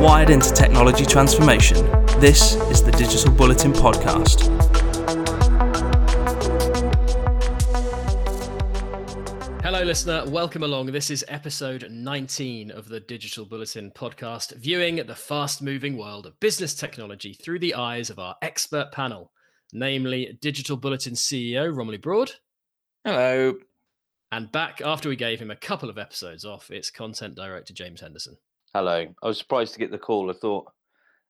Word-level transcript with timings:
Wired 0.00 0.30
into 0.30 0.52
technology 0.52 1.04
transformation, 1.04 1.76
this 2.20 2.54
is 2.70 2.84
the 2.84 2.92
Digital 2.92 3.32
Bulletin 3.32 3.72
Podcast. 3.72 4.46
Hello, 9.64 9.82
listener. 9.82 10.24
Welcome 10.28 10.62
along. 10.62 10.86
This 10.86 11.10
is 11.10 11.24
episode 11.26 11.88
19 11.90 12.70
of 12.70 12.88
the 12.88 13.00
Digital 13.00 13.44
Bulletin 13.44 13.90
podcast, 13.90 14.54
viewing 14.54 15.04
the 15.04 15.16
fast 15.16 15.60
moving 15.60 15.98
world 15.98 16.26
of 16.26 16.38
business 16.38 16.74
technology 16.74 17.34
through 17.34 17.58
the 17.58 17.74
eyes 17.74 18.10
of 18.10 18.20
our 18.20 18.36
expert 18.42 18.92
panel, 18.92 19.32
namely 19.72 20.38
Digital 20.40 20.76
Bulletin 20.76 21.14
CEO 21.14 21.74
Romilly 21.76 21.98
Broad. 21.98 22.34
Hello. 23.04 23.54
And 24.30 24.52
back 24.52 24.80
after 24.84 25.08
we 25.08 25.16
gave 25.16 25.40
him 25.40 25.50
a 25.50 25.56
couple 25.56 25.88
of 25.88 25.98
episodes 25.98 26.44
off, 26.44 26.70
it's 26.70 26.90
content 26.90 27.34
director 27.34 27.72
James 27.72 28.00
Henderson. 28.00 28.36
Hello. 28.74 29.06
I 29.22 29.26
was 29.26 29.38
surprised 29.38 29.72
to 29.72 29.78
get 29.78 29.90
the 29.90 29.98
call. 29.98 30.30
I 30.30 30.34
thought, 30.34 30.66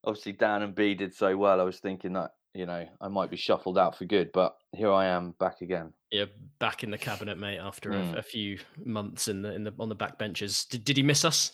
obviously, 0.05 0.33
Dan 0.33 0.63
and 0.63 0.75
B 0.75 0.95
did 0.95 1.15
so 1.15 1.37
well. 1.37 1.61
I 1.61 1.65
was 1.65 1.79
thinking 1.79 2.13
that, 2.15 2.33
you 2.55 2.67
know, 2.67 2.85
I 3.01 3.09
might 3.09 3.31
be 3.31 3.37
shuffled 3.37 3.79
out 3.79 3.97
for 3.97 4.05
good, 4.05 4.31
but 4.33 4.57
here 4.73 4.91
I 4.93 5.07
am 5.07 5.33
back 5.39 5.61
again. 5.61 5.93
Yeah, 6.11 6.25
back 6.59 6.83
in 6.83 6.91
the 6.91 6.99
cabinet, 6.99 7.39
mate. 7.39 7.59
After 7.59 7.91
Mm. 7.93 8.15
a, 8.15 8.19
a 8.19 8.23
few 8.23 8.59
months 8.85 9.29
in 9.29 9.43
the 9.43 9.55
in 9.55 9.63
the 9.63 9.73
on 9.79 9.89
the 9.89 9.95
back 9.95 10.19
benches, 10.19 10.65
did, 10.65 10.85
did 10.85 10.97
he 10.97 11.03
miss 11.03 11.25
us? 11.25 11.53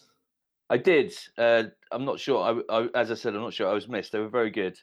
I 0.71 0.79
did. 0.79 1.13
Uh, 1.37 1.65
I'm 1.93 2.07
not 2.07 2.19
sure. 2.19 2.63
I, 2.71 2.75
I, 2.75 2.89
as 2.95 3.11
I 3.11 3.15
said, 3.15 3.35
I'm 3.35 3.43
not 3.43 3.53
sure 3.53 3.69
I 3.69 3.75
was 3.75 3.87
missed. 3.89 4.13
They 4.13 4.19
were 4.21 4.29
very 4.31 4.51
good. 4.51 4.79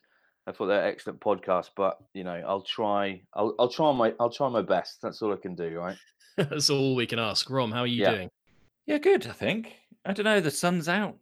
I 0.45 0.51
thought 0.51 0.67
they're 0.67 0.85
excellent 0.85 1.21
podcast, 1.21 1.69
but 1.75 1.97
you 2.13 2.23
know, 2.23 2.39
I'll 2.47 2.61
try. 2.61 3.21
I'll, 3.33 3.55
I'll 3.57 3.69
try 3.69 3.91
my. 3.93 4.13
I'll 4.19 4.29
try 4.29 4.47
my 4.49 4.61
best. 4.61 4.99
That's 5.01 5.21
all 5.23 5.33
I 5.33 5.37
can 5.37 5.55
do, 5.55 5.79
right? 5.79 5.97
That's 6.49 6.69
all 6.69 6.95
we 6.95 7.05
can 7.07 7.19
ask. 7.19 7.49
Rom, 7.49 7.71
how 7.71 7.81
are 7.81 7.87
you 7.87 8.01
Yeah. 8.03 8.11
doing? 8.11 8.29
Yeah, 8.85 8.97
good. 8.97 9.27
I 9.27 9.31
think. 9.33 9.73
I 10.05 10.13
don't 10.13 10.23
know. 10.25 10.39
The 10.41 10.51
sun's 10.51 10.87
out. 10.89 11.17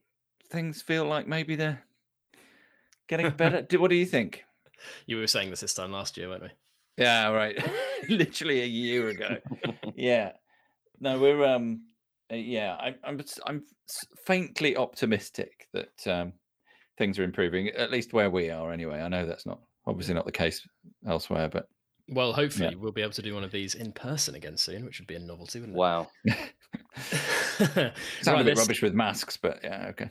Things 0.49 0.81
feel 0.81 1.05
like 1.05 1.27
maybe 1.27 1.55
they're 1.55 1.83
getting 3.07 3.29
better. 3.31 3.66
What 3.79 3.89
do 3.89 3.95
you 3.95 4.05
think? 4.05 4.43
You 5.05 5.17
were 5.17 5.27
saying 5.27 5.49
this 5.49 5.59
this 5.61 5.73
time 5.73 5.91
last 5.91 6.17
year, 6.17 6.29
weren't 6.29 6.43
we? 6.43 6.49
Yeah, 6.97 7.29
right. 7.29 7.57
Literally 8.09 8.61
a 8.61 8.66
year 8.66 9.09
ago. 9.09 9.38
yeah. 9.95 10.31
No, 10.99 11.19
we're 11.19 11.44
um. 11.45 11.83
uh, 12.31 12.35
Yeah, 12.35 12.75
I, 12.79 12.95
I'm. 13.03 13.19
s- 13.19 13.39
I'm 13.45 13.63
faintly 14.25 14.75
optimistic 14.77 15.67
that 15.73 16.07
um, 16.07 16.33
things 16.97 17.17
are 17.19 17.23
improving. 17.23 17.69
At 17.69 17.91
least 17.91 18.13
where 18.13 18.29
we 18.29 18.49
are, 18.49 18.71
anyway. 18.71 19.01
I 19.01 19.07
know 19.09 19.25
that's 19.25 19.45
not 19.45 19.59
obviously 19.85 20.13
not 20.13 20.25
the 20.25 20.31
case 20.31 20.66
elsewhere, 21.07 21.49
but 21.49 21.67
Well, 22.11 22.33
hopefully 22.33 22.75
we'll 22.75 22.91
be 22.91 23.02
able 23.02 23.13
to 23.13 23.21
do 23.21 23.35
one 23.35 23.43
of 23.43 23.52
these 23.52 23.75
in 23.75 23.91
person 23.91 24.35
again 24.35 24.57
soon, 24.57 24.85
which 24.85 24.99
would 24.99 25.07
be 25.07 25.15
a 25.15 25.19
novelty, 25.19 25.59
wouldn't 25.59 25.77
Wow. 25.77 26.07
it? 26.25 26.35
sound 27.59 27.93
Right, 28.25 28.41
a 28.41 28.43
bit 28.43 28.57
rubbish 28.57 28.81
with 28.81 28.93
masks. 28.93 29.38
But 29.38 29.59
yeah, 29.63 29.91
okay. 29.91 30.09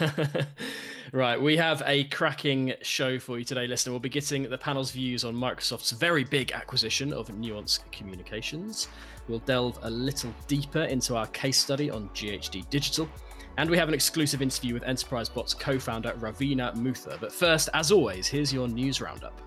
right, 1.12 1.40
we 1.40 1.56
have 1.56 1.82
a 1.86 2.04
cracking 2.04 2.74
show 2.82 3.18
for 3.18 3.38
you 3.38 3.44
today, 3.44 3.66
listener. 3.66 3.92
We'll 3.92 4.00
be 4.00 4.08
getting 4.08 4.44
the 4.44 4.58
panel's 4.58 4.90
views 4.92 5.24
on 5.24 5.34
Microsoft's 5.34 5.90
very 5.92 6.24
big 6.24 6.52
acquisition 6.52 7.12
of 7.12 7.28
Nuance 7.34 7.80
Communications. 7.90 8.88
We'll 9.28 9.40
delve 9.40 9.78
a 9.82 9.90
little 9.90 10.32
deeper 10.46 10.82
into 10.84 11.16
our 11.16 11.26
case 11.28 11.58
study 11.58 11.90
on 11.90 12.08
GHD 12.10 12.68
Digital. 12.70 13.08
And 13.56 13.68
we 13.68 13.76
have 13.76 13.88
an 13.88 13.94
exclusive 13.94 14.40
interview 14.40 14.74
with 14.74 14.84
Enterprise 14.84 15.28
Bots 15.28 15.52
co 15.52 15.78
founder 15.78 16.12
Ravina 16.12 16.74
Mutha. 16.76 17.18
But 17.20 17.32
first, 17.32 17.68
as 17.74 17.90
always, 17.90 18.26
here's 18.28 18.52
your 18.52 18.68
news 18.68 19.00
roundup. 19.00 19.40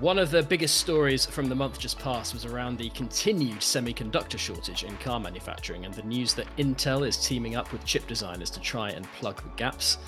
One 0.00 0.18
of 0.18 0.30
the 0.30 0.42
biggest 0.42 0.78
stories 0.78 1.26
from 1.26 1.50
the 1.50 1.54
month 1.54 1.78
just 1.78 1.98
past 1.98 2.32
was 2.32 2.46
around 2.46 2.78
the 2.78 2.88
continued 2.90 3.58
semiconductor 3.58 4.38
shortage 4.38 4.82
in 4.82 4.96
car 4.96 5.20
manufacturing 5.20 5.84
and 5.84 5.92
the 5.92 6.04
news 6.04 6.32
that 6.34 6.46
Intel 6.56 7.06
is 7.06 7.18
teaming 7.18 7.54
up 7.54 7.70
with 7.70 7.84
chip 7.84 8.06
designers 8.06 8.48
to 8.52 8.60
try 8.60 8.88
and 8.88 9.04
plug 9.12 9.42
the 9.42 9.50
gaps. 9.56 9.98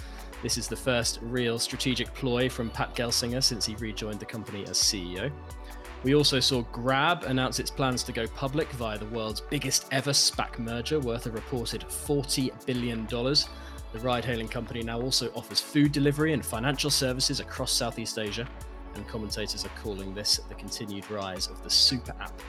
This 0.42 0.56
is 0.56 0.66
the 0.66 0.76
first 0.76 1.18
real 1.20 1.58
strategic 1.58 2.14
ploy 2.14 2.48
from 2.48 2.70
Pat 2.70 2.94
Gelsinger 2.96 3.42
since 3.42 3.66
he 3.66 3.74
rejoined 3.74 4.18
the 4.18 4.24
company 4.24 4.64
as 4.64 4.78
CEO. 4.78 5.30
We 6.04 6.14
also 6.14 6.40
saw 6.40 6.62
Grab 6.72 7.24
announce 7.24 7.60
its 7.60 7.70
plans 7.70 8.02
to 8.04 8.12
go 8.12 8.26
public 8.28 8.70
via 8.70 8.96
the 8.96 9.04
world's 9.04 9.42
biggest 9.42 9.88
ever 9.92 10.12
SPAC 10.12 10.58
merger 10.58 11.00
worth 11.00 11.26
a 11.26 11.30
reported 11.30 11.82
$40 11.82 12.64
billion. 12.64 13.06
The 13.06 14.00
ride 14.00 14.24
hailing 14.24 14.48
company 14.48 14.82
now 14.82 15.02
also 15.02 15.30
offers 15.34 15.60
food 15.60 15.92
delivery 15.92 16.32
and 16.32 16.42
financial 16.42 16.88
services 16.88 17.40
across 17.40 17.72
Southeast 17.72 18.18
Asia 18.18 18.48
and 18.94 19.06
commentators 19.08 19.64
are 19.64 19.72
calling 19.82 20.14
this 20.14 20.40
the 20.48 20.54
continued 20.54 21.10
rise 21.10 21.46
of 21.46 21.62
the 21.62 21.70
super 21.70 22.14
app. 22.20 22.40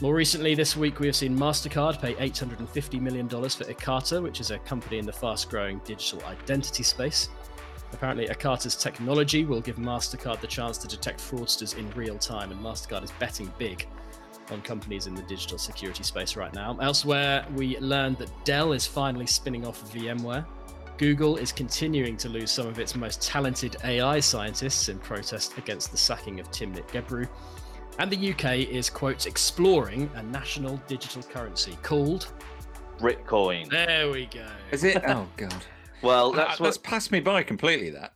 More 0.00 0.14
recently, 0.14 0.54
this 0.54 0.76
week, 0.76 0.98
we 0.98 1.06
have 1.06 1.14
seen 1.14 1.38
MasterCard 1.38 2.00
pay 2.00 2.14
$850 2.14 3.00
million 3.00 3.28
for 3.28 3.38
Ekata, 3.38 4.20
which 4.20 4.40
is 4.40 4.50
a 4.50 4.58
company 4.58 4.98
in 4.98 5.06
the 5.06 5.12
fast 5.12 5.48
growing 5.48 5.80
digital 5.84 6.20
identity 6.24 6.82
space. 6.82 7.28
Apparently, 7.92 8.26
Ekata's 8.26 8.74
technology 8.74 9.44
will 9.44 9.60
give 9.60 9.76
MasterCard 9.76 10.40
the 10.40 10.46
chance 10.46 10.78
to 10.78 10.88
detect 10.88 11.20
fraudsters 11.20 11.76
in 11.76 11.88
real 11.90 12.18
time, 12.18 12.50
and 12.50 12.60
MasterCard 12.60 13.04
is 13.04 13.12
betting 13.12 13.52
big 13.58 13.86
on 14.50 14.60
companies 14.62 15.06
in 15.06 15.14
the 15.14 15.22
digital 15.22 15.58
security 15.58 16.02
space 16.02 16.36
right 16.36 16.52
now. 16.52 16.76
Elsewhere, 16.80 17.46
we 17.54 17.78
learned 17.78 18.18
that 18.18 18.30
Dell 18.44 18.72
is 18.72 18.86
finally 18.86 19.26
spinning 19.26 19.66
off 19.66 19.82
VMware. 19.92 20.44
Google 20.98 21.36
is 21.36 21.52
continuing 21.52 22.16
to 22.18 22.28
lose 22.28 22.50
some 22.50 22.66
of 22.66 22.78
its 22.78 22.94
most 22.94 23.22
talented 23.22 23.76
AI 23.84 24.20
scientists 24.20 24.88
in 24.88 24.98
protest 24.98 25.56
against 25.58 25.90
the 25.90 25.96
sacking 25.96 26.38
of 26.38 26.50
Timnit 26.50 26.86
Gebru. 26.88 27.28
And 27.98 28.10
the 28.10 28.32
UK 28.32 28.68
is, 28.68 28.88
quote, 28.88 29.26
exploring 29.26 30.10
a 30.14 30.22
national 30.22 30.76
digital 30.86 31.22
currency 31.22 31.76
called. 31.82 32.32
Britcoin. 32.98 33.68
There 33.68 34.10
we 34.10 34.26
go. 34.26 34.46
Is 34.70 34.84
it? 34.84 35.02
Oh 35.06 35.26
God. 35.36 35.64
Well, 36.02 36.32
uh, 36.32 36.36
That's, 36.36 36.60
uh, 36.60 36.64
that's 36.64 36.76
that's 36.76 36.78
passed 36.78 37.12
me 37.12 37.20
by 37.20 37.42
completely. 37.42 37.90
That. 37.90 38.14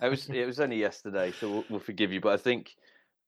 it 0.00 0.08
was. 0.08 0.28
It 0.28 0.46
was 0.46 0.60
only 0.60 0.76
yesterday, 0.76 1.32
so 1.32 1.50
we'll, 1.50 1.64
we'll 1.70 1.80
forgive 1.80 2.12
you. 2.12 2.20
But 2.20 2.32
I 2.32 2.36
think 2.36 2.70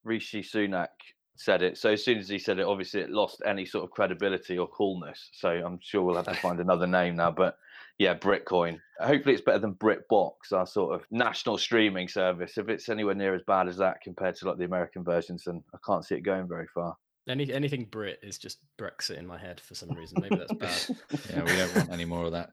Rishi 0.04 0.42
Sunak 0.42 0.88
said 1.36 1.62
it. 1.62 1.78
So 1.78 1.90
as 1.90 2.04
soon 2.04 2.18
as 2.18 2.28
he 2.28 2.38
said 2.38 2.58
it, 2.58 2.66
obviously 2.66 3.00
it 3.00 3.10
lost 3.10 3.42
any 3.44 3.66
sort 3.66 3.84
of 3.84 3.90
credibility 3.90 4.58
or 4.58 4.68
coolness. 4.68 5.30
So 5.32 5.48
I'm 5.48 5.78
sure 5.82 6.02
we'll 6.02 6.16
have 6.16 6.26
to 6.26 6.34
find 6.42 6.60
another 6.60 6.86
name 6.86 7.16
now. 7.16 7.30
But 7.30 7.56
yeah, 7.98 8.14
Britcoin. 8.14 8.80
Hopefully 9.00 9.34
it's 9.34 9.44
better 9.44 9.58
than 9.58 9.74
BritBox, 9.74 10.52
our 10.52 10.66
sort 10.66 10.94
of 10.94 11.06
national 11.10 11.58
streaming 11.58 12.08
service. 12.08 12.58
If 12.58 12.68
it's 12.68 12.88
anywhere 12.88 13.14
near 13.14 13.34
as 13.34 13.42
bad 13.46 13.68
as 13.68 13.76
that 13.78 14.00
compared 14.02 14.36
to 14.36 14.48
like 14.48 14.58
the 14.58 14.64
American 14.64 15.04
versions, 15.04 15.44
then 15.44 15.62
I 15.74 15.78
can't 15.84 16.04
see 16.04 16.14
it 16.14 16.20
going 16.20 16.48
very 16.48 16.66
far. 16.74 16.96
Any, 17.26 17.50
anything 17.52 17.86
Brit 17.86 18.18
is 18.22 18.36
just 18.36 18.58
Brexit 18.78 19.16
in 19.16 19.26
my 19.26 19.38
head 19.38 19.58
for 19.58 19.74
some 19.74 19.90
reason. 19.90 20.18
Maybe 20.20 20.36
that's 20.36 20.52
bad. 20.52 20.98
Yeah, 21.30 21.42
we 21.42 21.56
don't 21.56 21.74
want 21.74 21.90
any 21.90 22.04
more 22.04 22.26
of 22.26 22.32
that. 22.32 22.50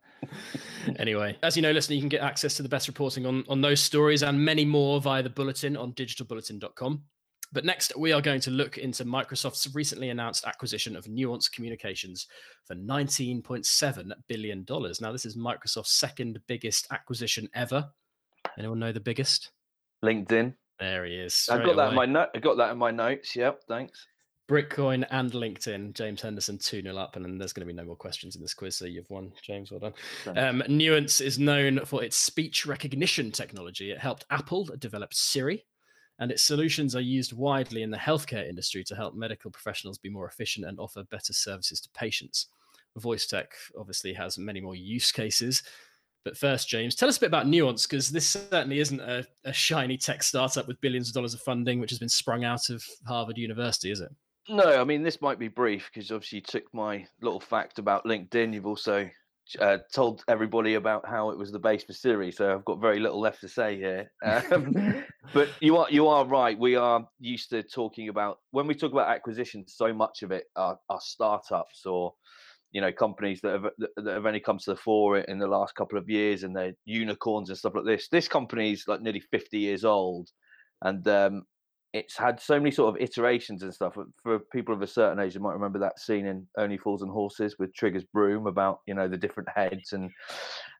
anyway, 0.98 1.38
as 1.44 1.58
you 1.58 1.62
know, 1.62 1.72
listener, 1.72 1.96
you 1.96 2.02
can 2.02 2.10
get 2.10 2.22
access 2.22 2.56
to 2.56 2.64
the 2.64 2.70
best 2.70 2.88
reporting 2.88 3.26
on, 3.26 3.44
on 3.50 3.60
those 3.60 3.82
stories 3.82 4.24
and 4.24 4.40
many 4.40 4.64
more 4.64 5.02
via 5.02 5.22
the 5.22 5.30
bulletin 5.30 5.76
on 5.76 5.92
digitalbulletin.com. 5.94 7.04
But 7.54 7.66
next, 7.66 7.98
we 7.98 8.14
are 8.14 8.22
going 8.22 8.40
to 8.42 8.52
look 8.52 8.78
into 8.78 9.04
Microsoft's 9.04 9.74
recently 9.76 10.10
announced 10.10 10.46
acquisition 10.46 10.96
of 10.96 11.08
Nuance 11.10 11.50
Communications 11.50 12.28
for 12.66 12.76
$19.7 12.76 14.12
billion. 14.28 14.66
Now, 14.70 15.12
this 15.12 15.26
is 15.26 15.36
Microsoft's 15.36 15.92
second 15.92 16.40
biggest 16.48 16.88
acquisition 16.92 17.50
ever. 17.54 17.90
Anyone 18.58 18.80
know 18.80 18.92
the 18.92 19.00
biggest? 19.00 19.52
LinkedIn. 20.04 20.54
There 20.80 21.06
he 21.06 21.16
is. 21.16 21.48
I've 21.52 21.64
got 21.64 21.76
that 21.76 21.90
in 21.90 21.96
my 21.96 22.06
note. 22.06 22.30
I 22.34 22.40
got 22.40 22.58
that 22.58 22.72
in 22.72 22.78
my 22.78 22.90
notes. 22.90 23.36
Yep. 23.36 23.62
Thanks. 23.68 24.08
Britcoin 24.50 25.06
and 25.12 25.32
LinkedIn. 25.32 25.94
James 25.94 26.22
Henderson 26.22 26.58
2 26.58 26.82
0 26.82 26.98
up, 26.98 27.16
and 27.16 27.24
then 27.24 27.38
there's 27.38 27.54
going 27.54 27.66
to 27.66 27.74
be 27.74 27.78
no 27.78 27.86
more 27.86 27.96
questions 27.96 28.36
in 28.36 28.42
this 28.42 28.54
quiz. 28.54 28.76
So 28.76 28.86
you've 28.86 29.10
won, 29.10 29.32
James. 29.42 29.72
Well 29.72 29.94
done. 30.26 30.38
Um, 30.38 30.64
Nuance 30.68 31.22
is 31.22 31.38
known 31.38 31.86
for 31.86 32.04
its 32.04 32.18
speech 32.18 32.66
recognition 32.66 33.32
technology. 33.32 33.92
It 33.92 34.00
helped 34.00 34.26
Apple 34.30 34.66
develop 34.80 35.14
Siri, 35.14 35.64
and 36.20 36.32
its 36.32 36.44
solutions 36.44 36.96
are 36.96 37.02
used 37.02 37.34
widely 37.34 37.84
in 37.84 37.92
the 37.92 37.98
healthcare 37.98 38.48
industry 38.48 38.84
to 38.84 38.96
help 38.96 39.16
medical 39.16 39.52
professionals 39.52 39.98
be 39.98 40.10
more 40.10 40.28
efficient 40.28 40.66
and 40.66 40.80
offer 40.80 41.04
better 41.06 41.34
services 41.34 41.82
to 41.82 41.90
patients. 41.92 42.48
Voice 42.98 43.26
tech 43.26 43.54
obviously 43.78 44.14
has 44.14 44.38
many 44.38 44.60
more 44.60 44.76
use 44.76 45.12
cases. 45.12 45.64
But 46.24 46.38
first, 46.38 46.70
James, 46.70 46.94
tell 46.94 47.10
us 47.10 47.18
a 47.18 47.22
bit 47.22 47.28
about 47.28 47.48
Nuance, 47.48 47.88
because 47.88 48.10
this 48.10 48.28
certainly 48.28 48.80
isn't 48.80 49.00
a, 49.00 49.26
a 49.44 49.54
shiny 49.54 49.98
tech 49.98 50.22
startup 50.22 50.68
with 50.68 50.80
billions 50.82 51.08
of 51.08 51.16
dollars 51.16 51.34
of 51.34 51.42
funding, 51.42 51.80
which 51.80 51.90
has 51.90 52.00
been 52.00 52.10
sprung 52.10 52.44
out 52.44 52.70
of 52.70 52.84
Harvard 53.08 53.38
University, 53.38 53.90
is 53.90 54.02
it? 54.02 54.12
No, 54.50 54.80
I 54.80 54.84
mean 54.84 55.04
this 55.04 55.22
might 55.22 55.40
be 55.40 55.48
brief 55.48 55.90
because 55.92 56.12
obviously 56.12 56.38
you 56.38 56.44
took 56.44 56.72
my 56.74 57.08
little 57.22 57.40
fact 57.40 57.80
about 57.80 58.06
LinkedIn. 58.06 58.54
You've 58.54 58.66
also 58.66 59.10
uh, 59.60 59.80
told 59.94 60.24
everybody 60.28 60.76
about 60.76 61.08
how 61.08 61.30
it 61.30 61.38
was 61.38 61.52
the 61.52 61.60
base 61.60 61.84
for 61.84 61.94
Siri, 61.94 62.32
so 62.32 62.54
I've 62.54 62.66
got 62.66 62.82
very 62.82 63.00
little 63.00 63.20
left 63.20 63.42
to 63.42 63.48
say 63.48 63.78
here. 63.78 64.12
Um, 64.24 65.04
but 65.34 65.50
you 65.60 65.78
are 65.78 65.88
you 65.90 66.08
are 66.08 66.26
right. 66.26 66.58
We 66.58 66.76
are 66.76 67.08
used 67.20 67.50
to 67.52 67.64
talking 67.64 68.10
about 68.10 68.40
when 68.52 68.68
we 68.68 68.76
talk 68.76 68.92
about 68.92 69.10
acquisitions. 69.10 69.74
So 69.76 69.94
much 69.94 70.24
of 70.24 70.32
it 70.32 70.46
are, 70.56 70.78
are 70.90 71.00
startups 71.02 71.86
or 71.86 72.14
you 72.72 72.82
know 72.82 72.92
companies 72.92 73.42
that 73.42 73.52
have 73.52 73.66
that 73.98 74.14
have 74.14 74.26
only 74.26 74.40
come 74.40 74.58
to 74.58 74.72
the 74.72 74.76
fore 74.76 75.20
in 75.20 75.40
the 75.40 75.48
last 75.48 75.76
couple 75.76 75.98
of 75.98 76.10
years, 76.10 76.44
and 76.44 76.56
they're 76.56 76.74
unicorns 76.86 77.50
and 77.50 77.58
stuff 77.58 77.76
like 77.76 77.86
this. 77.86 78.08
This 78.10 78.28
company's 78.28 78.88
like 78.88 79.02
nearly 79.02 79.20
fifty 79.20 79.60
years 79.60 79.86
old, 79.86 80.30
and 80.82 81.08
um, 81.08 81.44
it's 81.94 82.18
had 82.18 82.40
so 82.40 82.58
many 82.58 82.72
sort 82.72 82.96
of 82.96 83.02
iterations 83.02 83.64
and 83.64 83.74
stuff. 83.74 83.98
For 84.24 84.40
people 84.40 84.74
of 84.74 84.82
a 84.82 84.88
certain 84.88 85.20
age, 85.20 85.36
you 85.36 85.42
might 85.42 85.54
remember 85.54 85.80
that 85.80 86.00
scene 86.00 86.26
in 86.26 86.48
Only 86.58 86.78
Fools 86.78 87.02
and 87.02 87.12
Horses 87.12 87.58
with 87.60 87.76
Trigger's 87.76 88.06
broom 88.06 88.48
about 88.48 88.80
you 88.88 88.94
know 88.94 89.08
the 89.08 89.18
different 89.18 89.50
heads 89.50 89.94
and 89.94 90.10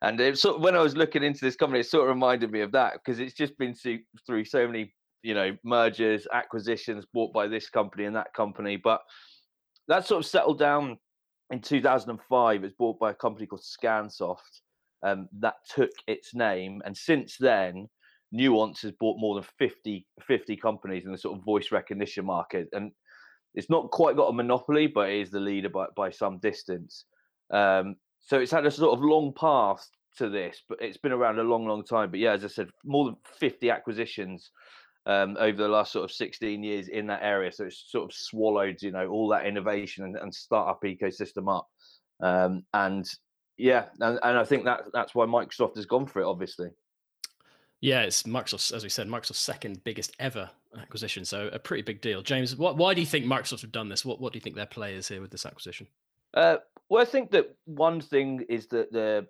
and 0.02 0.20
it 0.20 0.38
sort 0.38 0.58
of, 0.58 0.62
when 0.62 0.76
I 0.76 0.82
was 0.82 0.96
looking 0.96 1.24
into 1.24 1.44
this 1.44 1.56
company, 1.56 1.82
it 1.82 1.88
sort 1.88 2.04
of 2.04 2.16
reminded 2.16 2.52
me 2.52 2.62
of 2.62 2.72
that 2.72 2.94
because 2.94 3.20
it's 3.20 3.34
just 3.34 3.58
been 3.58 3.76
through 3.76 4.46
so 4.46 4.66
many 4.66 4.94
you 5.22 5.34
know 5.34 5.56
mergers, 5.64 6.28
acquisitions, 6.34 7.06
bought 7.14 7.34
by 7.34 7.48
this 7.48 7.70
company 7.70 8.06
and 8.06 8.16
that 8.16 8.34
company, 8.34 8.78
but 8.78 9.02
that 9.88 10.08
sort 10.08 10.24
of 10.24 10.30
settled 10.30 10.60
down 10.60 10.98
in 11.52 11.60
2005. 11.60 12.56
It 12.56 12.62
was 12.62 12.74
bought 12.80 13.00
by 13.00 13.12
a 13.12 13.16
company 13.16 13.48
called 13.48 13.64
Scansoft. 13.64 14.62
Um, 15.04 15.28
that 15.40 15.56
took 15.68 15.90
its 16.08 16.34
name, 16.36 16.82
and 16.86 16.96
since 16.96 17.36
then 17.38 17.90
Nuance 18.32 18.82
has 18.82 18.92
bought 18.94 19.20
more 19.20 19.36
than 19.36 19.46
50, 19.58 20.06
50 20.22 20.56
companies 20.58 21.06
in 21.06 21.12
the 21.12 21.18
sort 21.18 21.38
of 21.38 21.44
voice 21.44 21.72
recognition 21.72 22.26
market. 22.26 22.68
And 22.74 22.92
it's 23.54 23.70
not 23.70 23.92
quite 23.92 24.16
got 24.16 24.30
a 24.30 24.34
monopoly, 24.34 24.88
but 24.88 25.10
it 25.10 25.22
is 25.22 25.32
the 25.32 25.40
leader 25.40 25.70
by, 25.70 25.88
by 25.96 26.10
some 26.10 26.40
distance. 26.40 27.06
Um, 27.52 27.96
so 28.22 28.40
it's 28.40 28.52
had 28.52 28.66
a 28.66 28.72
sort 28.72 28.98
of 28.98 29.04
long 29.04 29.34
path 29.34 29.86
to 30.18 30.30
this, 30.30 30.62
but 30.70 30.82
it's 30.82 30.98
been 30.98 31.12
around 31.12 31.40
a 31.40 31.44
long, 31.44 31.68
long 31.68 31.84
time. 31.84 32.12
But 32.12 32.20
yeah, 32.20 32.34
as 32.34 32.46
I 32.46 32.48
said, 32.48 32.70
more 32.86 33.06
than 33.06 33.18
50 33.40 33.70
acquisitions 33.70 34.52
um, 35.06 35.36
over 35.40 35.58
the 35.58 35.68
last 35.68 35.92
sort 35.92 36.06
of 36.06 36.12
16 36.12 36.64
years 36.64 36.88
in 36.88 37.08
that 37.08 37.24
area. 37.24 37.52
So 37.52 37.66
it's 37.66 37.86
sort 37.88 38.06
of 38.06 38.16
swallowed, 38.16 38.82
you 38.82 38.92
know, 38.92 39.08
all 39.08 39.28
that 39.30 39.46
innovation 39.46 40.06
and, 40.06 40.16
and 40.16 40.34
startup 40.34 40.82
ecosystem 40.84 41.54
up. 41.54 41.68
Um, 42.22 42.64
and 42.74 43.06
yeah, 43.58 43.86
and, 44.00 44.20
and 44.24 44.38
I 44.38 44.44
think 44.44 44.66
that 44.66 44.84
that's 44.94 45.16
why 45.16 45.26
Microsoft 45.26 45.76
has 45.76 45.86
gone 45.86 46.06
for 46.06 46.22
it, 46.22 46.28
obviously. 46.28 46.70
Yeah, 47.82 48.02
it's 48.02 48.24
Microsoft's, 48.24 48.72
as 48.72 48.84
we 48.84 48.90
said, 48.90 49.08
Microsoft's 49.08 49.40
second 49.40 49.84
biggest 49.84 50.16
ever 50.20 50.50
acquisition. 50.80 51.26
So 51.26 51.50
a 51.52 51.58
pretty 51.58 51.82
big 51.82 52.00
deal. 52.00 52.22
James, 52.22 52.56
what, 52.56 52.78
why 52.78 52.94
do 52.94 53.02
you 53.02 53.08
think 53.08 53.26
Microsoft 53.26 53.62
have 53.62 53.72
done 53.72 53.90
this? 53.90 54.06
What, 54.06 54.22
what 54.22 54.32
do 54.32 54.38
you 54.38 54.42
think 54.42 54.56
their 54.56 54.68
play 54.68 54.94
is 54.94 55.08
here 55.08 55.20
with 55.20 55.32
this 55.32 55.48
acquisition? 55.48 55.88
Uh, 56.36 56.58
well, 56.90 57.02
I 57.02 57.06
think 57.06 57.32
that 57.32 57.56
one 57.66 58.00
thing 58.00 58.46
is 58.48 58.68
that 58.68 58.92
the 58.92 59.28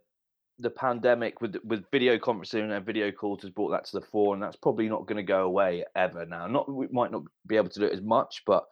the 0.60 0.70
pandemic 0.70 1.42
with 1.42 1.56
with 1.64 1.90
video 1.92 2.20
conferencing 2.20 2.70
and 2.76 2.86
video 2.86 3.10
calls 3.12 3.42
has 3.42 3.50
brought 3.50 3.70
that 3.72 3.86
to 3.86 4.00
the 4.00 4.06
fore, 4.06 4.36
and 4.36 4.44
that's 4.44 4.58
probably 4.58 4.88
not 4.88 5.08
going 5.08 5.18
to 5.18 5.24
go 5.24 5.44
away 5.44 5.84
ever 5.96 6.26
now. 6.26 6.46
Not 6.46 6.72
we 6.72 6.88
might 6.92 7.12
not 7.12 7.24
be 7.48 7.56
able 7.56 7.70
to 7.70 7.80
do 7.80 7.86
it 7.86 7.94
as 7.94 8.02
much, 8.02 8.44
but 8.46 8.66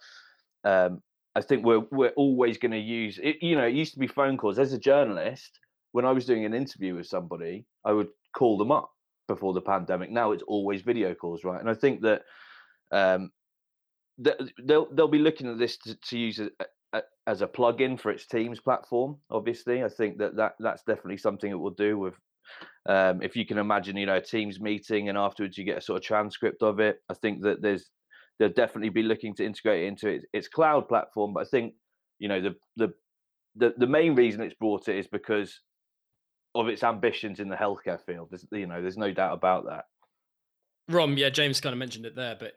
um, 0.65 1.01
I 1.35 1.41
think 1.41 1.65
we're 1.65 1.85
we're 1.91 2.09
always 2.09 2.59
going 2.59 2.73
to 2.73 2.77
use 2.77 3.19
it. 3.21 3.41
You 3.41 3.55
know, 3.55 3.65
it 3.65 3.73
used 3.73 3.93
to 3.93 3.99
be 3.99 4.07
phone 4.07 4.37
calls. 4.37 4.59
As 4.59 4.73
a 4.73 4.77
journalist, 4.77 5.59
when 5.91 6.05
I 6.05 6.11
was 6.11 6.25
doing 6.25 6.45
an 6.45 6.53
interview 6.53 6.95
with 6.95 7.07
somebody, 7.07 7.65
I 7.83 7.93
would 7.93 8.09
call 8.35 8.57
them 8.57 8.71
up 8.71 8.91
before 9.29 9.53
the 9.53 9.61
pandemic. 9.61 10.11
Now 10.11 10.33
it's 10.33 10.43
always 10.43 10.81
video 10.81 11.13
calls, 11.13 11.43
right? 11.45 11.59
And 11.59 11.69
I 11.69 11.73
think 11.73 12.01
that 12.01 12.23
um, 12.91 13.31
they'll 14.17 14.87
they'll 14.91 15.07
be 15.07 15.19
looking 15.19 15.47
at 15.47 15.57
this 15.57 15.77
to, 15.77 15.95
to 15.95 16.17
use 16.17 16.39
it 16.39 16.51
as 17.27 17.41
a 17.41 17.47
plug-in 17.47 17.97
for 17.97 18.11
its 18.11 18.25
Teams 18.25 18.59
platform. 18.59 19.17
Obviously, 19.29 19.83
I 19.83 19.89
think 19.89 20.17
that, 20.17 20.35
that 20.35 20.53
that's 20.59 20.83
definitely 20.83 21.17
something 21.17 21.49
it 21.49 21.59
will 21.59 21.69
do 21.71 21.97
with. 21.97 22.15
Um, 22.87 23.21
if 23.21 23.35
you 23.35 23.45
can 23.45 23.59
imagine, 23.59 23.95
you 23.95 24.07
know, 24.07 24.17
a 24.17 24.21
Teams 24.21 24.59
meeting 24.59 25.09
and 25.09 25.17
afterwards 25.17 25.57
you 25.57 25.63
get 25.63 25.77
a 25.77 25.81
sort 25.81 25.97
of 25.97 26.03
transcript 26.03 26.63
of 26.63 26.79
it. 26.79 26.97
I 27.09 27.13
think 27.13 27.43
that 27.43 27.61
there's 27.61 27.89
they'll 28.39 28.49
definitely 28.49 28.89
be 28.89 29.03
looking 29.03 29.35
to 29.35 29.45
integrate 29.45 29.83
it 29.83 29.87
into 29.87 30.07
its, 30.09 30.25
its 30.33 30.47
cloud 30.47 30.87
platform. 30.87 31.33
But 31.33 31.41
I 31.41 31.49
think 31.49 31.75
you 32.17 32.27
know 32.27 32.41
the 32.41 32.55
the 32.75 32.93
the, 33.55 33.73
the 33.77 33.87
main 33.87 34.15
reason 34.15 34.41
it's 34.41 34.55
brought 34.55 34.87
it 34.87 34.97
is 34.97 35.07
because 35.07 35.61
of 36.55 36.67
its 36.67 36.83
ambitions 36.83 37.39
in 37.39 37.49
the 37.49 37.55
healthcare 37.55 37.99
field. 38.05 38.29
There's, 38.31 38.45
you 38.51 38.67
know, 38.67 38.81
there's 38.81 38.97
no 38.97 39.11
doubt 39.11 39.33
about 39.33 39.65
that. 39.65 39.85
Rom, 40.87 41.17
yeah, 41.17 41.29
James 41.29 41.61
kind 41.61 41.73
of 41.73 41.79
mentioned 41.79 42.05
it 42.05 42.15
there, 42.15 42.35
but 42.39 42.53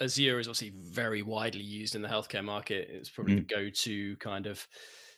Azure 0.00 0.38
is 0.38 0.48
obviously 0.48 0.72
very 0.74 1.22
widely 1.22 1.62
used 1.62 1.94
in 1.94 2.02
the 2.02 2.08
healthcare 2.08 2.44
market. 2.44 2.88
It's 2.90 3.10
probably 3.10 3.34
mm. 3.34 3.46
the 3.48 3.54
go-to 3.54 4.16
kind 4.16 4.46
of 4.46 4.66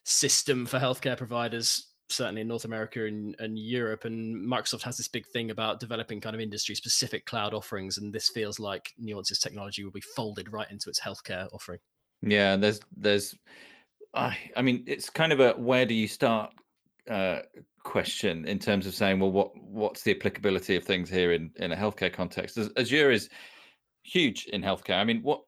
system 0.05 0.67
for 0.67 0.79
healthcare 0.79 1.17
providers, 1.17 1.87
certainly 2.09 2.41
in 2.41 2.49
North 2.49 2.65
America 2.65 3.05
and, 3.07 3.37
and 3.39 3.59
Europe. 3.59 4.05
And 4.05 4.37
Microsoft 4.47 4.83
has 4.83 4.97
this 4.97 5.09
big 5.09 5.27
thing 5.27 5.51
about 5.51 5.79
developing 5.79 6.21
kind 6.21 6.35
of 6.35 6.41
industry-specific 6.41 7.27
cloud 7.27 7.55
offerings, 7.55 7.99
and 7.99 8.13
this 8.13 8.29
feels 8.29 8.59
like 8.59 8.93
Nuance's 8.99 9.39
technology 9.39 9.85
will 9.85 9.93
be 9.93 10.01
folded 10.01 10.53
right 10.53 10.71
into 10.71 10.89
its 10.89 11.01
healthcare 11.01 11.49
offering. 11.53 11.81
Yeah, 12.23 12.57
there's 12.57 12.81
there's, 12.97 13.37
I 14.15 14.37
I 14.57 14.63
mean, 14.63 14.83
it's 14.89 15.11
kind 15.11 15.33
of 15.33 15.39
a 15.39 15.53
where 15.53 15.87
do 15.87 15.95
you 15.95 16.09
start 16.09 16.53
uh, 17.09 17.41
question 17.85 18.47
in 18.47 18.59
terms 18.59 18.87
of 18.87 18.95
saying, 18.95 19.21
well, 19.21 19.33
what 19.33 19.51
what's 19.57 20.03
the 20.03 20.15
applicability 20.15 20.77
of 20.77 20.85
things 20.85 21.09
here 21.11 21.33
in 21.33 21.51
in 21.57 21.73
a 21.73 21.77
healthcare 21.77 22.13
context? 22.13 22.59
Azure 22.77 23.11
is 23.11 23.29
huge 24.03 24.47
in 24.47 24.63
healthcare. 24.63 24.99
I 24.99 25.05
mean, 25.05 25.23
what 25.23 25.43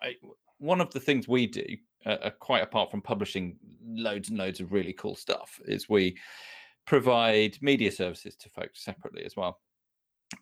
I, 0.00 0.14
one 0.58 0.80
of 0.80 0.92
the 0.92 1.00
things 1.00 1.26
we 1.26 1.46
do, 1.46 1.66
uh, 2.06 2.30
quite 2.38 2.62
apart 2.62 2.90
from 2.90 3.02
publishing 3.02 3.56
loads 3.84 4.28
and 4.28 4.38
loads 4.38 4.60
of 4.60 4.72
really 4.72 4.92
cool 4.92 5.16
stuff, 5.16 5.60
is 5.64 5.88
we 5.88 6.16
provide 6.86 7.58
media 7.60 7.90
services 7.90 8.36
to 8.36 8.48
folks 8.48 8.84
separately 8.84 9.24
as 9.24 9.36
well. 9.36 9.60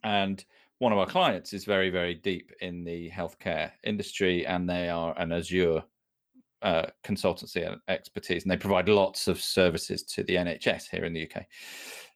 And 0.02 0.44
one 0.78 0.92
of 0.92 0.98
our 0.98 1.06
clients 1.06 1.52
is 1.52 1.64
very, 1.64 1.90
very 1.90 2.14
deep 2.14 2.52
in 2.60 2.84
the 2.84 3.10
healthcare 3.10 3.72
industry, 3.84 4.46
and 4.46 4.68
they 4.68 4.88
are 4.88 5.18
an 5.18 5.32
Azure 5.32 5.82
uh, 6.62 6.86
consultancy 7.04 7.66
and 7.66 7.80
expertise, 7.88 8.42
and 8.42 8.50
they 8.50 8.56
provide 8.56 8.88
lots 8.88 9.28
of 9.28 9.40
services 9.40 10.02
to 10.04 10.22
the 10.24 10.36
NHS 10.36 10.88
here 10.90 11.04
in 11.04 11.12
the 11.12 11.28
UK. 11.30 11.46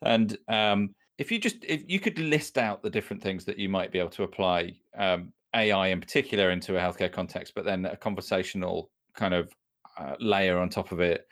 And 0.02 0.36
um, 0.48 0.94
if 1.18 1.30
you 1.30 1.38
just 1.38 1.64
if 1.64 1.84
you 1.86 2.00
could 2.00 2.18
list 2.18 2.58
out 2.58 2.82
the 2.82 2.90
different 2.90 3.22
things 3.22 3.44
that 3.44 3.58
you 3.58 3.68
might 3.68 3.92
be 3.92 3.98
able 3.98 4.10
to 4.10 4.24
apply 4.24 4.74
um, 4.96 5.32
AI 5.54 5.88
in 5.88 6.00
particular 6.00 6.50
into 6.50 6.76
a 6.76 6.80
healthcare 6.80 7.12
context, 7.12 7.54
but 7.54 7.64
then 7.64 7.84
a 7.86 7.96
conversational 7.96 8.90
kind 9.14 9.34
of 9.34 9.52
uh, 9.96 10.14
layer 10.18 10.58
on 10.58 10.68
top 10.68 10.92
of 10.92 11.00
it, 11.00 11.26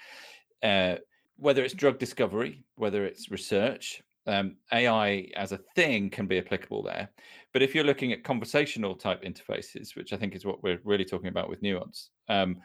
uh, 0.62 0.96
whether 1.36 1.64
it's 1.64 1.74
drug 1.74 1.98
discovery, 1.98 2.64
whether 2.76 3.04
it's 3.04 3.30
research. 3.30 4.02
Um, 4.24 4.54
AI 4.72 5.26
as 5.34 5.50
a 5.50 5.58
thing 5.74 6.08
can 6.08 6.28
be 6.28 6.38
applicable 6.38 6.84
there. 6.84 7.08
But 7.52 7.62
if 7.62 7.74
you're 7.74 7.82
looking 7.82 8.12
at 8.12 8.22
conversational 8.22 8.94
type 8.94 9.24
interfaces, 9.24 9.96
which 9.96 10.12
I 10.12 10.16
think 10.16 10.36
is 10.36 10.44
what 10.44 10.62
we're 10.62 10.78
really 10.84 11.04
talking 11.04 11.26
about 11.26 11.50
with 11.50 11.60
Nuance, 11.60 12.10
um, 12.28 12.58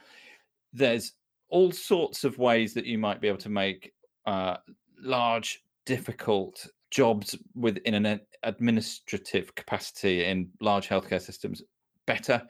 there's 0.74 1.14
all 1.50 1.72
sorts 1.72 2.24
of 2.24 2.38
ways 2.38 2.74
that 2.74 2.86
you 2.86 2.98
might 2.98 3.22
be 3.22 3.28
able 3.28 3.38
to 3.38 3.50
make 3.50 3.94
uh, 4.26 4.58
large, 5.02 5.64
difficult 5.86 6.68
jobs 6.92 7.36
within 7.56 8.06
an 8.06 8.20
administrative 8.44 9.54
capacity 9.56 10.26
in 10.26 10.50
large 10.62 10.88
healthcare 10.88 11.22
systems 11.22 11.62
better 12.06 12.42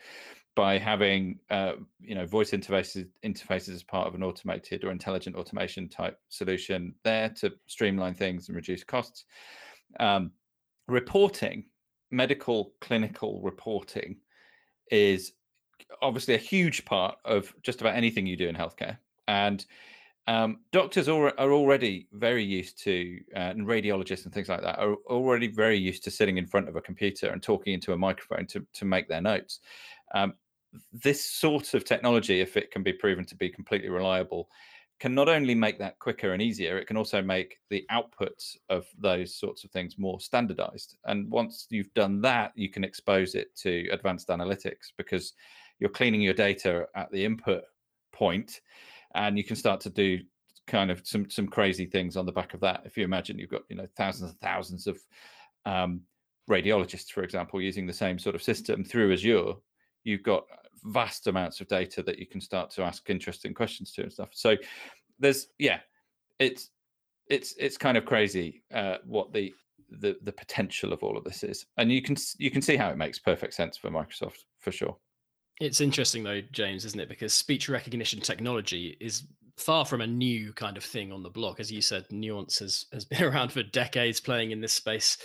by 0.56 0.78
having 0.80 1.38
uh, 1.52 1.74
you 2.00 2.16
know 2.16 2.26
voice 2.26 2.50
interfaces 2.52 3.08
interfaces 3.24 3.76
as 3.76 3.84
part 3.84 4.08
of 4.08 4.16
an 4.16 4.24
automated 4.24 4.84
or 4.84 4.92
intelligent 4.92 5.36
automation 5.36 5.88
type 5.88 6.20
solution 6.30 6.94
there 7.04 7.30
to 7.30 7.54
streamline 7.68 8.16
things 8.16 8.48
and 8.48 8.56
reduce 8.56 8.84
costs. 8.84 9.26
Um, 10.00 10.32
reporting 10.88 11.66
medical 12.10 12.74
clinical 12.82 13.42
reporting 13.42 14.18
is 14.90 15.34
obviously 16.02 16.36
a 16.36 16.40
huge 16.40 16.86
part 16.86 17.18
of 17.26 17.54
just 17.64 17.82
about 17.82 17.96
anything 17.96 18.26
you 18.26 18.38
do 18.38 18.48
in 18.48 18.56
healthcare. 18.56 18.98
And 19.28 19.66
um, 20.28 20.60
doctors 20.72 21.08
are, 21.08 21.34
are 21.40 21.54
already 21.54 22.08
very 22.12 22.44
used 22.44 22.82
to, 22.84 23.20
uh, 23.36 23.40
and 23.40 23.66
radiologists 23.66 24.26
and 24.26 24.34
things 24.34 24.50
like 24.50 24.62
that 24.62 24.78
are 24.78 24.96
already 25.06 25.48
very 25.48 25.78
used 25.78 26.04
to 26.04 26.12
sitting 26.12 26.38
in 26.38 26.46
front 26.46 26.68
of 26.68 26.76
a 26.76 26.82
computer 26.82 27.28
and 27.30 27.42
talking 27.42 27.74
into 27.74 27.94
a 27.94 27.98
microphone 27.98 28.46
to, 28.48 28.66
to 28.74 28.86
make 28.86 29.08
their 29.08 29.22
notes. 29.22 29.62
Um, 30.14 30.34
this 30.92 31.24
sort 31.24 31.74
of 31.74 31.86
technology, 31.86 32.42
if 32.42 32.58
it 32.58 32.72
can 32.72 32.84
be 32.84 32.94
proven 32.94 33.26
to 33.26 33.36
be 33.36 33.50
completely 33.50 33.90
reliable, 33.90 34.50
can 35.00 35.14
not 35.14 35.30
only 35.30 35.54
make 35.54 35.78
that 35.80 36.00
quicker 36.00 36.34
and 36.34 36.42
easier, 36.42 36.78
it 36.78 36.88
can 36.88 36.98
also 36.98 37.22
make 37.22 37.60
the 37.70 37.86
outputs 37.92 38.58
of 38.70 38.86
those 38.98 39.34
sorts 39.34 39.64
of 39.64 39.72
things 39.72 39.98
more 39.98 40.20
standardized. 40.20 40.98
And 41.06 41.30
once 41.30 41.68
you've 41.70 41.94
done 41.94 42.20
that, 42.22 42.52
you 42.56 42.70
can 42.70 42.84
expose 42.84 43.36
it 43.36 43.56
to 43.58 43.88
advanced 43.92 44.30
analytics 44.30 44.92
because 44.98 45.34
you're 45.80 45.90
cleaning 45.90 46.22
your 46.22 46.34
data 46.34 46.88
at 46.96 47.12
the 47.12 47.24
input 47.24 47.64
point 48.12 48.62
and 49.16 49.38
you 49.38 49.44
can 49.44 49.56
start 49.56 49.80
to 49.82 49.90
do 49.90 50.20
kind 50.66 50.92
of 50.92 51.02
some 51.06 51.30
some 51.30 51.48
crazy 51.48 51.86
things 51.86 52.18
on 52.18 52.26
the 52.26 52.32
back 52.32 52.54
of 52.54 52.60
that. 52.60 52.82
If 52.86 52.98
you 52.98 53.04
imagine 53.04 53.40
you've 53.40 53.50
got 53.50 53.64
you 53.70 53.76
know 53.76 53.88
thousands 53.96 54.32
and 54.32 54.40
thousands 54.40 54.88
of 54.88 55.00
um, 55.66 56.02
radiologists 56.50 57.12
for 57.12 57.24
example 57.24 57.62
using 57.62 57.86
the 57.86 57.94
same 57.94 58.18
sort 58.18 58.36
of 58.36 58.44
system 58.44 58.84
through 58.84 59.12
azure 59.12 59.54
you've 60.04 60.24
got 60.24 60.46
vast 60.86 61.28
amounts 61.28 61.60
of 61.60 61.68
data 61.68 62.02
that 62.02 62.18
you 62.18 62.26
can 62.26 62.40
start 62.40 62.70
to 62.72 62.82
ask 62.82 63.10
interesting 63.10 63.54
questions 63.54 63.92
to 63.92 64.04
and 64.04 64.14
stuff. 64.14 64.30
So 64.32 64.56
there's 65.20 65.48
yeah 65.58 65.80
it's 66.40 66.70
it's 67.30 67.56
it's 67.58 67.78
kind 67.78 67.98
of 67.98 68.06
crazy 68.06 68.64
uh, 68.74 68.98
what 69.06 69.34
the 69.34 69.54
the 69.90 70.18
the 70.24 70.32
potential 70.32 70.94
of 70.94 71.04
all 71.04 71.18
of 71.18 71.24
this 71.24 71.44
is. 71.44 71.66
And 71.78 71.92
you 71.92 72.02
can 72.02 72.16
you 72.38 72.52
can 72.52 72.62
see 72.62 72.76
how 72.76 72.90
it 72.90 72.98
makes 72.98 73.20
perfect 73.20 73.54
sense 73.54 73.78
for 73.78 73.90
microsoft 73.90 74.44
for 74.60 74.72
sure 74.72 74.98
it's 75.60 75.82
interesting 75.82 76.24
though, 76.24 76.42
James, 76.52 76.86
isn't 76.86 77.00
it? 77.00 77.10
Because 77.10 77.34
speech 77.34 77.70
recognition 77.70 78.20
technology 78.20 78.98
is 79.00 79.24
far 79.58 79.86
from 79.86 80.02
a 80.02 80.08
new 80.08 80.54
kind 80.54 80.78
of 80.78 80.84
thing 80.84 81.12
on 81.12 81.24
the 81.24 81.30
block. 81.30 81.60
As 81.60 81.72
you 81.72 81.82
said, 81.82 82.06
Nuance 82.12 82.60
has, 82.60 82.86
has 82.94 83.06
been 83.06 83.24
around 83.24 83.52
for 83.52 83.64
decades 83.64 84.20
playing 84.20 84.52
in 84.52 84.62
this 84.62 84.74
space. 84.74 85.18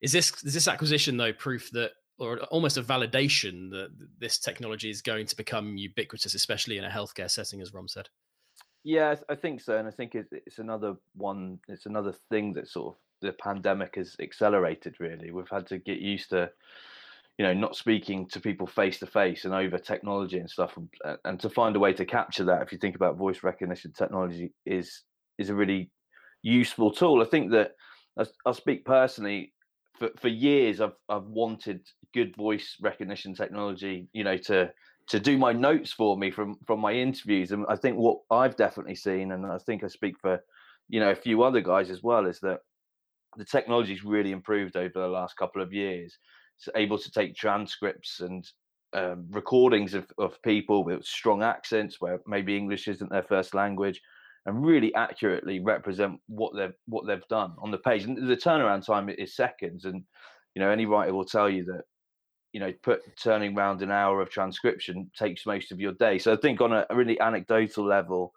Is 0.00 0.12
this 0.12 0.32
is 0.44 0.54
this 0.54 0.68
acquisition 0.68 1.16
though 1.16 1.32
proof 1.32 1.70
that 1.72 1.92
or 2.20 2.38
almost 2.50 2.76
a 2.76 2.82
validation 2.82 3.70
that 3.70 3.88
this 4.18 4.38
technology 4.38 4.90
is 4.90 5.00
going 5.00 5.26
to 5.26 5.36
become 5.36 5.78
ubiquitous, 5.78 6.34
especially 6.34 6.76
in 6.76 6.84
a 6.84 6.90
healthcare 6.90 7.30
setting, 7.30 7.62
as 7.62 7.72
Rom 7.72 7.88
said. 7.88 8.08
Yeah, 8.84 9.14
I 9.28 9.34
think 9.34 9.60
so, 9.62 9.78
and 9.78 9.88
I 9.88 9.90
think 9.90 10.14
it's, 10.14 10.28
it's 10.32 10.58
another 10.58 10.96
one. 11.14 11.58
It's 11.68 11.86
another 11.86 12.14
thing 12.30 12.52
that 12.54 12.68
sort 12.68 12.94
of 12.94 13.00
the 13.20 13.32
pandemic 13.32 13.96
has 13.96 14.16
accelerated. 14.20 14.96
Really, 15.00 15.30
we've 15.30 15.48
had 15.50 15.66
to 15.68 15.78
get 15.78 15.98
used 15.98 16.30
to, 16.30 16.50
you 17.40 17.46
know, 17.46 17.54
not 17.54 17.74
speaking 17.74 18.28
to 18.28 18.38
people 18.38 18.66
face 18.66 18.98
to 18.98 19.06
face 19.06 19.46
and 19.46 19.54
over 19.54 19.78
technology 19.78 20.36
and 20.36 20.50
stuff, 20.50 20.76
and, 20.76 20.86
uh, 21.06 21.16
and 21.24 21.40
to 21.40 21.48
find 21.48 21.74
a 21.74 21.78
way 21.78 21.90
to 21.90 22.04
capture 22.04 22.44
that. 22.44 22.60
If 22.60 22.70
you 22.70 22.76
think 22.76 22.96
about 22.96 23.16
voice 23.16 23.42
recognition 23.42 23.94
technology, 23.94 24.52
is 24.66 25.04
is 25.38 25.48
a 25.48 25.54
really 25.54 25.90
useful 26.42 26.90
tool. 26.92 27.22
I 27.22 27.24
think 27.24 27.50
that 27.52 27.70
I'll 28.44 28.52
speak 28.52 28.84
personally. 28.84 29.54
For, 29.98 30.10
for 30.18 30.28
years, 30.28 30.82
I've 30.82 30.92
I've 31.08 31.28
wanted 31.28 31.80
good 32.12 32.36
voice 32.36 32.76
recognition 32.82 33.34
technology, 33.34 34.06
you 34.12 34.22
know, 34.22 34.36
to 34.36 34.70
to 35.08 35.18
do 35.18 35.38
my 35.38 35.54
notes 35.54 35.94
for 35.94 36.18
me 36.18 36.30
from 36.30 36.58
from 36.66 36.78
my 36.78 36.92
interviews. 36.92 37.52
And 37.52 37.64
I 37.70 37.76
think 37.76 37.96
what 37.96 38.18
I've 38.30 38.56
definitely 38.56 38.96
seen, 38.96 39.32
and 39.32 39.46
I 39.46 39.56
think 39.64 39.82
I 39.82 39.86
speak 39.86 40.16
for 40.20 40.44
you 40.90 41.00
know 41.00 41.10
a 41.10 41.16
few 41.16 41.42
other 41.42 41.62
guys 41.62 41.88
as 41.88 42.02
well, 42.02 42.26
is 42.26 42.38
that 42.40 42.58
the 43.38 43.46
technology's 43.46 44.04
really 44.04 44.32
improved 44.32 44.76
over 44.76 44.92
the 44.92 45.08
last 45.08 45.38
couple 45.38 45.62
of 45.62 45.72
years. 45.72 46.18
Able 46.74 46.98
to 46.98 47.10
take 47.10 47.34
transcripts 47.34 48.20
and 48.20 48.48
um, 48.92 49.26
recordings 49.30 49.94
of, 49.94 50.06
of 50.18 50.40
people 50.42 50.84
with 50.84 51.04
strong 51.04 51.42
accents 51.42 52.00
where 52.00 52.20
maybe 52.26 52.56
English 52.56 52.88
isn't 52.88 53.10
their 53.10 53.22
first 53.22 53.54
language 53.54 54.00
and 54.46 54.64
really 54.64 54.94
accurately 54.94 55.60
represent 55.60 56.18
what 56.26 56.54
they've 56.56 56.74
what 56.86 57.06
they've 57.06 57.26
done 57.28 57.54
on 57.58 57.70
the 57.70 57.78
page. 57.78 58.04
And 58.04 58.16
the 58.16 58.36
turnaround 58.36 58.84
time 58.84 59.08
is 59.08 59.36
seconds. 59.36 59.84
And 59.84 60.02
you 60.54 60.60
know, 60.60 60.70
any 60.70 60.86
writer 60.86 61.14
will 61.14 61.24
tell 61.24 61.48
you 61.48 61.64
that 61.64 61.82
you 62.52 62.60
know, 62.60 62.72
put 62.82 63.00
turning 63.16 63.56
around 63.56 63.82
an 63.82 63.90
hour 63.90 64.20
of 64.20 64.30
transcription 64.30 65.10
takes 65.16 65.46
most 65.46 65.70
of 65.70 65.80
your 65.80 65.92
day. 65.92 66.18
So 66.18 66.32
I 66.32 66.36
think 66.36 66.60
on 66.60 66.72
a, 66.72 66.84
really 66.90 67.20
anecdotal 67.20 67.86
level, 67.86 68.32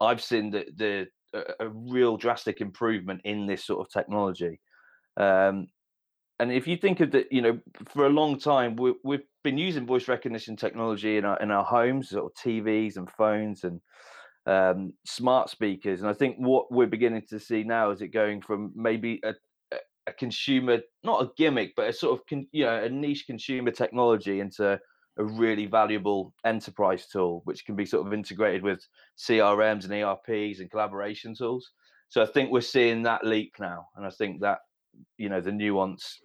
I've 0.00 0.22
seen 0.22 0.50
the, 0.50 0.64
the 0.76 1.06
a, 1.34 1.66
a 1.66 1.68
real 1.68 2.16
drastic 2.16 2.60
improvement 2.60 3.20
in 3.24 3.46
this 3.46 3.64
sort 3.64 3.80
of 3.80 3.92
technology. 3.92 4.60
Um, 5.16 5.66
and 6.40 6.50
if 6.50 6.66
you 6.66 6.76
think 6.76 7.00
of 7.00 7.10
the, 7.10 7.26
you 7.30 7.42
know, 7.42 7.58
for 7.86 8.06
a 8.06 8.10
long 8.10 8.38
time 8.38 8.74
we, 8.76 8.94
we've 9.04 9.26
been 9.44 9.58
using 9.58 9.86
voice 9.86 10.08
recognition 10.08 10.56
technology 10.56 11.18
in 11.18 11.24
our 11.24 11.38
in 11.38 11.50
our 11.50 11.64
homes, 11.64 12.12
of 12.12 12.32
TVs 12.34 12.96
and 12.96 13.10
phones 13.10 13.64
and 13.64 13.80
um, 14.46 14.94
smart 15.04 15.50
speakers. 15.50 16.00
And 16.00 16.08
I 16.08 16.14
think 16.14 16.36
what 16.38 16.72
we're 16.72 16.86
beginning 16.86 17.22
to 17.28 17.38
see 17.38 17.62
now 17.62 17.90
is 17.90 18.00
it 18.00 18.08
going 18.08 18.40
from 18.40 18.72
maybe 18.74 19.20
a, 19.22 19.34
a 20.06 20.12
consumer, 20.14 20.78
not 21.04 21.22
a 21.22 21.30
gimmick, 21.36 21.74
but 21.76 21.88
a 21.88 21.92
sort 21.92 22.18
of 22.18 22.26
con, 22.26 22.46
you 22.52 22.64
know 22.64 22.82
a 22.82 22.88
niche 22.88 23.26
consumer 23.26 23.70
technology 23.70 24.40
into 24.40 24.80
a 25.18 25.24
really 25.24 25.66
valuable 25.66 26.32
enterprise 26.46 27.06
tool, 27.06 27.42
which 27.44 27.66
can 27.66 27.76
be 27.76 27.84
sort 27.84 28.06
of 28.06 28.14
integrated 28.14 28.62
with 28.62 28.82
CRMs 29.18 29.84
and 29.84 29.92
ERPs 29.92 30.60
and 30.60 30.70
collaboration 30.70 31.34
tools. 31.34 31.70
So 32.08 32.22
I 32.22 32.26
think 32.26 32.50
we're 32.50 32.62
seeing 32.62 33.02
that 33.02 33.26
leap 33.26 33.54
now, 33.60 33.88
and 33.96 34.06
I 34.06 34.10
think 34.10 34.40
that 34.40 34.58
you 35.18 35.28
know 35.28 35.40
the 35.40 35.52
nuance 35.52 36.20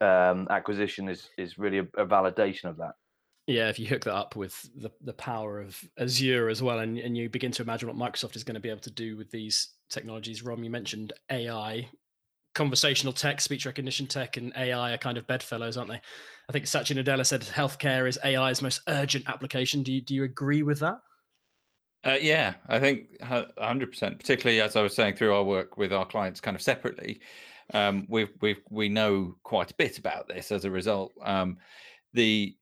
um, 0.00 0.46
acquisition 0.50 1.08
is 1.08 1.28
is 1.38 1.58
really 1.58 1.78
a, 1.78 1.86
a 1.96 2.06
validation 2.06 2.64
of 2.64 2.76
that. 2.78 2.92
Yeah, 3.46 3.68
if 3.68 3.78
you 3.78 3.86
hook 3.86 4.04
that 4.04 4.14
up 4.14 4.36
with 4.36 4.68
the, 4.76 4.90
the 5.00 5.12
power 5.12 5.60
of 5.60 5.76
Azure 5.98 6.48
as 6.48 6.62
well, 6.62 6.78
and, 6.78 6.98
and 6.98 7.16
you 7.16 7.28
begin 7.28 7.50
to 7.52 7.62
imagine 7.62 7.88
what 7.88 7.96
Microsoft 7.96 8.36
is 8.36 8.44
going 8.44 8.54
to 8.54 8.60
be 8.60 8.70
able 8.70 8.80
to 8.80 8.90
do 8.90 9.16
with 9.16 9.30
these 9.30 9.70
technologies. 9.88 10.44
Rom, 10.44 10.62
you 10.62 10.70
mentioned 10.70 11.12
AI 11.30 11.88
conversational 12.54 13.12
tech, 13.12 13.40
speech 13.40 13.66
recognition 13.66 14.06
tech, 14.06 14.36
and 14.36 14.52
AI 14.56 14.92
are 14.92 14.98
kind 14.98 15.18
of 15.18 15.26
bedfellows, 15.26 15.76
aren't 15.76 15.90
they? 15.90 16.00
I 16.48 16.52
think 16.52 16.66
Satya 16.66 17.02
Nadella 17.02 17.24
said 17.24 17.42
healthcare 17.42 18.08
is 18.08 18.18
AI's 18.24 18.62
most 18.62 18.80
urgent 18.88 19.28
application. 19.28 19.82
Do 19.82 19.92
you, 19.92 20.00
do 20.00 20.14
you 20.14 20.24
agree 20.24 20.62
with 20.62 20.80
that? 20.80 20.98
Uh, 22.04 22.16
yeah, 22.20 22.54
I 22.68 22.78
think 22.78 23.18
100%, 23.20 24.18
particularly 24.18 24.60
as 24.60 24.74
I 24.74 24.82
was 24.82 24.94
saying 24.94 25.16
through 25.16 25.34
our 25.34 25.44
work 25.44 25.76
with 25.76 25.92
our 25.92 26.06
clients 26.06 26.40
kind 26.40 26.54
of 26.54 26.62
separately. 26.62 27.20
Um, 27.72 28.06
we 28.08 28.28
we 28.40 28.56
we 28.70 28.88
know 28.88 29.36
quite 29.42 29.70
a 29.70 29.74
bit 29.74 29.98
about 29.98 30.28
this 30.28 30.50
as 30.50 30.64
a 30.64 30.70
result. 30.70 31.12
Um, 31.22 31.58
the 32.12 32.56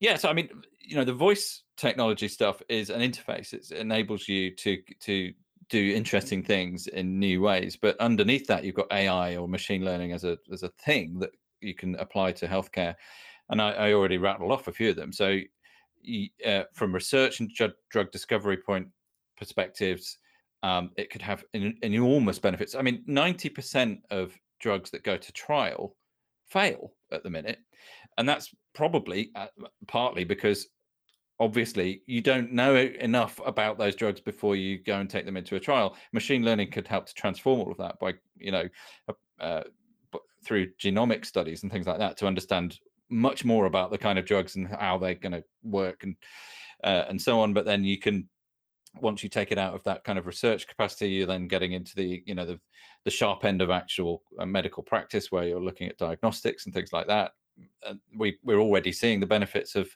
yeah, 0.00 0.16
so 0.16 0.28
I 0.28 0.32
mean, 0.32 0.48
you 0.80 0.96
know, 0.96 1.04
the 1.04 1.12
voice 1.12 1.62
technology 1.76 2.28
stuff 2.28 2.62
is 2.68 2.90
an 2.90 3.00
interface. 3.00 3.52
It 3.52 3.70
enables 3.72 4.28
you 4.28 4.54
to 4.56 4.82
to 5.00 5.32
do 5.68 5.94
interesting 5.94 6.42
things 6.42 6.86
in 6.86 7.18
new 7.18 7.40
ways. 7.40 7.76
But 7.76 7.98
underneath 7.98 8.46
that, 8.46 8.64
you've 8.64 8.74
got 8.74 8.92
AI 8.92 9.36
or 9.36 9.48
machine 9.48 9.84
learning 9.84 10.12
as 10.12 10.24
a 10.24 10.38
as 10.52 10.62
a 10.62 10.68
thing 10.68 11.18
that 11.20 11.30
you 11.60 11.74
can 11.74 11.96
apply 11.96 12.32
to 12.32 12.46
healthcare. 12.46 12.94
And 13.48 13.60
I, 13.60 13.72
I 13.72 13.92
already 13.92 14.18
rattled 14.18 14.52
off 14.52 14.68
a 14.68 14.72
few 14.72 14.90
of 14.90 14.96
them. 14.96 15.12
So, 15.12 15.40
uh, 16.44 16.62
from 16.72 16.94
research 16.94 17.40
and 17.40 17.50
drug, 17.50 17.72
drug 17.90 18.10
discovery 18.10 18.56
point 18.56 18.88
perspectives, 19.36 20.18
um, 20.62 20.90
it 20.96 21.10
could 21.10 21.22
have 21.22 21.44
an, 21.54 21.76
an 21.82 21.92
enormous 21.94 22.38
benefits. 22.38 22.74
I 22.74 22.82
mean, 22.82 23.02
ninety 23.06 23.48
percent 23.48 24.00
of 24.10 24.36
drugs 24.60 24.90
that 24.90 25.04
go 25.04 25.16
to 25.16 25.32
trial 25.32 25.96
fail 26.48 26.92
at 27.12 27.22
the 27.22 27.30
minute, 27.30 27.58
and 28.18 28.28
that's 28.28 28.54
probably 28.74 29.30
uh, 29.34 29.46
partly 29.86 30.24
because 30.24 30.68
obviously 31.38 32.02
you 32.06 32.20
don't 32.20 32.52
know 32.52 32.74
enough 32.76 33.40
about 33.44 33.78
those 33.78 33.94
drugs 33.94 34.20
before 34.20 34.56
you 34.56 34.78
go 34.78 34.98
and 34.98 35.10
take 35.10 35.26
them 35.26 35.36
into 35.36 35.56
a 35.56 35.60
trial 35.60 35.96
machine 36.12 36.42
learning 36.42 36.70
could 36.70 36.88
help 36.88 37.06
to 37.06 37.14
transform 37.14 37.60
all 37.60 37.70
of 37.70 37.76
that 37.76 37.98
by 37.98 38.12
you 38.38 38.50
know 38.50 38.66
uh, 39.08 39.12
uh 39.40 39.62
through 40.44 40.66
genomic 40.80 41.24
studies 41.24 41.62
and 41.62 41.72
things 41.72 41.86
like 41.86 41.98
that 41.98 42.16
to 42.16 42.26
understand 42.26 42.78
much 43.10 43.44
more 43.44 43.66
about 43.66 43.90
the 43.90 43.98
kind 43.98 44.18
of 44.18 44.24
drugs 44.24 44.56
and 44.56 44.68
how 44.68 44.96
they're 44.96 45.14
going 45.14 45.32
to 45.32 45.44
work 45.62 46.02
and 46.04 46.16
uh, 46.84 47.04
and 47.08 47.20
so 47.20 47.40
on 47.40 47.52
but 47.52 47.64
then 47.64 47.84
you 47.84 47.98
can 47.98 48.28
once 49.00 49.22
you 49.22 49.28
take 49.28 49.52
it 49.52 49.58
out 49.58 49.74
of 49.74 49.82
that 49.84 50.04
kind 50.04 50.18
of 50.18 50.26
research 50.26 50.66
capacity 50.66 51.08
you're 51.08 51.26
then 51.26 51.48
getting 51.48 51.72
into 51.72 51.94
the 51.94 52.22
you 52.26 52.34
know 52.34 52.46
the 52.46 52.58
the 53.06 53.10
sharp 53.10 53.44
end 53.44 53.62
of 53.62 53.70
actual 53.70 54.20
uh, 54.40 54.44
medical 54.44 54.82
practice 54.82 55.30
where 55.30 55.44
you're 55.44 55.62
looking 55.62 55.88
at 55.88 55.96
diagnostics 55.96 56.66
and 56.66 56.74
things 56.74 56.92
like 56.92 57.06
that. 57.06 57.30
And 57.86 58.00
we 58.18 58.36
we're 58.42 58.58
already 58.58 58.90
seeing 58.90 59.20
the 59.20 59.26
benefits 59.26 59.76
of 59.76 59.88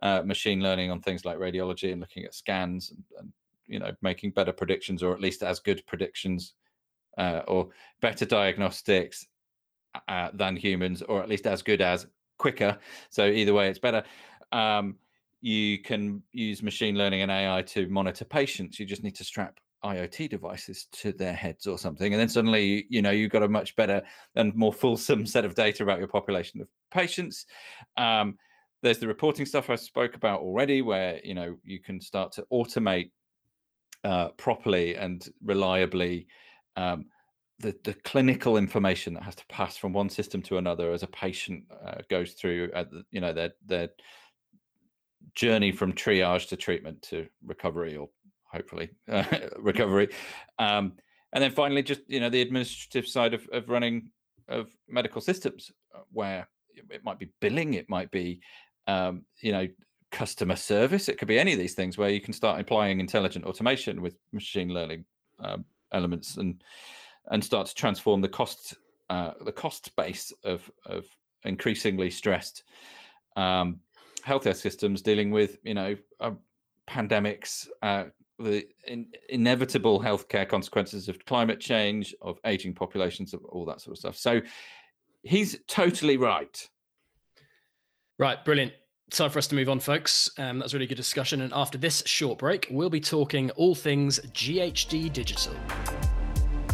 uh, 0.00 0.22
machine 0.22 0.62
learning 0.62 0.90
on 0.92 1.00
things 1.00 1.24
like 1.24 1.38
radiology 1.38 1.90
and 1.90 2.00
looking 2.00 2.24
at 2.24 2.34
scans 2.34 2.92
and, 2.92 3.02
and, 3.18 3.32
you 3.66 3.80
know 3.80 3.90
making 4.00 4.30
better 4.30 4.52
predictions 4.52 5.02
or 5.02 5.12
at 5.12 5.20
least 5.20 5.42
as 5.42 5.58
good 5.58 5.84
predictions 5.86 6.54
uh, 7.18 7.42
or 7.48 7.68
better 8.00 8.24
diagnostics 8.24 9.26
uh, 10.08 10.28
than 10.34 10.54
humans 10.54 11.02
or 11.02 11.20
at 11.20 11.28
least 11.28 11.48
as 11.48 11.62
good 11.62 11.80
as 11.80 12.06
quicker. 12.38 12.78
So 13.10 13.26
either 13.26 13.54
way 13.54 13.68
it's 13.68 13.78
better. 13.80 14.04
Um, 14.52 14.96
you 15.42 15.78
can 15.78 16.22
use 16.32 16.62
machine 16.62 16.96
learning 16.96 17.22
and 17.22 17.30
ai 17.30 17.62
to 17.62 17.86
monitor 17.88 18.24
patients 18.24 18.78
you 18.78 18.86
just 18.86 19.02
need 19.02 19.14
to 19.14 19.24
strap 19.24 19.58
IoT 19.84 20.28
devices 20.30 20.86
to 20.92 21.12
their 21.12 21.32
heads 21.32 21.66
or 21.66 21.76
something, 21.76 22.12
and 22.12 22.20
then 22.20 22.28
suddenly 22.28 22.86
you 22.88 23.02
know 23.02 23.10
you've 23.10 23.32
got 23.32 23.42
a 23.42 23.48
much 23.48 23.74
better 23.76 24.02
and 24.36 24.54
more 24.54 24.72
fulsome 24.72 25.26
set 25.26 25.44
of 25.44 25.54
data 25.54 25.82
about 25.82 25.98
your 25.98 26.08
population 26.08 26.60
of 26.60 26.68
patients. 26.90 27.46
Um, 27.96 28.38
there's 28.82 28.98
the 28.98 29.08
reporting 29.08 29.46
stuff 29.46 29.70
I 29.70 29.76
spoke 29.76 30.14
about 30.14 30.40
already, 30.40 30.82
where 30.82 31.20
you 31.24 31.34
know 31.34 31.56
you 31.64 31.80
can 31.80 32.00
start 32.00 32.32
to 32.32 32.46
automate 32.52 33.10
uh, 34.04 34.28
properly 34.30 34.96
and 34.96 35.28
reliably 35.42 36.26
um, 36.76 37.06
the 37.58 37.74
the 37.84 37.94
clinical 37.94 38.56
information 38.56 39.14
that 39.14 39.22
has 39.22 39.34
to 39.36 39.46
pass 39.46 39.76
from 39.76 39.92
one 39.92 40.08
system 40.08 40.42
to 40.42 40.58
another 40.58 40.92
as 40.92 41.02
a 41.02 41.08
patient 41.08 41.64
uh, 41.84 41.96
goes 42.08 42.32
through, 42.34 42.70
you 43.10 43.20
know, 43.20 43.32
their 43.32 43.50
their 43.66 43.88
journey 45.34 45.72
from 45.72 45.92
triage 45.92 46.48
to 46.48 46.56
treatment 46.56 47.02
to 47.02 47.26
recovery 47.44 47.96
or 47.96 48.08
hopefully 48.44 48.90
uh, 49.10 49.24
recovery. 49.58 50.08
Um, 50.58 50.94
and 51.32 51.42
then 51.42 51.52
finally, 51.52 51.82
just 51.82 52.02
you 52.06 52.20
know, 52.20 52.28
the 52.28 52.42
administrative 52.42 53.08
side 53.08 53.34
of, 53.34 53.46
of 53.52 53.68
running 53.68 54.10
of 54.48 54.68
medical 54.88 55.20
systems, 55.20 55.70
uh, 55.94 56.00
where 56.12 56.48
it 56.90 57.04
might 57.04 57.18
be 57.18 57.30
billing, 57.40 57.74
it 57.74 57.88
might 57.88 58.10
be 58.10 58.40
um, 58.86 59.24
you 59.40 59.52
know, 59.52 59.66
customer 60.10 60.56
service. 60.56 61.08
It 61.08 61.18
could 61.18 61.28
be 61.28 61.38
any 61.38 61.52
of 61.52 61.58
these 61.58 61.74
things 61.74 61.96
where 61.96 62.10
you 62.10 62.20
can 62.20 62.34
start 62.34 62.60
applying 62.60 63.00
intelligent 63.00 63.44
automation 63.44 64.02
with 64.02 64.16
machine 64.32 64.68
learning 64.68 65.04
um, 65.40 65.64
elements 65.92 66.36
and 66.36 66.62
and 67.30 67.42
start 67.42 67.66
to 67.68 67.74
transform 67.74 68.20
the 68.20 68.28
cost 68.28 68.74
uh, 69.10 69.32
the 69.44 69.52
cost 69.52 69.94
base 69.96 70.32
of 70.44 70.70
of 70.86 71.06
increasingly 71.44 72.10
stressed 72.10 72.64
um, 73.36 73.80
healthcare 74.24 74.56
systems 74.56 75.02
dealing 75.02 75.30
with 75.30 75.58
you 75.62 75.74
know 75.74 75.96
uh, 76.20 76.32
pandemics. 76.88 77.68
Uh, 77.82 78.04
the 78.38 78.66
in, 78.86 79.06
inevitable 79.28 80.00
healthcare 80.00 80.48
consequences 80.48 81.08
of 81.08 81.24
climate 81.26 81.60
change, 81.60 82.14
of 82.22 82.38
aging 82.44 82.74
populations, 82.74 83.34
of 83.34 83.44
all 83.44 83.64
that 83.66 83.80
sort 83.80 83.94
of 83.94 83.98
stuff. 83.98 84.16
So 84.16 84.40
he's 85.22 85.58
totally 85.68 86.16
right 86.16 86.68
Right, 88.22 88.44
brilliant. 88.44 88.72
Time 89.10 89.30
for 89.30 89.40
us 89.40 89.48
to 89.48 89.56
move 89.56 89.68
on, 89.68 89.80
folks. 89.80 90.30
Um, 90.38 90.60
that's 90.60 90.72
really 90.72 90.86
good 90.86 90.94
discussion. 90.94 91.40
And 91.40 91.52
after 91.52 91.76
this 91.76 92.04
short 92.06 92.38
break, 92.38 92.68
we'll 92.70 92.88
be 92.88 93.00
talking 93.00 93.50
all 93.52 93.74
things 93.74 94.20
GHD 94.20 95.12
digital. 95.12 95.54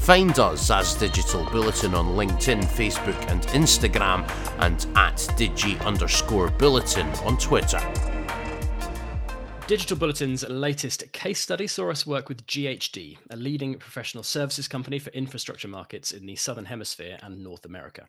Find 0.08 0.38
us 0.38 0.70
as 0.70 0.94
Digital 0.94 1.44
Bulletin 1.50 1.94
on 1.94 2.16
LinkedIn, 2.16 2.64
Facebook, 2.64 3.30
and 3.30 3.42
Instagram, 3.48 4.26
and 4.58 4.86
at 4.96 5.16
digi 5.36 5.78
underscore 5.84 6.48
bulletin 6.48 7.06
on 7.26 7.36
Twitter. 7.36 7.78
Digital 9.66 9.98
Bulletin's 9.98 10.48
latest 10.48 11.12
case 11.12 11.40
study 11.40 11.66
saw 11.66 11.90
us 11.90 12.06
work 12.06 12.30
with 12.30 12.46
GHD, 12.46 13.18
a 13.28 13.36
leading 13.36 13.74
professional 13.74 14.24
services 14.24 14.66
company 14.66 14.98
for 14.98 15.10
infrastructure 15.10 15.68
markets 15.68 16.12
in 16.12 16.24
the 16.24 16.36
Southern 16.36 16.64
Hemisphere 16.64 17.18
and 17.22 17.44
North 17.44 17.66
America. 17.66 18.06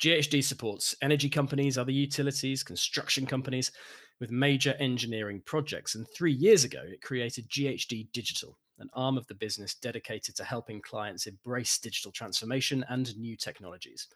GHD 0.00 0.42
supports 0.42 0.96
energy 1.02 1.28
companies, 1.28 1.78
other 1.78 1.92
utilities, 1.92 2.64
construction 2.64 3.26
companies 3.26 3.70
with 4.18 4.32
major 4.32 4.74
engineering 4.80 5.40
projects. 5.46 5.94
And 5.94 6.04
three 6.18 6.32
years 6.32 6.64
ago, 6.64 6.80
it 6.82 7.00
created 7.00 7.48
GHD 7.48 8.10
Digital, 8.12 8.58
an 8.78 8.88
arm 8.94 9.16
of 9.16 9.26
the 9.26 9.34
business 9.34 9.74
dedicated 9.74 10.34
to 10.36 10.44
helping 10.44 10.80
clients 10.80 11.26
embrace 11.26 11.78
digital 11.78 12.12
transformation 12.12 12.84
and 12.88 13.16
new 13.16 13.36
technologies. 13.36 14.08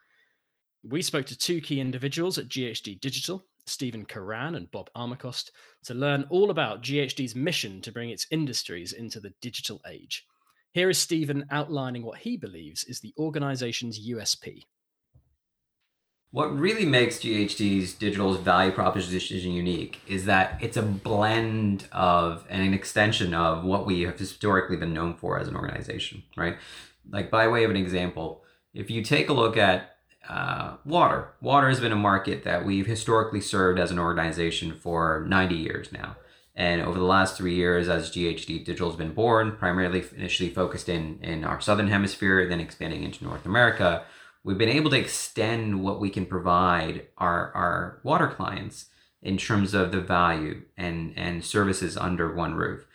We 0.83 1.03
spoke 1.03 1.27
to 1.27 1.39
two 1.39 1.61
key 1.61 1.81
individuals 1.81 2.39
at 2.39 2.49
GHD 2.49 3.01
Digital, 3.01 3.45
Stephen 3.67 4.05
Karan 4.05 4.55
and 4.55 4.71
Bob 4.71 4.89
Armacost, 4.97 5.51
to 5.85 5.95
learn 5.95 6.27
all 6.31 6.51
about 6.51 6.83
GHD's 6.83 7.35
mission 7.35 7.81
to 7.83 7.93
bring 7.93 8.11
its 8.11 8.27
industries 8.31 8.93
into 8.93 9.21
the 9.21 9.35
digital 9.41 9.81
age. 9.89 10.25
Here 10.73 10.91
is 10.91 10.99
Stephen 10.99 11.47
outlining 11.51 12.05
what 12.05 12.19
he 12.19 12.37
believes 12.37 12.85
is 12.85 13.01
the 13.01 13.15
organization's 13.19 14.09
USP. 14.09 14.63
What 16.37 16.55
really 16.55 16.85
makes 16.85 17.16
GHD's 17.16 17.95
digital's 17.95 18.37
value 18.37 18.71
proposition 18.71 19.52
unique 19.52 20.02
is 20.07 20.26
that 20.26 20.59
it's 20.61 20.76
a 20.76 20.83
blend 20.83 21.88
of 21.93 22.45
and 22.50 22.62
an 22.62 22.75
extension 22.75 23.33
of 23.33 23.64
what 23.64 23.87
we 23.87 24.02
have 24.02 24.19
historically 24.19 24.76
been 24.76 24.93
known 24.93 25.14
for 25.14 25.38
as 25.40 25.49
an 25.49 25.57
organization, 25.57 26.25
right? 26.37 26.59
Like 27.11 27.31
by 27.31 27.49
way 27.49 27.64
of 27.64 27.71
an 27.71 27.78
example, 27.78 28.45
if 28.75 28.90
you 28.90 29.02
take 29.02 29.31
a 29.31 29.33
look 29.33 29.57
at 29.57 29.97
uh, 30.28 30.76
water. 30.85 31.33
Water 31.40 31.71
has 31.71 31.81
been 31.81 31.93
a 31.93 31.97
market 31.97 32.45
that 32.45 32.66
we've 32.66 32.87
historically 32.87 33.40
served 33.40 33.78
as 33.78 33.90
an 33.90 33.99
organization 33.99 34.75
for 34.75 35.25
90 35.26 35.55
years 35.55 35.90
now. 35.90 36.16
And 36.55 36.83
over 36.83 36.99
the 36.99 37.05
last 37.07 37.38
three 37.38 37.55
years, 37.55 37.88
as 37.88 38.11
GHD 38.11 38.62
Digital 38.62 38.90
has 38.90 38.99
been 38.99 39.14
born, 39.14 39.52
primarily 39.52 40.05
initially 40.14 40.50
focused 40.50 40.90
in, 40.90 41.19
in 41.23 41.45
our 41.45 41.62
southern 41.62 41.88
hemisphere, 41.88 42.47
then 42.47 42.61
expanding 42.61 43.05
into 43.05 43.25
North 43.25 43.47
America, 43.47 44.05
we've 44.47 44.57
been 44.57 44.69
able 44.69 44.91
to 44.91 44.99
extend 44.99 45.83
what 45.83 45.99
we 45.99 46.09
can 46.09 46.25
provide 46.25 47.05
our, 47.19 47.50
our 47.53 47.99
water 48.05 48.29
clients 48.29 48.87
in 49.21 49.37
terms 49.37 49.75
of 49.75 49.91
the 49.91 50.00
value 50.00 50.62
and, 50.76 51.12
and 51.17 51.45
services 51.45 51.97
under 51.97 52.33
one 52.33 52.55
roof. 52.55 52.87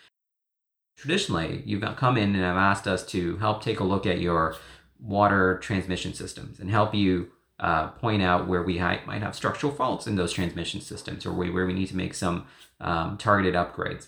Traditionally, 0.96 1.62
you've 1.66 1.84
come 1.98 2.16
in 2.16 2.36
and 2.36 2.44
have 2.44 2.56
asked 2.56 2.88
us 2.88 3.06
to 3.08 3.36
help 3.38 3.62
take 3.62 3.82
a 3.82 3.84
look 3.84 4.06
at 4.06 4.22
your 4.22 4.56
water 4.98 5.60
transmission 5.62 6.14
systems 6.14 6.58
and 6.58 6.72
help 6.72 6.96
you 6.96 7.30
uh, 7.60 7.88
point 7.88 8.22
out 8.22 8.48
where 8.48 8.64
we 8.64 8.78
ha- 8.78 9.02
might 9.06 9.22
have 9.22 9.36
structural 9.36 9.74
faults 9.74 10.08
in 10.08 10.16
those 10.16 10.32
transmission 10.32 10.80
systems 10.80 11.26
or 11.26 11.34
where 11.34 11.66
we 11.66 11.74
need 11.74 11.90
to 11.90 11.98
make 11.98 12.14
some 12.14 12.46
um, 12.80 13.18
targeted 13.18 13.56
upgrades. 13.56 14.08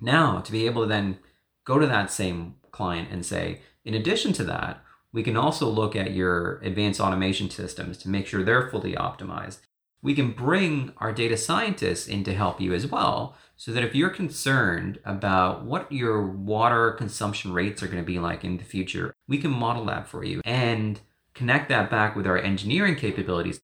Now, 0.00 0.38
to 0.40 0.50
be 0.50 0.64
able 0.64 0.82
to 0.82 0.88
then 0.88 1.18
go 1.64 1.78
to 1.78 1.86
that 1.86 2.10
same 2.10 2.54
client 2.70 3.10
and 3.10 3.26
say, 3.26 3.60
in 3.84 3.92
addition 3.92 4.32
to 4.34 4.44
that, 4.44 4.83
we 5.14 5.22
can 5.22 5.36
also 5.36 5.68
look 5.68 5.94
at 5.94 6.12
your 6.12 6.58
advanced 6.58 7.00
automation 7.00 7.48
systems 7.48 7.96
to 7.98 8.08
make 8.08 8.26
sure 8.26 8.42
they're 8.42 8.68
fully 8.68 8.94
optimized. 8.94 9.58
We 10.02 10.12
can 10.12 10.32
bring 10.32 10.92
our 10.98 11.12
data 11.12 11.36
scientists 11.36 12.08
in 12.08 12.24
to 12.24 12.34
help 12.34 12.60
you 12.60 12.74
as 12.74 12.88
well 12.88 13.36
so 13.56 13.70
that 13.72 13.84
if 13.84 13.94
you're 13.94 14.10
concerned 14.10 14.98
about 15.04 15.64
what 15.64 15.90
your 15.90 16.26
water 16.26 16.90
consumption 16.90 17.52
rates 17.52 17.80
are 17.80 17.86
going 17.86 18.02
to 18.02 18.06
be 18.06 18.18
like 18.18 18.42
in 18.42 18.58
the 18.58 18.64
future, 18.64 19.14
we 19.28 19.38
can 19.38 19.52
model 19.52 19.84
that 19.84 20.08
for 20.08 20.24
you 20.24 20.40
and 20.44 21.00
connect 21.32 21.68
that 21.68 21.88
back 21.88 22.16
with 22.16 22.26
our 22.26 22.36
engineering 22.36 22.96
capabilities. 22.96 23.60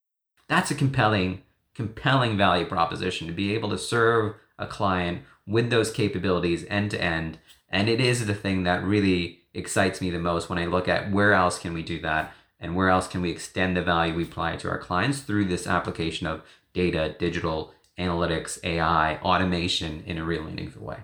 That's 0.46 0.70
a 0.70 0.76
compelling, 0.76 1.42
compelling 1.74 2.36
value 2.36 2.64
proposition 2.64 3.26
to 3.26 3.32
be 3.32 3.54
able 3.54 3.70
to 3.70 3.78
serve 3.78 4.36
a 4.56 4.68
client 4.68 5.22
with 5.48 5.68
those 5.68 5.90
capabilities 5.90 6.64
end 6.68 6.92
to 6.92 7.02
end. 7.02 7.38
And 7.68 7.88
it 7.88 8.00
is 8.00 8.24
the 8.26 8.34
thing 8.34 8.62
that 8.62 8.84
really 8.84 9.39
excites 9.54 10.00
me 10.00 10.10
the 10.10 10.18
most 10.18 10.48
when 10.48 10.58
I 10.58 10.66
look 10.66 10.88
at 10.88 11.10
where 11.10 11.32
else 11.32 11.58
can 11.58 11.72
we 11.72 11.82
do 11.82 12.00
that 12.00 12.32
and 12.58 12.76
where 12.76 12.88
else 12.88 13.08
can 13.08 13.22
we 13.22 13.30
extend 13.30 13.76
the 13.76 13.82
value 13.82 14.14
we 14.14 14.24
apply 14.24 14.56
to 14.56 14.68
our 14.68 14.78
clients 14.78 15.20
through 15.20 15.46
this 15.46 15.66
application 15.66 16.26
of 16.26 16.42
data, 16.72 17.14
digital, 17.18 17.74
analytics, 17.98 18.58
AI, 18.64 19.16
automation 19.18 20.02
in 20.06 20.18
a 20.18 20.24
real 20.24 20.44
meaningful 20.44 20.84
way. 20.84 20.98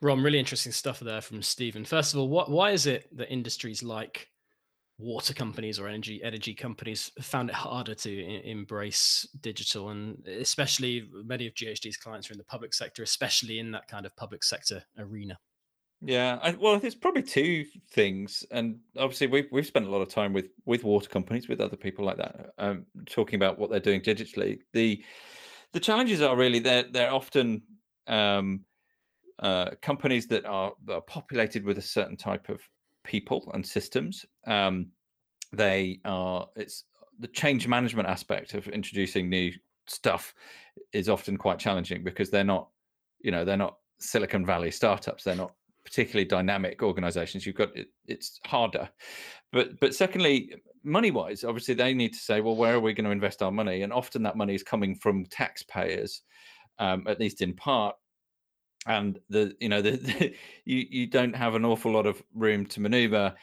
Rom, 0.00 0.24
really 0.24 0.38
interesting 0.38 0.72
stuff 0.72 1.00
there 1.00 1.20
from 1.20 1.42
Stephen. 1.42 1.84
First 1.84 2.14
of 2.14 2.20
all, 2.20 2.28
what, 2.28 2.50
why 2.50 2.70
is 2.70 2.86
it 2.86 3.14
that 3.16 3.30
industries 3.30 3.82
like 3.82 4.28
water 4.98 5.32
companies 5.32 5.78
or 5.78 5.88
energy 5.88 6.22
energy 6.22 6.54
companies 6.54 7.10
found 7.20 7.48
it 7.48 7.54
harder 7.54 7.94
to 7.94 8.10
I- 8.10 8.42
embrace 8.44 9.26
digital, 9.40 9.90
and 9.90 10.26
especially 10.26 11.08
many 11.12 11.46
of 11.46 11.54
GHD's 11.54 11.96
clients 11.96 12.30
are 12.30 12.32
in 12.34 12.38
the 12.38 12.44
public 12.44 12.74
sector, 12.74 13.02
especially 13.02 13.58
in 13.58 13.70
that 13.72 13.88
kind 13.88 14.06
of 14.06 14.14
public 14.16 14.44
sector 14.44 14.82
arena. 14.98 15.38
Yeah, 16.02 16.38
I, 16.42 16.52
well, 16.52 16.78
there's 16.78 16.94
probably 16.94 17.22
two 17.22 17.66
things, 17.90 18.44
and 18.50 18.78
obviously 18.96 19.26
we've 19.26 19.48
we've 19.52 19.66
spent 19.66 19.86
a 19.86 19.90
lot 19.90 20.00
of 20.00 20.08
time 20.08 20.32
with 20.32 20.46
with 20.64 20.82
water 20.82 21.08
companies, 21.08 21.46
with 21.46 21.60
other 21.60 21.76
people 21.76 22.06
like 22.06 22.16
that, 22.16 22.52
um, 22.56 22.86
talking 23.06 23.36
about 23.36 23.58
what 23.58 23.70
they're 23.70 23.80
doing 23.80 24.00
digitally. 24.00 24.60
The 24.72 25.04
the 25.72 25.80
challenges 25.80 26.22
are 26.22 26.36
really 26.36 26.58
they're 26.58 26.84
they're 26.90 27.12
often 27.12 27.62
um, 28.06 28.64
uh, 29.40 29.72
companies 29.82 30.26
that 30.28 30.46
are, 30.46 30.72
that 30.86 30.94
are, 30.94 31.00
populated 31.02 31.64
with 31.64 31.76
a 31.78 31.82
certain 31.82 32.16
type 32.16 32.48
of 32.48 32.62
people 33.04 33.50
and 33.52 33.66
systems. 33.66 34.24
Um, 34.46 34.86
they 35.52 36.00
are 36.06 36.48
it's 36.56 36.84
the 37.18 37.28
change 37.28 37.68
management 37.68 38.08
aspect 38.08 38.54
of 38.54 38.66
introducing 38.68 39.28
new 39.28 39.52
stuff 39.86 40.34
is 40.94 41.10
often 41.10 41.36
quite 41.36 41.58
challenging 41.58 42.02
because 42.02 42.30
they're 42.30 42.42
not 42.42 42.68
you 43.20 43.30
know 43.30 43.44
they're 43.44 43.58
not 43.58 43.76
Silicon 43.98 44.46
Valley 44.46 44.70
startups. 44.70 45.24
They're 45.24 45.36
not 45.36 45.52
particularly 45.84 46.24
dynamic 46.24 46.82
organizations. 46.82 47.46
You've 47.46 47.56
got 47.56 47.76
it, 47.76 47.88
it's 48.06 48.40
harder. 48.44 48.88
But 49.52 49.80
but 49.80 49.94
secondly, 49.94 50.54
money 50.84 51.10
wise, 51.10 51.44
obviously 51.44 51.74
they 51.74 51.94
need 51.94 52.12
to 52.12 52.18
say, 52.18 52.40
well, 52.40 52.56
where 52.56 52.74
are 52.74 52.80
we 52.80 52.92
going 52.92 53.04
to 53.04 53.10
invest 53.10 53.42
our 53.42 53.50
money? 53.50 53.82
And 53.82 53.92
often 53.92 54.22
that 54.22 54.36
money 54.36 54.54
is 54.54 54.62
coming 54.62 54.94
from 54.94 55.24
taxpayers, 55.26 56.22
um, 56.78 57.04
at 57.06 57.20
least 57.20 57.42
in 57.42 57.54
part. 57.54 57.96
And 58.86 59.18
the 59.28 59.54
you 59.60 59.68
know 59.68 59.82
the, 59.82 59.90
the, 59.96 60.34
you 60.64 60.86
you 60.90 61.06
don't 61.06 61.34
have 61.34 61.54
an 61.54 61.64
awful 61.64 61.92
lot 61.92 62.06
of 62.06 62.22
room 62.34 62.66
to 62.66 62.80
maneuver. 62.80 63.34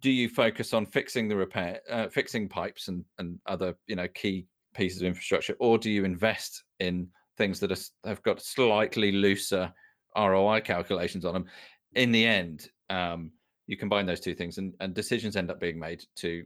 Do 0.00 0.10
you 0.10 0.28
focus 0.28 0.74
on 0.74 0.86
fixing 0.86 1.28
the 1.28 1.36
repair, 1.36 1.80
uh, 1.90 2.08
fixing 2.08 2.48
pipes 2.48 2.88
and 2.88 3.04
and 3.18 3.38
other 3.46 3.76
you 3.86 3.96
know 3.96 4.08
key 4.08 4.46
pieces 4.74 5.00
of 5.00 5.06
infrastructure, 5.06 5.56
or 5.60 5.78
do 5.78 5.90
you 5.90 6.04
invest 6.04 6.64
in 6.80 7.08
things 7.38 7.60
that 7.60 7.72
are, 7.72 8.08
have 8.08 8.22
got 8.22 8.42
slightly 8.42 9.12
looser 9.12 9.72
ROI 10.16 10.60
calculations 10.60 11.24
on 11.24 11.34
them? 11.34 11.46
In 11.94 12.12
the 12.12 12.24
end, 12.24 12.68
um, 12.90 13.30
you 13.66 13.76
combine 13.76 14.06
those 14.06 14.20
two 14.20 14.34
things, 14.34 14.58
and, 14.58 14.74
and 14.80 14.94
decisions 14.94 15.36
end 15.36 15.50
up 15.50 15.60
being 15.60 15.78
made 15.78 16.04
to 16.16 16.44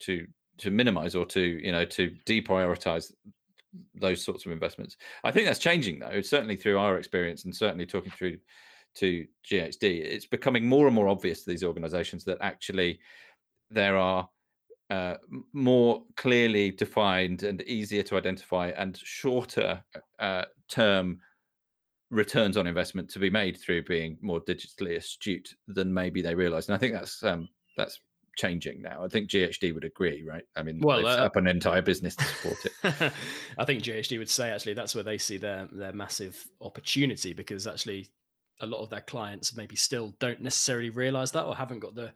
to 0.00 0.26
to 0.58 0.70
minimize 0.70 1.14
or 1.14 1.24
to 1.26 1.40
you 1.40 1.72
know 1.72 1.84
to 1.84 2.10
deprioritize 2.26 3.12
those 3.94 4.24
sorts 4.24 4.46
of 4.46 4.52
investments. 4.52 4.96
I 5.24 5.30
think 5.30 5.46
that's 5.46 5.58
changing 5.58 5.98
though. 5.98 6.20
Certainly 6.20 6.56
through 6.56 6.78
our 6.78 6.98
experience 6.98 7.44
and 7.44 7.54
certainly 7.54 7.86
talking 7.86 8.12
through 8.12 8.38
to 8.96 9.26
GHD, 9.50 9.82
it's 9.82 10.26
becoming 10.26 10.66
more 10.66 10.86
and 10.86 10.94
more 10.94 11.08
obvious 11.08 11.44
to 11.44 11.50
these 11.50 11.64
organizations 11.64 12.24
that 12.24 12.38
actually 12.40 12.98
there 13.70 13.96
are 13.96 14.28
uh, 14.90 15.14
more 15.52 16.02
clearly 16.16 16.70
defined 16.70 17.42
and 17.42 17.62
easier 17.62 18.02
to 18.02 18.16
identify 18.16 18.68
and 18.70 18.96
shorter 18.96 19.82
uh, 20.18 20.44
term 20.68 21.20
returns 22.10 22.56
on 22.56 22.66
investment 22.66 23.10
to 23.10 23.18
be 23.18 23.30
made 23.30 23.58
through 23.58 23.84
being 23.84 24.16
more 24.20 24.40
digitally 24.40 24.96
astute 24.96 25.54
than 25.66 25.92
maybe 25.92 26.22
they 26.22 26.34
realize. 26.34 26.68
And 26.68 26.74
I 26.74 26.78
think 26.78 26.94
that's 26.94 27.22
um, 27.22 27.48
that's 27.76 28.00
changing 28.36 28.80
now. 28.80 29.04
I 29.04 29.08
think 29.08 29.28
GHD 29.28 29.74
would 29.74 29.84
agree, 29.84 30.24
right? 30.26 30.44
I 30.56 30.62
mean, 30.62 30.80
well, 30.80 31.06
uh, 31.06 31.16
up 31.16 31.36
an 31.36 31.46
entire 31.46 31.82
business 31.82 32.16
to 32.16 32.24
support 32.24 32.64
it. 32.64 33.12
I 33.58 33.64
think 33.64 33.82
GHD 33.82 34.18
would 34.18 34.30
say 34.30 34.50
actually 34.50 34.74
that's 34.74 34.94
where 34.94 35.04
they 35.04 35.18
see 35.18 35.36
their 35.36 35.68
their 35.72 35.92
massive 35.92 36.46
opportunity 36.60 37.32
because 37.32 37.66
actually 37.66 38.08
a 38.60 38.66
lot 38.66 38.82
of 38.82 38.90
their 38.90 39.02
clients 39.02 39.56
maybe 39.56 39.76
still 39.76 40.14
don't 40.18 40.40
necessarily 40.40 40.90
realize 40.90 41.30
that 41.32 41.44
or 41.44 41.54
haven't 41.54 41.80
got 41.80 41.94
the 41.94 42.12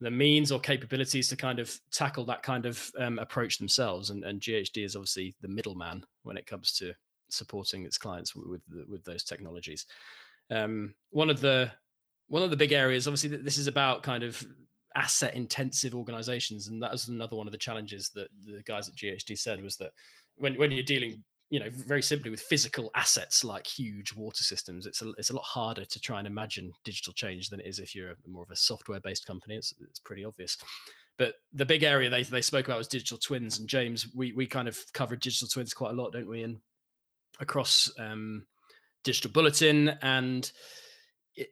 the 0.00 0.10
means 0.10 0.50
or 0.50 0.58
capabilities 0.58 1.28
to 1.28 1.36
kind 1.36 1.58
of 1.58 1.78
tackle 1.92 2.24
that 2.24 2.42
kind 2.42 2.64
of 2.64 2.90
um, 2.98 3.18
approach 3.18 3.58
themselves. 3.58 4.10
And, 4.10 4.24
and 4.24 4.40
GHD 4.40 4.84
is 4.84 4.96
obviously 4.96 5.34
the 5.42 5.48
middleman 5.48 6.04
when 6.22 6.38
it 6.38 6.46
comes 6.46 6.72
to 6.78 6.94
supporting 7.32 7.84
its 7.84 7.98
clients 7.98 8.34
with 8.34 8.60
with, 8.88 9.04
those 9.04 9.24
technologies. 9.24 9.86
Um, 10.50 10.94
one 11.10 11.30
of 11.30 11.40
the 11.40 11.70
one 12.28 12.42
of 12.42 12.50
the 12.50 12.56
big 12.56 12.72
areas, 12.72 13.06
obviously, 13.06 13.36
this 13.36 13.58
is 13.58 13.66
about 13.66 14.02
kind 14.02 14.22
of 14.22 14.44
asset 14.96 15.34
intensive 15.34 15.94
organizations 15.94 16.66
and 16.66 16.82
that 16.82 16.90
was 16.90 17.06
another 17.06 17.36
one 17.36 17.46
of 17.46 17.52
the 17.52 17.58
challenges 17.58 18.10
that 18.12 18.26
the 18.44 18.60
guys 18.64 18.88
at 18.88 18.94
ghd 18.96 19.38
said 19.38 19.62
was 19.62 19.76
that 19.76 19.92
when, 20.34 20.54
when 20.54 20.72
you're 20.72 20.82
dealing 20.82 21.22
you 21.50 21.58
know, 21.58 21.68
very 21.70 22.00
simply 22.00 22.30
with 22.30 22.40
physical 22.40 22.90
assets 22.94 23.42
like 23.42 23.66
huge 23.66 24.14
water 24.14 24.44
systems, 24.44 24.86
it's 24.86 25.02
a 25.02 25.10
it's 25.18 25.30
a 25.30 25.34
lot 25.34 25.44
harder 25.44 25.84
to 25.84 26.00
try 26.00 26.18
and 26.18 26.26
imagine 26.26 26.72
digital 26.84 27.12
change 27.12 27.50
than 27.50 27.58
it 27.58 27.66
is 27.66 27.80
if 27.80 27.92
you're 27.94 28.14
more 28.26 28.44
of 28.44 28.50
a 28.52 28.56
software 28.56 29.00
based 29.00 29.26
company. 29.26 29.56
It's 29.56 29.74
it's 29.80 29.98
pretty 29.98 30.24
obvious. 30.24 30.56
But 31.18 31.34
the 31.52 31.66
big 31.66 31.82
area 31.82 32.08
they 32.08 32.22
they 32.22 32.40
spoke 32.40 32.66
about 32.66 32.78
was 32.78 32.86
digital 32.86 33.18
twins, 33.18 33.58
and 33.58 33.68
James, 33.68 34.06
we 34.14 34.32
we 34.32 34.46
kind 34.46 34.68
of 34.68 34.78
covered 34.94 35.20
digital 35.20 35.48
twins 35.48 35.74
quite 35.74 35.90
a 35.90 36.00
lot, 36.00 36.12
don't 36.12 36.28
we? 36.28 36.44
And 36.44 36.58
across 37.40 37.90
um, 37.98 38.46
digital 39.02 39.30
bulletin 39.30 39.88
and 40.02 40.52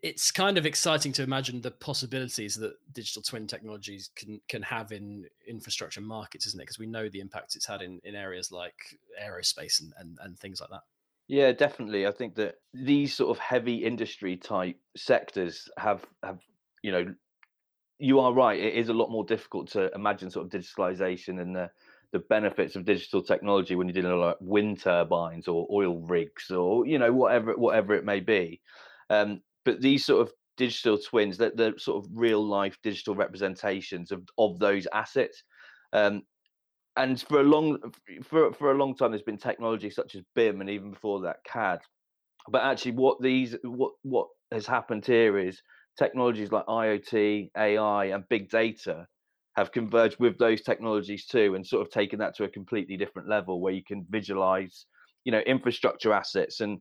it's 0.03 0.31
kind 0.31 0.59
of 0.59 0.67
exciting 0.67 1.13
to 1.13 1.23
imagine 1.23 1.61
the 1.61 1.71
possibilities 1.71 2.57
that 2.57 2.75
digital 2.93 3.23
twin 3.23 3.47
technologies 3.47 4.11
can 4.17 4.41
can 4.49 4.63
have 4.63 4.93
in 4.93 5.25
infrastructure 5.47 6.01
markets, 6.01 6.47
isn't 6.47 6.61
it? 6.61 6.65
Because 6.65 6.79
we 6.79 6.87
know 6.87 7.09
the 7.09 7.21
impact 7.21 7.55
it's 7.55 7.67
had 7.67 7.81
in, 7.81 8.01
in 8.05 8.15
areas 8.15 8.51
like 8.51 8.75
aerospace 9.23 9.81
and, 9.81 9.93
and, 9.99 10.19
and 10.23 10.39
things 10.39 10.61
like 10.61 10.71
that. 10.71 10.83
Yeah, 11.29 11.53
definitely. 11.53 12.07
I 12.07 12.11
think 12.11 12.35
that 12.37 12.57
these 12.75 13.15
sort 13.15 13.31
of 13.31 13.39
heavy 13.39 13.77
industry 13.77 14.37
type 14.37 14.77
sectors 14.97 15.69
have 15.79 16.05
have 16.23 16.41
you 16.83 16.91
know 16.93 17.15
you 17.99 18.21
are 18.21 18.33
right. 18.33 18.59
It 18.59 18.75
is 18.75 18.89
a 18.89 18.95
lot 18.95 19.11
more 19.11 19.25
difficult 19.25 19.71
to 19.73 19.93
imagine 19.95 20.31
sort 20.31 20.47
of 20.47 20.61
digitalization 20.61 21.41
and 21.41 21.55
the 21.55 21.71
the 22.13 22.21
benefits 22.31 22.75
of 22.77 22.85
digital 22.85 23.23
technology 23.23 23.75
when 23.75 23.87
you're 23.87 23.95
dealing 23.95 24.13
with 24.13 24.27
like 24.27 24.37
wind 24.41 24.81
turbines 24.81 25.47
or 25.47 25.67
oil 25.71 25.99
rigs 25.99 26.51
or 26.51 26.87
you 26.87 26.99
know 26.99 27.13
whatever 27.13 27.57
whatever 27.57 27.95
it 27.95 28.05
may 28.05 28.21
be. 28.21 28.61
Um, 29.11 29.41
but 29.65 29.81
these 29.81 30.05
sort 30.05 30.23
of 30.23 30.33
digital 30.57 30.99
twins, 30.99 31.39
that 31.39 31.57
the 31.57 31.75
sort 31.79 32.05
of 32.05 32.11
real 32.15 32.47
life 32.47 32.77
digital 32.83 33.15
representations 33.15 34.11
of 34.11 34.23
of 34.39 34.59
those 34.59 34.87
assets. 34.93 35.43
Um, 35.93 36.23
and 36.97 37.21
for 37.21 37.41
a 37.41 37.45
long 37.45 37.79
for 38.25 38.53
for 38.53 38.73
a 38.73 38.77
long 38.77 38.95
time, 38.97 39.13
there's 39.13 39.23
been 39.23 39.39
technology 39.39 39.91
such 39.91 40.15
as 40.15 40.23
BIM 40.35 40.61
and 40.61 40.69
even 40.69 40.91
before 40.91 41.21
that 41.23 41.45
CAD. 41.45 41.81
But 42.51 42.63
actually, 42.63 42.93
what 42.93 43.23
these 43.23 43.57
what 43.63 43.93
what 44.03 44.29
has 44.51 44.67
happened 44.67 45.07
here 45.07 45.39
is 45.39 45.61
technologies 45.99 46.51
like 46.51 46.67
IoT, 46.67 47.51
AI, 47.57 48.05
and 48.07 48.29
big 48.29 48.51
data 48.51 49.07
have 49.59 49.73
converged 49.73 50.17
with 50.21 50.39
those 50.39 50.63
technologies 50.63 51.27
too, 51.27 51.55
and 51.55 51.67
sort 51.67 51.85
of 51.85 51.93
taken 51.93 52.19
that 52.21 52.37
to 52.37 52.45
a 52.45 52.49
completely 52.49 52.97
different 52.97 53.29
level 53.29 53.61
where 53.61 53.73
you 53.73 53.83
can 53.83 54.07
visualize, 54.09 54.87
you 55.25 55.33
know, 55.33 55.41
infrastructure 55.41 56.13
assets 56.13 56.61
and 56.61 56.81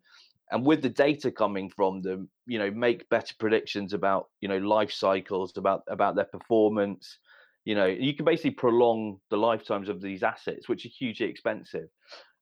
and 0.52 0.66
with 0.66 0.82
the 0.82 0.90
data 0.90 1.30
coming 1.30 1.70
from 1.70 2.02
them 2.02 2.30
you 2.46 2.58
know 2.58 2.72
make 2.72 3.10
better 3.10 3.36
predictions 3.40 3.94
about 3.94 4.28
you 4.40 4.48
know 4.48 4.58
life 4.58 4.92
cycles 4.92 5.58
about 5.58 5.82
about 5.88 6.16
their 6.16 6.26
performance. 6.26 7.18
You 7.66 7.76
know 7.76 7.86
you 7.86 8.14
can 8.14 8.24
basically 8.24 8.52
prolong 8.52 9.20
the 9.30 9.38
lifetimes 9.38 9.90
of 9.90 10.02
these 10.02 10.24
assets 10.24 10.70
which 10.70 10.86
are 10.86 10.90
hugely 10.90 11.28
expensive. 11.28 11.90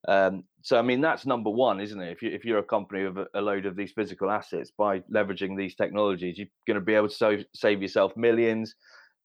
Um, 0.08 0.44
so 0.62 0.78
i 0.78 0.84
mean 0.84 1.02
that's 1.02 1.26
number 1.26 1.50
one 1.50 1.82
isn't 1.82 2.00
it? 2.00 2.12
If, 2.12 2.22
you, 2.22 2.30
if 2.30 2.46
you're 2.46 2.60
a 2.60 2.64
company 2.64 3.06
with 3.06 3.18
a, 3.18 3.40
a 3.40 3.42
load 3.42 3.66
of 3.66 3.76
these 3.76 3.92
physical 3.92 4.30
assets 4.30 4.72
by 4.78 5.00
leveraging 5.12 5.58
these 5.58 5.74
technologies 5.74 6.38
you're 6.38 6.54
going 6.68 6.80
to 6.80 6.86
be 6.86 6.94
able 6.94 7.10
to 7.10 7.16
so, 7.16 7.38
save 7.56 7.82
yourself 7.82 8.16
millions 8.16 8.76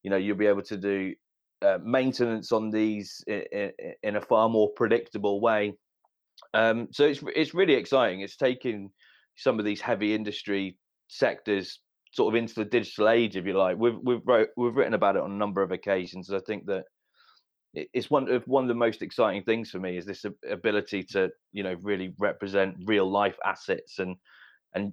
you 0.03 0.11
know 0.11 0.17
you'll 0.17 0.37
be 0.37 0.47
able 0.47 0.63
to 0.63 0.77
do 0.77 1.15
uh, 1.63 1.79
maintenance 1.83 2.53
on 2.53 2.71
these 2.71 3.23
in, 3.27 3.71
in 4.03 4.17
a 4.17 4.21
far 4.21 4.49
more 4.49 4.71
predictable 4.71 5.41
way 5.41 5.75
um, 6.55 6.89
so 6.91 7.05
it's 7.05 7.21
it's 7.35 7.55
really 7.55 7.75
exciting. 7.75 8.21
It's 8.21 8.37
taking 8.37 8.91
some 9.37 9.59
of 9.59 9.65
these 9.65 9.81
heavy 9.81 10.15
industry 10.15 10.79
sectors 11.09 11.81
sort 12.13 12.35
of 12.35 12.39
into 12.39 12.55
the 12.55 12.65
digital 12.65 13.09
age, 13.09 13.37
if 13.37 13.47
you 13.47 13.57
like. 13.57 13.77
We've 13.79 13.99
we've 14.03 14.27
wrote, 14.27 14.49
we've 14.57 14.75
written 14.75 14.95
about 14.95 15.17
it 15.17 15.23
on 15.23 15.33
a 15.33 15.37
number 15.37 15.63
of 15.63 15.73
occasions. 15.73 16.33
I 16.33 16.41
think 16.41 16.67
that 16.67 16.85
it's 17.75 18.11
one 18.11 18.31
of 18.31 18.43
one 18.47 18.65
of 18.65 18.69
the 18.69 18.75
most 18.75 19.03
exciting 19.03 19.45
things 19.45 19.71
for 19.71 19.79
me 19.79 19.97
is 19.97 20.05
this 20.05 20.25
ability 20.49 21.05
to 21.05 21.31
you 21.53 21.63
know 21.63 21.77
really 21.83 22.15
represent 22.19 22.77
real 22.85 23.09
life 23.09 23.37
assets 23.45 23.99
and 23.99 24.17
and 24.75 24.93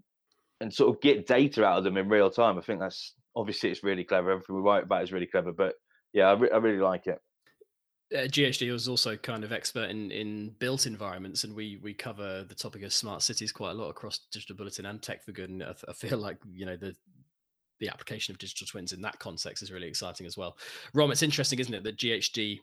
and 0.62 0.74
sort 0.74 0.96
of 0.96 1.02
get 1.02 1.28
data 1.28 1.63
out 1.63 1.80
of 1.80 1.84
them 1.84 1.98
in 1.98 2.10
real 2.10 2.30
time. 2.30 2.58
I 2.58 2.62
think 2.62 2.80
that's 2.80 3.13
obviously 3.38 3.69
it's 3.69 3.84
really 3.84 4.04
clever. 4.04 4.32
Everything 4.32 4.56
we 4.56 4.62
write 4.62 4.84
about 4.84 5.04
is 5.04 5.12
really 5.12 5.28
clever, 5.28 5.54
but 5.54 5.76
yeah, 6.13 6.26
I, 6.26 6.34
re- 6.34 6.52
I 6.52 6.58
really 6.58 6.80
like 6.80 7.08
it 7.08 7.19
uh, 8.15 8.19
GHD 8.19 8.71
was 8.71 8.88
also 8.88 9.17
kind 9.17 9.43
of 9.43 9.52
expert 9.52 9.89
in 9.89 10.12
in 10.12 10.56
built 10.60 10.86
environments, 10.86 11.43
and 11.43 11.54
we 11.54 11.78
we 11.82 11.93
cover 11.93 12.43
the 12.43 12.56
topic 12.56 12.84
of 12.84 12.93
smart 12.93 13.21
cities 13.21 13.52
quite 13.52 13.71
a 13.71 13.73
lot 13.73 13.89
across 13.89 14.19
Digital 14.32 14.56
Bulletin 14.56 14.86
and 14.86 15.02
Tech 15.02 15.23
for 15.26 15.34
Good. 15.34 15.50
And 15.50 15.63
I, 15.63 15.73
I 15.88 15.93
feel 15.93 16.17
like 16.17 16.38
you 16.52 16.65
know 16.65 16.78
the 16.78 16.95
the 17.80 17.89
application 17.89 18.32
of 18.32 18.39
digital 18.39 18.65
twins 18.65 18.93
in 18.93 19.02
that 19.02 19.19
context 19.19 19.62
is 19.62 19.71
really 19.71 19.88
exciting 19.88 20.26
as 20.26 20.38
well. 20.38 20.58
Rom, 20.93 21.12
it's 21.12 21.21
interesting, 21.21 21.60
isn't 21.60 21.73
it, 21.73 21.84
that 21.84 21.97
GHD 21.97 22.60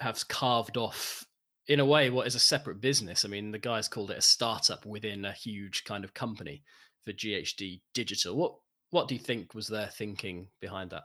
has 0.00 0.22
carved 0.22 0.76
off 0.76 1.24
in 1.68 1.80
a 1.80 1.84
way 1.84 2.10
what 2.10 2.26
is 2.26 2.34
a 2.34 2.40
separate 2.40 2.80
business. 2.80 3.24
I 3.24 3.28
mean, 3.28 3.52
the 3.52 3.58
guys 3.58 3.88
called 3.88 4.10
it 4.10 4.18
a 4.18 4.22
startup 4.22 4.84
within 4.84 5.24
a 5.24 5.32
huge 5.32 5.84
kind 5.84 6.04
of 6.04 6.12
company 6.12 6.62
for 7.06 7.12
GHD 7.12 7.80
Digital. 7.94 8.36
What 8.36 8.56
what 8.90 9.08
do 9.08 9.14
you 9.14 9.20
think 9.20 9.54
was 9.54 9.68
their 9.68 9.88
thinking 9.88 10.48
behind 10.60 10.90
that? 10.90 11.04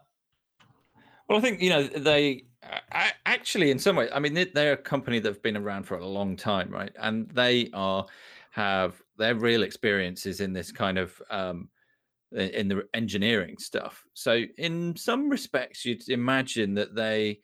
Well, 1.28 1.38
I 1.38 1.40
think 1.40 1.60
you 1.60 1.70
know 1.70 1.84
they 1.84 2.44
actually, 3.24 3.70
in 3.70 3.78
some 3.78 3.96
ways, 3.96 4.10
I 4.14 4.20
mean, 4.20 4.34
they're 4.54 4.72
a 4.72 4.76
company 4.76 5.18
that 5.18 5.28
have 5.28 5.42
been 5.42 5.56
around 5.56 5.84
for 5.84 5.96
a 5.96 6.06
long 6.06 6.36
time, 6.36 6.70
right? 6.70 6.92
And 6.98 7.28
they 7.30 7.70
are 7.72 8.06
have 8.50 9.02
their 9.18 9.34
real 9.34 9.62
experiences 9.62 10.40
in 10.40 10.52
this 10.52 10.70
kind 10.70 10.98
of 10.98 11.20
um, 11.30 11.68
in 12.32 12.68
the 12.68 12.86
engineering 12.94 13.56
stuff. 13.58 14.04
So, 14.14 14.42
in 14.58 14.96
some 14.96 15.28
respects, 15.28 15.84
you'd 15.84 16.08
imagine 16.08 16.74
that 16.74 16.94
they 16.94 17.40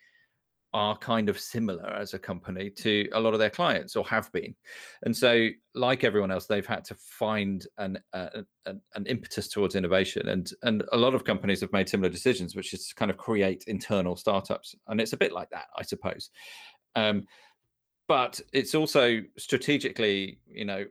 are 0.72 0.96
kind 0.96 1.28
of 1.28 1.38
similar 1.38 1.88
as 1.90 2.14
a 2.14 2.18
company 2.18 2.70
to 2.70 3.09
a 3.12 3.20
lot 3.20 3.33
of 3.33 3.40
their 3.40 3.50
clients 3.50 3.96
or 3.96 4.06
have 4.06 4.30
been. 4.33 4.54
And 5.02 5.16
so 5.16 5.48
like 5.74 6.04
everyone 6.04 6.30
else 6.30 6.46
they've 6.46 6.66
had 6.66 6.85
to 6.85 6.94
find 6.94 7.66
an 7.78 7.98
uh, 8.12 8.42
an, 8.66 8.80
an, 8.94 9.06
impetus 9.06 9.48
towards 9.48 9.74
innovation 9.74 10.28
and 10.28 10.50
and 10.62 10.85
a 10.92 10.96
lot 10.96 11.14
of 11.14 11.24
companies 11.24 11.61
have 11.61 11.72
made 11.72 11.88
similar 11.88 12.09
decisions 12.09 12.54
which 12.54 12.72
is 12.72 12.92
kind 12.94 13.11
of 13.11 13.16
create 13.16 13.64
internal 13.66 14.16
startups 14.16 14.74
and 14.88 15.00
it's 15.00 15.12
a 15.12 15.16
bit 15.16 15.33
like 15.33 15.50
that 15.50 15.66
i 15.76 15.83
suppose. 15.83 16.30
Um, 16.96 17.24
but 18.09 18.40
it's 18.52 18.74
also 18.74 19.20
strategically 19.38 20.40
you 20.46 20.64
know 20.64 20.85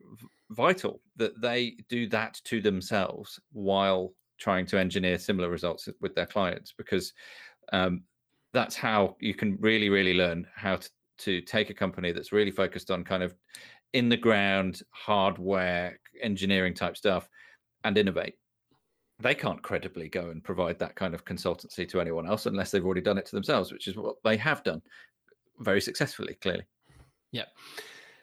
vital 0.52 1.02
that 1.18 1.40
they 1.42 1.76
do 1.90 2.08
that 2.08 2.40
to 2.46 2.62
themselves 2.62 3.40
while 3.52 4.14
trying 4.40 4.66
to 4.66 4.80
engineer 4.80 5.20
similar 5.20 5.50
results 5.50 5.90
with 6.02 6.16
their 6.16 6.26
clients 6.26 6.74
because 6.78 7.14
um, 7.74 8.04
that's 8.54 8.76
how 8.76 9.16
you 9.20 9.34
can 9.34 9.58
really 9.60 9.90
really 9.90 10.14
learn 10.14 10.46
how 10.56 10.76
to, 10.76 10.90
to 11.18 11.42
take 11.42 11.70
a 11.70 11.74
company 11.74 12.12
that's 12.12 12.32
really 12.32 12.52
focused 12.52 12.92
on 12.92 13.04
kind 13.04 13.24
of 13.24 13.36
in 13.94 14.10
the 14.10 14.18
ground 14.18 14.82
hardware 14.92 16.00
engineering 16.22 16.74
type 16.74 16.96
stuff 16.96 17.28
and 17.84 17.98
innovate. 17.98 18.36
They 19.20 19.36
can't 19.36 19.62
credibly 19.62 20.08
go 20.08 20.30
and 20.30 20.44
provide 20.44 20.80
that 20.80 20.96
kind 20.96 21.14
of 21.14 21.26
consultancy 21.26 21.88
to 21.90 22.00
anyone 22.00 22.28
else 22.28 22.46
unless 22.46 22.72
they've 22.72 22.86
already 22.86 23.02
done 23.02 23.18
it 23.18 23.26
to 23.26 23.36
themselves 23.36 23.72
which 23.72 23.88
is 23.88 23.98
what 23.98 24.16
they 24.24 24.38
have 24.38 24.64
done 24.64 24.82
very 25.60 25.82
successfully 25.82 26.38
clearly. 26.42 26.64
Yeah 27.32 27.46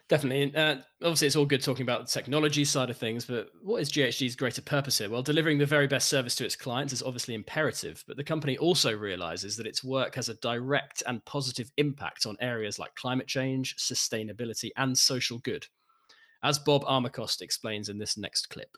Definitely. 0.09 0.55
Uh, 0.55 0.77
obviously, 1.03 1.27
it's 1.27 1.35
all 1.35 1.47
good 1.47 1.63
talking 1.63 1.83
about 1.83 2.07
the 2.07 2.13
technology 2.13 2.65
side 2.65 2.91
of 2.91 2.97
things, 2.97 3.25
but 3.25 3.49
what 3.61 3.83
is 3.83 3.91
GHD's 3.91 4.37
greater 4.37 4.63
purpose 4.63 4.99
here? 4.99 5.11
Well, 5.11 5.23
delivering 5.23 5.59
the 5.59 5.67
very 5.67 5.89
best 5.89 6.09
service 6.09 6.37
to 6.37 6.45
its 6.45 6.55
clients 6.55 6.93
is 6.93 7.03
obviously 7.03 7.35
imperative, 7.35 8.05
but 8.07 8.17
the 8.17 8.23
company 8.23 8.57
also 8.57 8.97
realizes 8.97 9.57
that 9.57 9.67
its 9.67 9.83
work 9.83 10.15
has 10.15 10.29
a 10.29 10.35
direct 10.35 11.03
and 11.09 11.25
positive 11.25 11.73
impact 11.77 12.25
on 12.25 12.37
areas 12.41 12.79
like 12.79 12.95
climate 12.95 13.27
change, 13.27 13.75
sustainability, 13.79 14.71
and 14.77 14.97
social 14.97 15.39
good. 15.39 15.67
As 16.45 16.61
Bob 16.61 16.85
Armacost 16.85 17.43
explains 17.43 17.89
in 17.89 17.99
this 17.99 18.17
next 18.17 18.49
clip. 18.49 18.77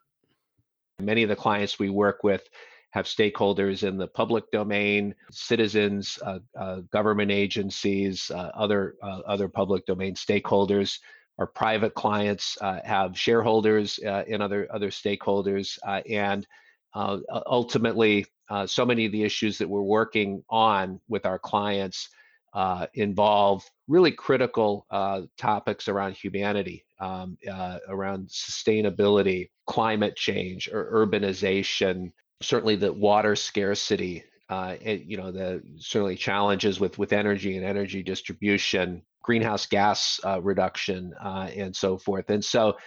Many 0.98 1.24
of 1.24 1.28
the 1.28 1.36
clients 1.36 1.78
we 1.78 1.90
work 1.90 2.24
with 2.24 2.48
have 2.92 3.04
stakeholders 3.04 3.86
in 3.86 3.98
the 3.98 4.08
public 4.08 4.50
domain, 4.50 5.14
citizens, 5.30 6.18
uh, 6.24 6.38
uh, 6.58 6.76
government 6.90 7.30
agencies, 7.30 8.30
uh, 8.34 8.50
other 8.54 8.94
uh, 9.02 9.20
other 9.26 9.46
public 9.46 9.84
domain 9.84 10.14
stakeholders 10.14 10.98
our 11.38 11.46
private 11.46 11.94
clients 11.94 12.58
uh, 12.60 12.80
have 12.84 13.18
shareholders 13.18 13.98
uh, 14.04 14.24
and 14.28 14.42
other 14.42 14.68
other 14.72 14.90
stakeholders, 14.90 15.78
uh, 15.86 16.02
and 16.10 16.46
uh, 16.94 17.18
ultimately, 17.46 18.26
uh, 18.50 18.66
so 18.66 18.84
many 18.84 19.06
of 19.06 19.12
the 19.12 19.22
issues 19.22 19.58
that 19.58 19.68
we're 19.68 19.82
working 19.82 20.42
on 20.50 21.00
with 21.08 21.26
our 21.26 21.38
clients 21.38 22.08
involve 22.94 23.64
really 23.86 24.10
critical 24.10 24.84
topics 25.36 25.86
around 25.86 26.14
humanity, 26.14 26.84
um, 26.98 27.38
around 27.88 28.26
sustainability, 28.28 29.50
climate 29.66 30.16
change, 30.16 30.68
or 30.68 31.06
urbanization. 31.06 32.10
Certainly, 32.40 32.76
the 32.76 32.92
water 32.92 33.36
scarcity 33.36 34.24
uh, 34.48 34.76
you 34.82 35.16
know 35.16 35.30
the 35.30 35.62
certainly 35.78 36.16
challenges 36.16 36.80
with 36.80 36.98
with 36.98 37.12
energy 37.12 37.56
and 37.56 37.66
energy 37.66 38.02
distribution 38.02 39.02
greenhouse 39.28 39.66
gas 39.66 40.18
uh, 40.24 40.40
reduction 40.40 41.12
uh, 41.22 41.50
and 41.54 41.76
so 41.76 41.98
forth. 41.98 42.30
And 42.30 42.42
so 42.42 42.78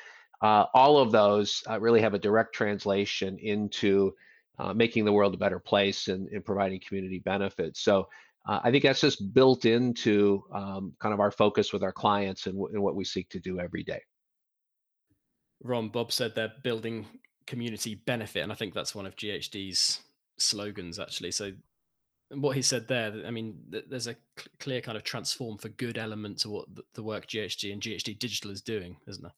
uh, 0.42 0.66
all 0.74 0.98
of 0.98 1.12
those 1.12 1.62
uh, 1.70 1.80
really 1.80 2.02
have 2.02 2.16
a 2.16 2.20
direct 2.20 2.56
translation 2.56 3.38
into 3.38 4.16
uh, 4.58 4.74
making 4.74 5.06
the 5.06 5.14
world 5.14 5.36
a 5.36 5.38
better 5.38 5.60
place 5.60 6.08
and, 6.08 6.28
and 6.30 6.44
providing 6.44 6.80
community 6.80 7.20
benefits. 7.20 7.82
So 7.82 8.08
I 8.44 8.72
think 8.72 8.84
that's 8.84 9.02
just 9.02 9.36
built 9.36 9.66
into 9.66 10.44
um, 10.52 10.94
kind 11.00 11.14
of 11.14 11.20
our 11.20 11.30
focus 11.30 11.72
with 11.72 11.84
our 11.84 11.92
clients 11.92 12.48
and, 12.48 12.56
w- 12.56 12.74
and 12.74 12.82
what 12.82 12.96
we 12.96 13.06
seek 13.06 13.30
to 13.30 13.40
do 13.40 13.60
every 13.60 13.84
day. 13.84 14.02
Rom 15.62 15.90
Bob 15.90 16.12
said 16.12 16.34
they're 16.34 16.52
building 16.64 17.06
community 17.46 17.94
benefit, 17.94 18.42
and 18.42 18.52
I 18.52 18.56
think 18.56 18.74
that's 18.74 18.96
one 18.96 19.06
of 19.06 19.16
GHD's 19.16 20.02
slogans 20.38 20.98
actually. 20.98 21.30
So 21.30 21.52
what 22.36 22.56
he 22.56 22.62
said 22.62 22.88
there, 22.88 23.14
I 23.26 23.32
mean, 23.32 23.58
there's 23.70 24.08
a 24.08 24.16
clear 24.60 24.82
kind 24.82 24.98
of 24.98 25.04
transform 25.04 25.58
for 25.58 25.70
good 25.70 25.98
element 25.98 26.40
to 26.40 26.50
what 26.50 26.66
the 26.94 27.04
work 27.04 27.28
GHD 27.28 27.74
and 27.74 27.82
GHD 27.82 28.18
Digital 28.18 28.52
is 28.52 28.62
doing, 28.62 28.98
isn't 29.08 29.24
there? 29.24 29.34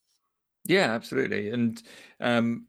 Yeah, 0.64 0.92
absolutely. 0.92 1.50
And 1.50 1.82
um, 2.20 2.66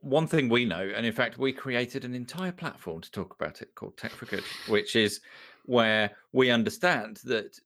one 0.00 0.26
thing 0.26 0.48
we 0.48 0.64
know, 0.64 0.90
and 0.94 1.04
in 1.04 1.12
fact, 1.12 1.38
we 1.38 1.52
created 1.52 2.04
an 2.04 2.14
entire 2.14 2.52
platform 2.52 3.00
to 3.00 3.10
talk 3.10 3.34
about 3.38 3.60
it 3.60 3.74
called 3.74 3.96
Tech 3.96 4.12
for 4.12 4.26
Good, 4.26 4.44
which 4.68 4.96
is 4.96 5.20
where 5.66 6.12
we 6.32 6.50
understand 6.50 7.20
that 7.24 7.58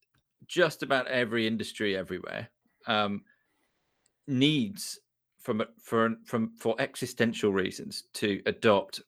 just 0.47 0.83
about 0.83 1.07
every 1.09 1.47
industry 1.47 1.97
everywhere 1.97 2.49
um, 2.87 3.23
needs 4.27 4.99
from 5.39 5.63
for 5.83 6.15
from 6.25 6.53
for 6.59 6.75
existential 6.79 7.53
reasons 7.53 8.05
to 8.15 8.43
adopt 8.47 9.03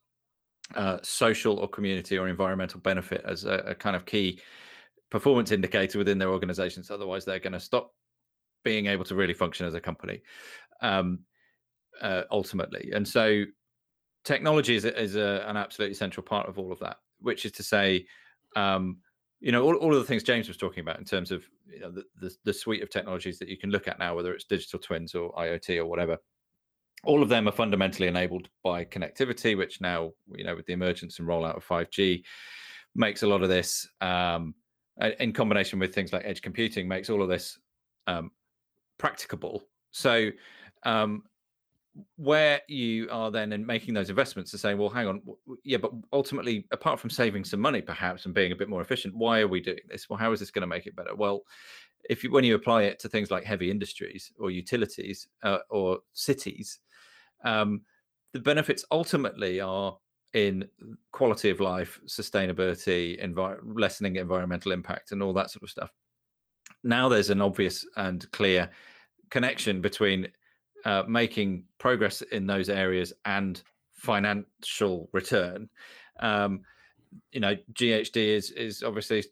uh, 0.74 0.98
social 1.02 1.59
or 1.59 1.68
community 1.68 2.18
or 2.18 2.28
environmental 2.28 2.80
benefit 2.80 3.22
as 3.26 3.44
a, 3.44 3.62
a 3.66 3.74
kind 3.74 3.96
of 3.96 4.06
key 4.06 4.40
performance 5.11 5.50
indicator 5.50 5.98
within 5.98 6.18
their 6.18 6.30
organizations. 6.30 6.90
Otherwise, 6.90 7.24
they're 7.24 7.40
going 7.40 7.52
to 7.52 7.61
stop 7.61 7.92
being 8.64 8.87
able 8.87 9.04
to 9.04 9.14
really 9.14 9.35
function 9.35 9.66
as 9.66 9.74
a 9.74 9.80
company 9.80 10.22
um, 10.83 11.20
uh, 12.00 12.22
ultimately. 12.30 12.90
And 12.94 13.06
so, 13.06 13.44
technology 14.24 14.76
is, 14.76 14.85
is 14.85 15.16
a, 15.16 15.44
an 15.48 15.56
absolutely 15.56 15.94
central 15.94 16.24
part 16.24 16.48
of 16.48 16.59
all 16.59 16.72
of 16.72 16.78
that, 16.80 16.98
which 17.20 17.44
is 17.44 17.52
to 17.52 17.62
say, 17.62 18.06
um, 18.54 18.98
you 19.40 19.50
know, 19.50 19.62
all, 19.64 19.74
all 19.76 19.92
of 19.94 19.98
the 19.98 20.04
things 20.04 20.22
James 20.22 20.46
was 20.46 20.59
talking 20.59 20.83
about 20.83 20.98
in 20.98 21.04
terms 21.04 21.30
of 21.30 21.44
you 21.66 21.80
know, 21.80 21.90
the, 21.90 22.04
the, 22.20 22.35
the 22.44 22.52
suite 22.52 22.83
of 22.83 22.90
technologies 22.90 23.38
that 23.38 23.48
you 23.48 23.56
can 23.56 23.70
look 23.70 23.88
at 23.88 23.98
now, 23.98 24.14
whether 24.14 24.35
it's 24.35 24.44
digital 24.44 24.78
twins 24.78 25.14
or 25.14 25.33
IoT 25.33 25.78
or 25.78 25.87
whatever 25.87 26.18
all 27.04 27.22
of 27.22 27.28
them 27.28 27.48
are 27.48 27.52
fundamentally 27.52 28.08
enabled 28.08 28.48
by 28.62 28.84
connectivity, 28.84 29.56
which 29.56 29.80
now, 29.80 30.12
you 30.34 30.44
know, 30.44 30.54
with 30.54 30.66
the 30.66 30.72
emergence 30.72 31.18
and 31.18 31.28
rollout 31.28 31.56
of 31.56 31.66
5G, 31.66 32.22
makes 32.94 33.22
a 33.22 33.26
lot 33.26 33.42
of 33.42 33.48
this, 33.48 33.88
um, 34.00 34.54
in 35.18 35.32
combination 35.32 35.78
with 35.78 35.94
things 35.94 36.12
like 36.12 36.24
edge 36.24 36.42
computing, 36.42 36.86
makes 36.86 37.08
all 37.08 37.22
of 37.22 37.28
this 37.28 37.58
um, 38.06 38.30
practicable. 38.98 39.62
So, 39.92 40.30
um, 40.84 41.22
where 42.16 42.60
you 42.68 43.08
are 43.10 43.30
then 43.30 43.52
in 43.52 43.66
making 43.66 43.94
those 43.94 44.10
investments 44.10 44.50
to 44.52 44.58
say, 44.58 44.74
well, 44.74 44.88
hang 44.88 45.08
on, 45.08 45.22
yeah, 45.64 45.78
but 45.78 45.90
ultimately, 46.12 46.66
apart 46.70 47.00
from 47.00 47.10
saving 47.10 47.44
some 47.44 47.60
money 47.60 47.80
perhaps 47.80 48.26
and 48.26 48.34
being 48.34 48.52
a 48.52 48.56
bit 48.56 48.68
more 48.68 48.80
efficient, 48.80 49.14
why 49.16 49.40
are 49.40 49.48
we 49.48 49.60
doing 49.60 49.80
this? 49.88 50.08
Well, 50.08 50.18
how 50.18 50.30
is 50.32 50.38
this 50.38 50.50
going 50.50 50.62
to 50.62 50.68
make 50.68 50.86
it 50.86 50.94
better? 50.94 51.14
Well, 51.14 51.42
if 52.08 52.22
you, 52.22 52.30
when 52.30 52.44
you 52.44 52.54
apply 52.54 52.84
it 52.84 52.98
to 53.00 53.08
things 53.08 53.30
like 53.30 53.44
heavy 53.44 53.70
industries 53.70 54.32
or 54.38 54.50
utilities 54.50 55.28
uh, 55.42 55.58
or 55.68 55.98
cities, 56.12 56.78
um, 57.44 57.83
the 58.33 58.40
benefits 58.40 58.85
ultimately 58.90 59.61
are 59.61 59.96
in 60.35 60.68
quality 61.12 61.50
of 61.50 61.61
life, 61.61 62.00
sustainability, 62.07 63.22
envi- 63.22 63.59
lessening 63.64 64.16
environmental 64.16 64.72
impact, 64.72 65.12
and 65.12 65.22
all 65.22 65.33
that 65.33 65.50
sort 65.50 65.64
of 65.64 65.70
stuff. 65.70 65.90
Now 66.85 67.09
there's 67.09 67.31
an 67.31 67.40
obvious 67.40 67.85
and 67.96 68.31
clear 68.31 68.70
connection 69.31 69.81
between 69.81 70.29
uh, 70.85 71.03
making 71.07 71.64
progress 71.79 72.22
in 72.22 72.46
those 72.46 72.68
areas 72.68 73.12
and 73.24 73.61
financial 73.92 75.09
return. 75.12 75.68
Um, 76.20 76.61
you 77.33 77.40
know, 77.40 77.57
GHD 77.74 78.16
is 78.16 78.50
is 78.53 78.83
obviously 78.83 79.24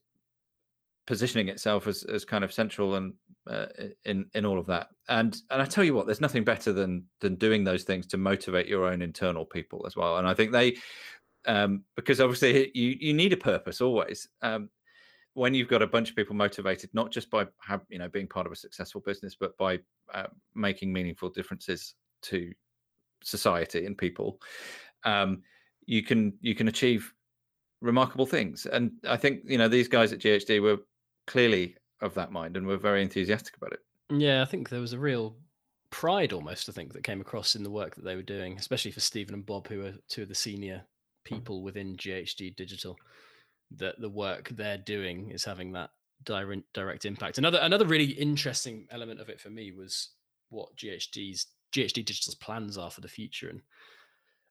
positioning 1.07 1.49
itself 1.49 1.87
as, 1.87 2.03
as 2.05 2.25
kind 2.25 2.45
of 2.45 2.53
central 2.53 2.97
and 2.97 3.15
uh, 3.49 3.67
in 4.05 4.27
in 4.35 4.45
all 4.45 4.59
of 4.59 4.67
that. 4.67 4.89
And 5.09 5.37
and 5.51 5.63
I 5.63 5.65
tell 5.65 5.85
you 5.85 5.95
what, 5.95 6.07
there's 6.07 6.21
nothing 6.21 6.45
better 6.45 6.73
than 6.73 7.05
than 7.21 7.37
doing 7.37 7.65
those 7.65 7.85
things 7.85 8.07
to 8.09 8.17
motivate 8.17 8.67
your 8.67 8.87
own 8.87 9.03
internal 9.03 9.45
people 9.45 9.85
as 9.87 9.97
well. 9.97 10.19
And 10.19 10.29
I 10.29 10.35
think 10.35 10.53
they, 10.53 10.77
um, 11.47 11.85
because 11.97 12.21
obviously 12.21 12.71
you 12.75 12.97
you 13.01 13.15
need 13.15 13.33
a 13.33 13.37
purpose 13.37 13.81
always. 13.81 14.29
Um, 14.43 14.71
when 15.35 15.55
you've 15.55 15.69
got 15.69 15.83
a 15.83 15.87
bunch 15.87 16.11
of 16.11 16.17
people 16.17 16.35
motivated, 16.35 16.91
not 16.93 17.13
just 17.13 17.31
by 17.31 17.47
have, 17.61 17.83
you 17.89 17.99
know 17.99 18.09
being 18.09 18.27
part 18.27 18.47
of 18.47 18.53
a 18.53 18.57
successful 18.57 19.01
business, 19.01 19.37
but 19.39 19.57
by 19.57 19.79
uh, 20.13 20.27
making 20.55 20.93
meaningful 20.93 21.29
differences 21.29 21.95
to 22.23 22.53
society 23.23 23.87
and 23.87 23.97
people, 23.97 24.41
um, 25.05 25.43
you 25.87 26.03
can 26.03 26.35
you 26.41 26.55
can 26.55 26.69
achieve 26.69 27.13
remarkable 27.81 28.27
things. 28.27 28.67
And 28.67 28.93
I 29.09 29.17
think 29.17 29.43
you 29.45 29.59
know 29.59 29.69
these 29.69 29.89
guys 29.89 30.13
at 30.13 30.19
GHD 30.19 30.61
were 30.61 30.79
clearly 31.27 31.77
of 32.01 32.15
that 32.15 32.33
mind 32.33 32.57
and 32.57 32.67
were 32.67 32.77
very 32.77 33.03
enthusiastic 33.03 33.57
about 33.57 33.73
it. 33.73 33.81
Yeah, 34.11 34.43
I 34.43 34.45
think 34.45 34.69
there 34.69 34.81
was 34.81 34.93
a 34.93 34.99
real 34.99 35.37
pride 35.91 36.33
almost, 36.33 36.69
I 36.69 36.73
think, 36.73 36.93
that 36.93 37.05
came 37.05 37.21
across 37.21 37.55
in 37.55 37.63
the 37.63 37.71
work 37.71 37.95
that 37.95 38.05
they 38.05 38.17
were 38.17 38.23
doing, 38.23 38.59
especially 38.59 38.91
for 38.91 39.01
Stephen 39.01 39.35
and 39.35 39.47
Bob, 39.47 39.69
who 39.69 39.85
are 39.85 39.95
two 40.09 40.23
of 40.23 40.29
the 40.29 40.35
senior 40.35 40.85
hmm. 41.27 41.35
people 41.35 41.63
within 41.63 41.97
GHD 41.97 42.57
Digital, 42.57 42.97
that 43.77 44.01
the 44.01 44.09
work 44.09 44.49
they're 44.51 44.79
doing 44.79 45.31
is 45.31 45.45
having 45.45 45.73
that 45.73 45.91
direct 46.25 46.73
direct 46.73 47.05
impact. 47.05 47.39
Another 47.39 47.59
another 47.63 47.87
really 47.87 48.07
interesting 48.07 48.87
element 48.91 49.21
of 49.21 49.29
it 49.29 49.41
for 49.41 49.51
me 49.51 49.73
was 49.73 50.11
what 50.51 50.75
GHD's 50.77 51.47
GHD 51.73 52.05
Digital's 52.05 52.35
plans 52.35 52.79
are 52.79 52.91
for 52.91 53.01
the 53.01 53.09
future. 53.09 53.49
And 53.49 53.61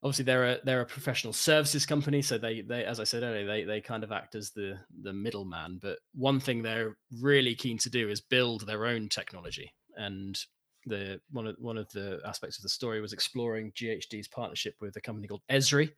obviously 0.04 0.26
they're 0.26 0.46
a 0.46 0.58
they're 0.64 0.82
a 0.82 0.86
professional 0.86 1.34
services 1.34 1.86
company 1.86 2.22
so 2.22 2.38
they 2.38 2.62
they 2.62 2.86
as 2.86 3.00
i 3.00 3.04
said 3.04 3.24
earlier 3.24 3.46
they 3.46 3.64
they 3.64 3.82
kind 3.82 4.04
of 4.04 4.12
act 4.12 4.36
as 4.36 4.52
the 4.52 4.78
the 5.02 5.12
middleman 5.12 5.80
but 5.82 5.98
one 6.14 6.40
thing 6.40 6.62
they're 6.62 6.96
really 7.22 7.56
keen 7.56 7.78
to 7.80 7.90
do 7.90 8.10
is 8.10 8.22
build 8.22 8.66
their 8.66 8.86
own 8.86 9.10
technology. 9.10 9.74
And 9.96 10.38
the 10.86 11.20
one 11.32 11.48
of 11.48 11.56
one 11.60 11.78
of 11.78 11.90
the 11.92 12.20
aspects 12.26 12.58
of 12.58 12.64
the 12.64 12.70
story 12.70 13.02
was 13.02 13.12
exploring 13.12 13.74
ghd's 13.74 14.28
partnership 14.28 14.76
with 14.80 14.96
a 14.96 15.02
company 15.02 15.28
called 15.28 15.42
esri 15.52 15.92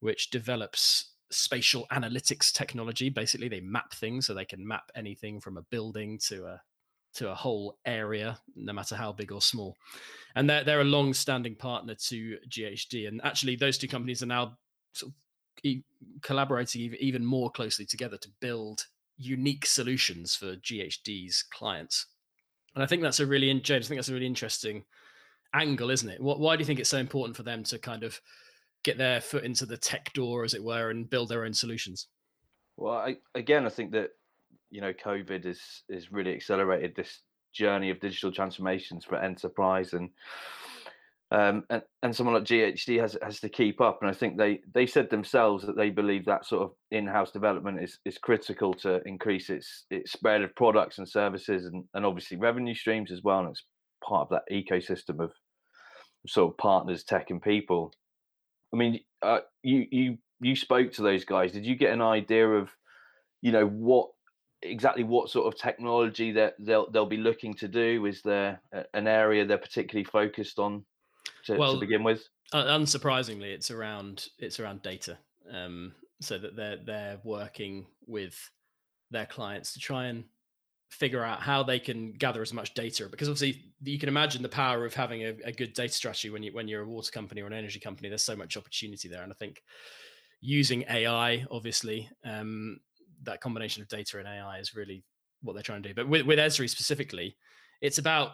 which 0.00 0.28
develops 0.30 1.14
spatial 1.30 1.86
analytics 1.92 2.52
technology. 2.52 3.08
Basically 3.08 3.48
they 3.48 3.60
map 3.60 3.92
things 3.94 4.26
so 4.26 4.34
they 4.34 4.44
can 4.44 4.66
map 4.66 4.90
anything 4.94 5.40
from 5.40 5.56
a 5.56 5.62
building 5.70 6.18
to 6.28 6.44
a 6.46 6.60
to 7.18 7.30
a 7.30 7.34
whole 7.34 7.78
area, 7.84 8.38
no 8.56 8.72
matter 8.72 8.96
how 8.96 9.12
big 9.12 9.32
or 9.32 9.40
small. 9.40 9.76
And 10.34 10.48
they're, 10.48 10.64
they're 10.64 10.80
a 10.80 10.84
long 10.84 11.12
standing 11.14 11.54
partner 11.54 11.94
to 11.94 12.38
GHD. 12.48 13.08
And 13.08 13.20
actually, 13.24 13.56
those 13.56 13.78
two 13.78 13.88
companies 13.88 14.22
are 14.22 14.26
now 14.26 14.56
sort 14.92 15.12
of 15.64 15.72
collaborating 16.22 16.94
even 17.00 17.24
more 17.24 17.50
closely 17.50 17.84
together 17.84 18.16
to 18.18 18.28
build 18.40 18.86
unique 19.16 19.66
solutions 19.66 20.34
for 20.36 20.56
GHD's 20.56 21.42
clients. 21.52 22.06
And 22.74 22.84
I 22.84 22.86
think 22.86 23.02
that's 23.02 23.20
a 23.20 23.26
really, 23.26 23.52
James, 23.60 23.86
I 23.86 23.88
think 23.88 23.98
that's 23.98 24.08
a 24.08 24.14
really 24.14 24.26
interesting 24.26 24.84
angle, 25.54 25.90
isn't 25.90 26.08
it? 26.08 26.20
Why 26.20 26.54
do 26.54 26.60
you 26.60 26.66
think 26.66 26.78
it's 26.78 26.90
so 26.90 26.98
important 26.98 27.36
for 27.36 27.42
them 27.42 27.64
to 27.64 27.78
kind 27.78 28.04
of 28.04 28.20
get 28.84 28.98
their 28.98 29.20
foot 29.20 29.44
into 29.44 29.66
the 29.66 29.76
tech 29.76 30.12
door, 30.12 30.44
as 30.44 30.54
it 30.54 30.62
were, 30.62 30.90
and 30.90 31.10
build 31.10 31.30
their 31.30 31.44
own 31.44 31.54
solutions? 31.54 32.06
Well, 32.76 32.94
I, 32.94 33.16
again, 33.34 33.66
I 33.66 33.70
think 33.70 33.90
that 33.92 34.10
you 34.70 34.80
know 34.80 34.92
COVID 34.92 35.44
has 35.44 35.60
has 35.90 36.12
really 36.12 36.34
accelerated 36.34 36.94
this 36.94 37.20
journey 37.54 37.90
of 37.90 38.00
digital 38.00 38.32
transformations 38.32 39.04
for 39.04 39.16
enterprise 39.16 39.92
and 39.92 40.10
um, 41.30 41.64
and 41.68 41.82
and 42.02 42.16
someone 42.16 42.34
like 42.34 42.44
GHD 42.44 43.00
has 43.00 43.16
has 43.22 43.40
to 43.40 43.48
keep 43.48 43.80
up. 43.80 43.98
And 44.00 44.10
I 44.10 44.14
think 44.14 44.38
they 44.38 44.60
they 44.72 44.86
said 44.86 45.10
themselves 45.10 45.64
that 45.66 45.76
they 45.76 45.90
believe 45.90 46.24
that 46.24 46.46
sort 46.46 46.62
of 46.62 46.70
in-house 46.90 47.32
development 47.32 47.82
is 47.82 47.98
is 48.06 48.16
critical 48.18 48.72
to 48.74 49.02
increase 49.04 49.50
its 49.50 49.84
its 49.90 50.12
spread 50.12 50.42
of 50.42 50.54
products 50.56 50.98
and 50.98 51.08
services 51.08 51.66
and 51.66 51.84
and 51.94 52.06
obviously 52.06 52.38
revenue 52.38 52.74
streams 52.74 53.12
as 53.12 53.22
well. 53.22 53.40
And 53.40 53.50
it's 53.50 53.64
part 54.02 54.28
of 54.30 54.30
that 54.30 54.50
ecosystem 54.50 55.22
of 55.22 55.32
sort 56.26 56.52
of 56.52 56.58
partners, 56.58 57.04
tech, 57.04 57.30
and 57.30 57.42
people. 57.42 57.92
I 58.72 58.78
mean, 58.78 59.00
uh, 59.20 59.40
you 59.62 59.86
you 59.90 60.18
you 60.40 60.56
spoke 60.56 60.92
to 60.92 61.02
those 61.02 61.26
guys. 61.26 61.52
Did 61.52 61.66
you 61.66 61.76
get 61.76 61.92
an 61.92 62.02
idea 62.02 62.48
of 62.48 62.70
you 63.42 63.52
know 63.52 63.66
what 63.66 64.08
exactly 64.62 65.04
what 65.04 65.30
sort 65.30 65.52
of 65.52 65.60
technology 65.60 66.32
that 66.32 66.54
they'll 66.58 66.90
they'll 66.90 67.06
be 67.06 67.16
looking 67.16 67.54
to 67.54 67.68
do? 67.68 68.06
Is 68.06 68.22
there 68.22 68.60
an 68.94 69.06
area 69.06 69.44
they're 69.44 69.58
particularly 69.58 70.04
focused 70.04 70.58
on 70.58 70.84
to, 71.46 71.56
well, 71.56 71.74
to 71.74 71.80
begin 71.80 72.02
with? 72.02 72.22
Unsurprisingly, 72.52 73.52
it's 73.52 73.70
around 73.70 74.26
it's 74.38 74.60
around 74.60 74.82
data. 74.82 75.18
Um, 75.52 75.92
so 76.20 76.38
that 76.38 76.56
they're 76.56 76.78
they're 76.84 77.18
working 77.24 77.86
with 78.06 78.34
their 79.10 79.26
clients 79.26 79.72
to 79.72 79.80
try 79.80 80.06
and 80.06 80.24
figure 80.90 81.22
out 81.22 81.40
how 81.40 81.62
they 81.62 81.78
can 81.78 82.12
gather 82.12 82.40
as 82.40 82.54
much 82.54 82.72
data 82.72 83.08
because 83.10 83.28
obviously 83.28 83.62
you 83.82 83.98
can 83.98 84.08
imagine 84.08 84.42
the 84.42 84.48
power 84.48 84.86
of 84.86 84.94
having 84.94 85.22
a, 85.22 85.34
a, 85.44 85.52
good 85.52 85.74
data 85.74 85.92
strategy 85.92 86.30
when 86.30 86.42
you 86.42 86.50
when 86.52 86.66
you're 86.66 86.82
a 86.82 86.88
water 86.88 87.10
company 87.10 87.42
or 87.42 87.46
an 87.46 87.52
energy 87.52 87.78
company 87.78 88.08
there's 88.08 88.24
so 88.24 88.34
much 88.34 88.56
opportunity 88.56 89.06
there 89.06 89.22
and 89.22 89.30
i 89.30 89.34
think 89.34 89.62
using 90.40 90.84
ai 90.88 91.44
obviously 91.50 92.08
um, 92.24 92.80
that 93.24 93.40
combination 93.40 93.82
of 93.82 93.88
data 93.88 94.18
and 94.18 94.28
AI 94.28 94.58
is 94.58 94.74
really 94.74 95.04
what 95.42 95.54
they're 95.54 95.62
trying 95.62 95.82
to 95.82 95.88
do. 95.88 95.94
But 95.94 96.08
with, 96.08 96.26
with 96.26 96.38
Esri 96.38 96.68
specifically, 96.68 97.36
it's 97.80 97.98
about 97.98 98.32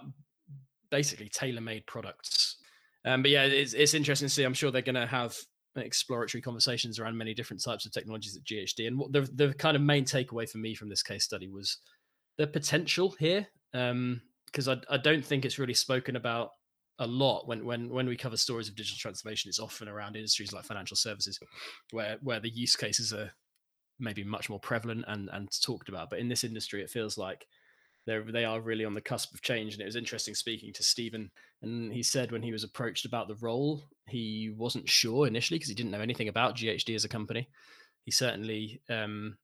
basically 0.91 1.29
tailor-made 1.29 1.87
products. 1.87 2.57
Um, 3.05 3.23
but 3.23 3.31
yeah, 3.31 3.45
it's, 3.45 3.75
it's 3.75 3.95
interesting 3.95 4.29
to 4.29 4.35
see. 4.35 4.45
I'm 4.45 4.55
sure 4.55 4.71
they're 4.71 4.83
going 4.83 4.95
to 4.95 5.07
have 5.07 5.37
exploratory 5.77 6.41
conversations 6.41 6.99
around 6.99 7.17
many 7.17 7.35
different 7.35 7.63
types 7.63 7.85
of 7.85 7.93
technologies 7.93 8.37
at 8.37 8.45
GHD. 8.45 8.87
And 8.87 8.99
what 8.99 9.13
the 9.13 9.23
the 9.35 9.55
kind 9.55 9.77
of 9.77 9.83
main 9.83 10.05
takeaway 10.05 10.49
for 10.49 10.59
me 10.59 10.75
from 10.75 10.89
this 10.89 11.03
case 11.03 11.25
study 11.25 11.49
was 11.49 11.79
the 12.39 12.47
potential 12.47 13.15
here, 13.19 13.47
because 13.73 14.69
um, 14.69 14.81
I 14.91 14.95
I 14.95 14.97
don't 14.97 15.25
think 15.25 15.45
it's 15.45 15.59
really 15.59 15.75
spoken 15.75 16.17
about 16.17 16.51
a 17.01 17.07
lot 17.07 17.49
when 17.49 17.65
when 17.65 17.89
when 17.91 18.07
we 18.07 18.17
cover 18.17 18.37
stories 18.37 18.69
of 18.69 18.77
digital 18.77 18.99
transformation. 18.99 19.49
It's 19.49 19.61
often 19.61 19.89
around 19.89 20.17
industries 20.17 20.53
like 20.53 20.65
financial 20.65 20.97
services, 20.97 21.39
where 21.91 22.19
where 22.23 22.41
the 22.41 22.51
use 22.51 22.77
cases 22.77 23.13
are 23.13 23.33
maybe 23.99 24.25
much 24.25 24.51
more 24.51 24.61
prevalent 24.61 25.05
and 25.09 25.29
and 25.33 25.49
talked 25.63 25.89
about. 25.89 26.11
But 26.11 26.19
in 26.19 26.29
this 26.29 26.45
industry, 26.45 26.83
it 26.83 26.91
feels 26.91 27.17
like 27.19 27.47
they're 28.07 28.23
they 28.23 28.45
are 28.45 28.61
really 28.61 28.85
on 28.85 28.95
the 28.95 29.01
cusp 29.01 29.35
of 29.35 29.43
change. 29.43 29.75
And 29.75 29.83
it 29.83 29.87
was 29.87 29.97
interesting 29.97 30.35
speaking 30.35 30.73
to 30.75 30.83
Stephen, 30.83 31.31
and 31.63 31.93
he 31.93 32.03
said 32.03 32.33
when 32.33 32.43
he 32.43 32.53
was 32.53 32.65
approached 32.65 33.05
about 33.05 33.29
the 33.29 33.37
role, 33.37 33.83
he 34.09 34.53
wasn't 34.57 34.89
sure 34.89 35.27
initially 35.27 35.59
because 35.59 35.69
he 35.69 35.75
didn't 35.75 35.93
know 35.93 36.01
anything 36.01 36.29
about 36.29 36.57
GHD 36.57 36.95
as 36.95 37.05
a 37.05 37.09
company. 37.09 37.49
He 38.05 38.11
certainly, 38.11 38.83
um, 38.91 39.39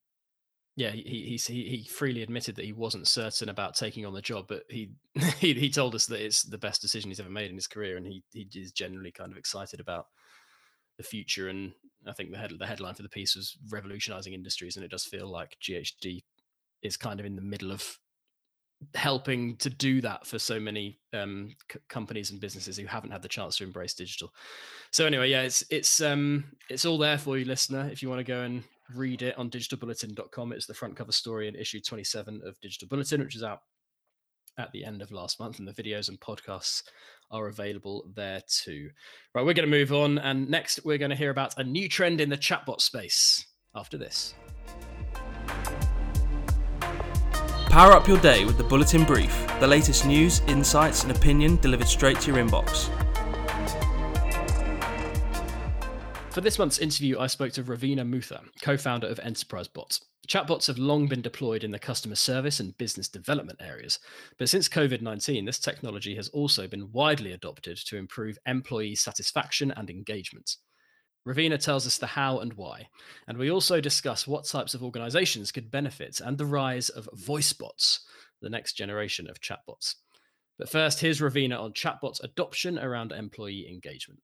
yeah, 0.76 0.90
he, 0.90 1.02
he 1.02 1.36
he 1.36 1.68
he 1.68 1.84
freely 1.88 2.22
admitted 2.22 2.56
that 2.56 2.66
he 2.66 2.72
wasn't 2.72 3.08
certain 3.08 3.48
about 3.48 3.74
taking 3.74 4.04
on 4.04 4.12
the 4.12 4.22
job, 4.22 4.46
but 4.48 4.64
he 4.68 4.90
he 5.38 5.54
he 5.54 5.70
told 5.70 5.94
us 5.94 6.06
that 6.06 6.24
it's 6.24 6.42
the 6.42 6.58
best 6.58 6.82
decision 6.82 7.10
he's 7.10 7.20
ever 7.20 7.30
made 7.30 7.50
in 7.50 7.56
his 7.56 7.66
career, 7.66 7.96
and 7.96 8.06
he 8.06 8.22
he 8.32 8.48
is 8.54 8.72
generally 8.72 9.12
kind 9.12 9.32
of 9.32 9.38
excited 9.38 9.80
about 9.80 10.06
the 10.98 11.02
future. 11.02 11.48
And 11.48 11.72
I 12.06 12.12
think 12.12 12.30
the 12.30 12.38
head 12.38 12.52
the 12.58 12.66
headline 12.66 12.94
for 12.94 13.02
the 13.02 13.08
piece 13.08 13.36
was 13.36 13.56
revolutionizing 13.70 14.32
industries, 14.32 14.76
and 14.76 14.84
it 14.84 14.90
does 14.90 15.04
feel 15.04 15.28
like 15.28 15.56
GHD 15.62 16.22
is 16.82 16.96
kind 16.96 17.20
of 17.20 17.26
in 17.26 17.36
the 17.36 17.42
middle 17.42 17.70
of 17.72 17.98
helping 18.94 19.56
to 19.58 19.68
do 19.68 20.00
that 20.00 20.26
for 20.26 20.38
so 20.38 20.58
many 20.58 20.98
um, 21.12 21.54
c- 21.70 21.78
companies 21.88 22.30
and 22.30 22.40
businesses 22.40 22.78
who 22.78 22.86
haven't 22.86 23.10
had 23.10 23.20
the 23.20 23.28
chance 23.28 23.58
to 23.58 23.64
embrace 23.64 23.92
digital. 23.92 24.32
So 24.90 25.04
anyway, 25.06 25.30
yeah, 25.30 25.42
it's 25.42 25.62
it's 25.70 26.00
um 26.00 26.44
it's 26.68 26.84
all 26.84 26.98
there 26.98 27.18
for 27.18 27.36
you, 27.38 27.44
listener. 27.44 27.88
If 27.92 28.02
you 28.02 28.08
want 28.08 28.20
to 28.20 28.24
go 28.24 28.42
and 28.42 28.64
read 28.94 29.22
it 29.22 29.36
on 29.38 29.50
digitalbulletin.com, 29.50 30.52
it's 30.52 30.66
the 30.66 30.74
front 30.74 30.96
cover 30.96 31.12
story 31.12 31.48
in 31.48 31.54
issue 31.54 31.80
27 31.80 32.40
of 32.44 32.60
Digital 32.60 32.88
Bulletin, 32.88 33.20
which 33.20 33.36
is 33.36 33.42
out 33.42 33.60
at 34.58 34.72
the 34.72 34.84
end 34.84 35.02
of 35.02 35.12
last 35.12 35.40
month, 35.40 35.58
and 35.58 35.68
the 35.68 35.82
videos 35.82 36.08
and 36.08 36.20
podcasts 36.20 36.82
are 37.30 37.48
available 37.48 38.10
there 38.14 38.42
too. 38.48 38.90
Right, 39.34 39.44
we're 39.44 39.54
going 39.54 39.68
to 39.68 39.78
move 39.78 39.92
on, 39.92 40.18
and 40.18 40.48
next 40.48 40.84
we're 40.84 40.98
going 40.98 41.10
to 41.10 41.16
hear 41.16 41.30
about 41.30 41.58
a 41.58 41.64
new 41.64 41.88
trend 41.88 42.20
in 42.20 42.28
the 42.28 42.38
chatbot 42.38 42.80
space. 42.80 43.46
After 43.72 43.96
this. 43.96 44.34
Power 47.70 47.92
up 47.92 48.08
your 48.08 48.18
day 48.18 48.44
with 48.44 48.58
the 48.58 48.64
Bulletin 48.64 49.04
Brief, 49.04 49.46
the 49.60 49.66
latest 49.68 50.04
news, 50.04 50.40
insights, 50.48 51.04
and 51.04 51.16
opinion 51.16 51.54
delivered 51.58 51.86
straight 51.86 52.18
to 52.22 52.32
your 52.32 52.44
inbox. 52.44 52.90
For 56.30 56.40
this 56.40 56.60
month's 56.60 56.78
interview, 56.78 57.18
I 57.18 57.26
spoke 57.26 57.52
to 57.54 57.64
Ravina 57.64 58.08
Mutha, 58.08 58.40
co 58.62 58.76
founder 58.76 59.08
of 59.08 59.18
Enterprise 59.18 59.66
Bots. 59.66 60.00
Chatbots 60.28 60.68
have 60.68 60.78
long 60.78 61.08
been 61.08 61.22
deployed 61.22 61.64
in 61.64 61.72
the 61.72 61.78
customer 61.80 62.14
service 62.14 62.60
and 62.60 62.78
business 62.78 63.08
development 63.08 63.58
areas, 63.60 63.98
but 64.38 64.48
since 64.48 64.68
COVID 64.68 65.02
19, 65.02 65.44
this 65.44 65.58
technology 65.58 66.14
has 66.14 66.28
also 66.28 66.68
been 66.68 66.92
widely 66.92 67.32
adopted 67.32 67.78
to 67.78 67.96
improve 67.96 68.38
employee 68.46 68.94
satisfaction 68.94 69.72
and 69.72 69.90
engagement. 69.90 70.54
Ravina 71.26 71.58
tells 71.58 71.84
us 71.84 71.98
the 71.98 72.06
how 72.06 72.38
and 72.38 72.52
why, 72.52 72.86
and 73.26 73.36
we 73.36 73.50
also 73.50 73.80
discuss 73.80 74.28
what 74.28 74.46
types 74.46 74.72
of 74.72 74.84
organizations 74.84 75.50
could 75.50 75.68
benefit 75.68 76.20
and 76.20 76.38
the 76.38 76.46
rise 76.46 76.90
of 76.90 77.08
voice 77.12 77.52
bots, 77.52 78.06
the 78.40 78.48
next 78.48 78.74
generation 78.74 79.28
of 79.28 79.40
chatbots. 79.40 79.96
But 80.60 80.68
first, 80.68 81.00
here's 81.00 81.20
Ravina 81.20 81.58
on 81.58 81.72
chatbots 81.72 82.22
adoption 82.22 82.78
around 82.78 83.10
employee 83.10 83.68
engagement. 83.68 84.20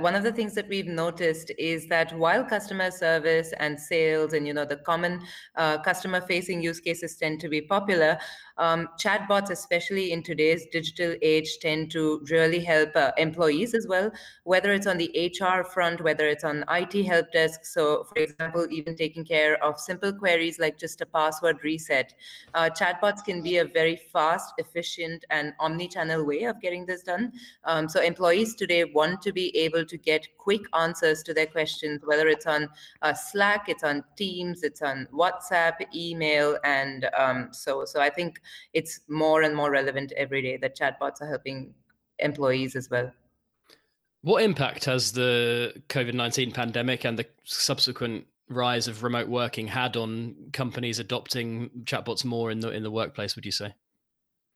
One 0.00 0.14
of 0.14 0.22
the 0.22 0.30
things 0.30 0.54
that 0.54 0.68
we've 0.68 0.86
noticed 0.86 1.50
is 1.58 1.88
that 1.88 2.16
while 2.16 2.44
customer 2.44 2.92
service 2.92 3.52
and 3.58 3.80
sales 3.80 4.32
and 4.32 4.46
you 4.46 4.54
know 4.54 4.64
the 4.64 4.76
common 4.76 5.22
uh, 5.56 5.78
customer 5.82 6.20
facing 6.20 6.62
use 6.62 6.78
cases 6.78 7.16
tend 7.16 7.40
to 7.40 7.48
be 7.48 7.62
popular, 7.62 8.16
um, 8.58 8.88
chatbots, 8.98 9.50
especially 9.50 10.12
in 10.12 10.22
today's 10.22 10.66
digital 10.72 11.14
age, 11.22 11.58
tend 11.60 11.90
to 11.92 12.24
really 12.30 12.60
help 12.60 12.94
uh, 12.96 13.12
employees 13.16 13.72
as 13.74 13.86
well, 13.86 14.10
whether 14.44 14.72
it's 14.72 14.86
on 14.86 14.98
the 14.98 15.32
HR 15.32 15.62
front, 15.64 16.00
whether 16.00 16.26
it's 16.26 16.44
on 16.44 16.64
IT 16.70 17.04
help 17.04 17.30
desk. 17.32 17.64
So, 17.64 18.04
for 18.04 18.18
example, 18.18 18.66
even 18.70 18.96
taking 18.96 19.24
care 19.24 19.62
of 19.62 19.78
simple 19.78 20.12
queries 20.12 20.58
like 20.58 20.78
just 20.78 21.00
a 21.00 21.06
password 21.06 21.58
reset. 21.62 22.14
Uh, 22.54 22.68
chatbots 22.68 23.24
can 23.24 23.42
be 23.42 23.58
a 23.58 23.64
very 23.64 23.96
fast, 24.12 24.54
efficient, 24.58 25.24
and 25.30 25.52
omni 25.60 25.88
channel 25.88 26.24
way 26.24 26.44
of 26.44 26.60
getting 26.60 26.84
this 26.84 27.02
done. 27.02 27.32
Um, 27.64 27.88
so, 27.88 28.00
employees 28.00 28.54
today 28.56 28.84
want 28.84 29.22
to 29.22 29.32
be 29.32 29.56
able 29.56 29.84
to 29.84 29.96
get 29.96 30.26
quick 30.36 30.62
answers 30.76 31.22
to 31.24 31.34
their 31.34 31.46
questions, 31.46 32.00
whether 32.04 32.26
it's 32.28 32.46
on 32.46 32.68
uh, 33.02 33.14
Slack, 33.14 33.68
it's 33.68 33.84
on 33.84 34.02
Teams, 34.16 34.62
it's 34.64 34.82
on 34.82 35.06
WhatsApp, 35.12 35.74
email, 35.94 36.58
and 36.64 37.08
um, 37.16 37.48
so. 37.52 37.84
So, 37.84 38.00
I 38.00 38.10
think 38.10 38.40
it's 38.72 39.00
more 39.08 39.42
and 39.42 39.54
more 39.54 39.70
relevant 39.70 40.12
every 40.16 40.42
day 40.42 40.56
that 40.58 40.76
chatbots 40.76 41.20
are 41.20 41.28
helping 41.28 41.74
employees 42.18 42.76
as 42.76 42.90
well. 42.90 43.10
What 44.22 44.42
impact 44.42 44.84
has 44.86 45.12
the 45.12 45.74
COVID 45.88 46.14
19 46.14 46.52
pandemic 46.52 47.04
and 47.04 47.18
the 47.18 47.26
subsequent 47.44 48.26
rise 48.48 48.88
of 48.88 49.02
remote 49.02 49.28
working 49.28 49.68
had 49.68 49.96
on 49.96 50.34
companies 50.52 50.98
adopting 50.98 51.70
chatbots 51.84 52.24
more 52.24 52.50
in 52.50 52.60
the 52.60 52.70
in 52.70 52.82
the 52.82 52.90
workplace 52.90 53.36
would 53.36 53.44
you 53.44 53.52
say 53.52 53.74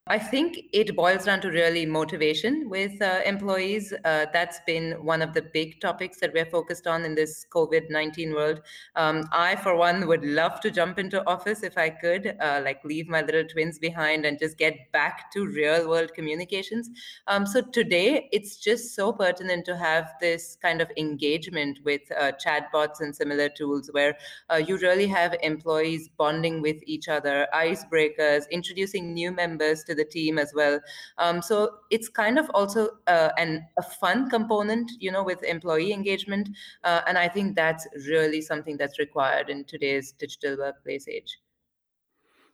I 0.09 0.19
think 0.19 0.59
it 0.73 0.97
boils 0.97 1.27
down 1.27 1.41
to 1.43 1.49
really 1.49 1.87
motivation 1.87 2.69
with 2.69 3.01
uh, 3.01 3.21
employees. 3.25 3.95
Uh, 4.05 4.27
that's 4.33 4.59
been 4.67 4.95
one 5.05 5.23
of 5.23 5.33
the 5.33 5.43
big 5.43 5.81
topics 5.81 6.19
that 6.19 6.33
we're 6.35 6.45
focused 6.45 6.89
on 6.89 7.05
in 7.05 7.15
this 7.15 7.47
COVID 7.55 7.89
19 7.89 8.35
world. 8.35 8.63
Um, 8.97 9.29
I, 9.31 9.55
for 9.55 9.77
one, 9.77 10.09
would 10.09 10.25
love 10.25 10.61
to 10.63 10.73
jump 10.73 10.99
into 10.99 11.25
office 11.29 11.63
if 11.63 11.79
I 11.79 11.91
could, 11.91 12.37
uh, 12.41 12.63
like 12.65 12.85
leave 12.85 13.09
my 13.09 13.23
little 13.23 13.45
twins 13.45 13.79
behind 13.79 14.27
and 14.27 14.41
just 14.41 14.59
get 14.59 14.91
back 14.91 15.31
to 15.35 15.47
real 15.47 15.89
world 15.89 16.13
communications. 16.15 16.91
Um, 17.29 17.47
so 17.47 17.63
today, 17.63 18.29
it's 18.33 18.57
just 18.57 18.97
so 18.97 19.13
pertinent 19.13 19.65
to 19.67 19.77
have 19.77 20.15
this 20.21 20.59
kind 20.61 20.81
of 20.81 20.91
engagement 20.97 21.79
with 21.85 22.03
uh, 22.19 22.33
chatbots 22.45 22.99
and 22.99 23.15
similar 23.15 23.49
tools 23.49 23.89
where 23.93 24.17
uh, 24.51 24.57
you 24.57 24.79
really 24.79 25.07
have 25.07 25.37
employees 25.45 26.09
bonding 26.19 26.61
with 26.61 26.79
each 26.87 27.09
other, 27.09 27.47
icebreakers, 27.55 28.51
introducing 28.51 29.15
new 29.15 29.31
members 29.31 29.85
to 29.85 29.92
to 29.93 29.97
the 30.03 30.05
team 30.05 30.39
as 30.39 30.53
well. 30.55 30.81
Um, 31.19 31.43
so 31.43 31.57
it's 31.91 32.09
kind 32.09 32.39
of 32.39 32.51
also 32.55 32.91
uh, 33.07 33.31
an 33.39 33.67
a 33.79 33.83
fun 33.83 34.31
component, 34.31 34.91
you 34.99 35.13
know, 35.13 35.23
with 35.23 35.43
employee 35.45 35.93
engagement, 35.93 36.49
uh, 36.85 37.01
and 37.07 37.19
I 37.19 37.29
think 37.29 37.57
that's 37.57 37.87
really 38.09 38.41
something 38.41 38.77
that's 38.77 38.99
required 38.99 39.51
in 39.51 39.65
today's 39.65 40.13
digital 40.13 40.57
workplace 40.57 41.09
age. 41.09 41.39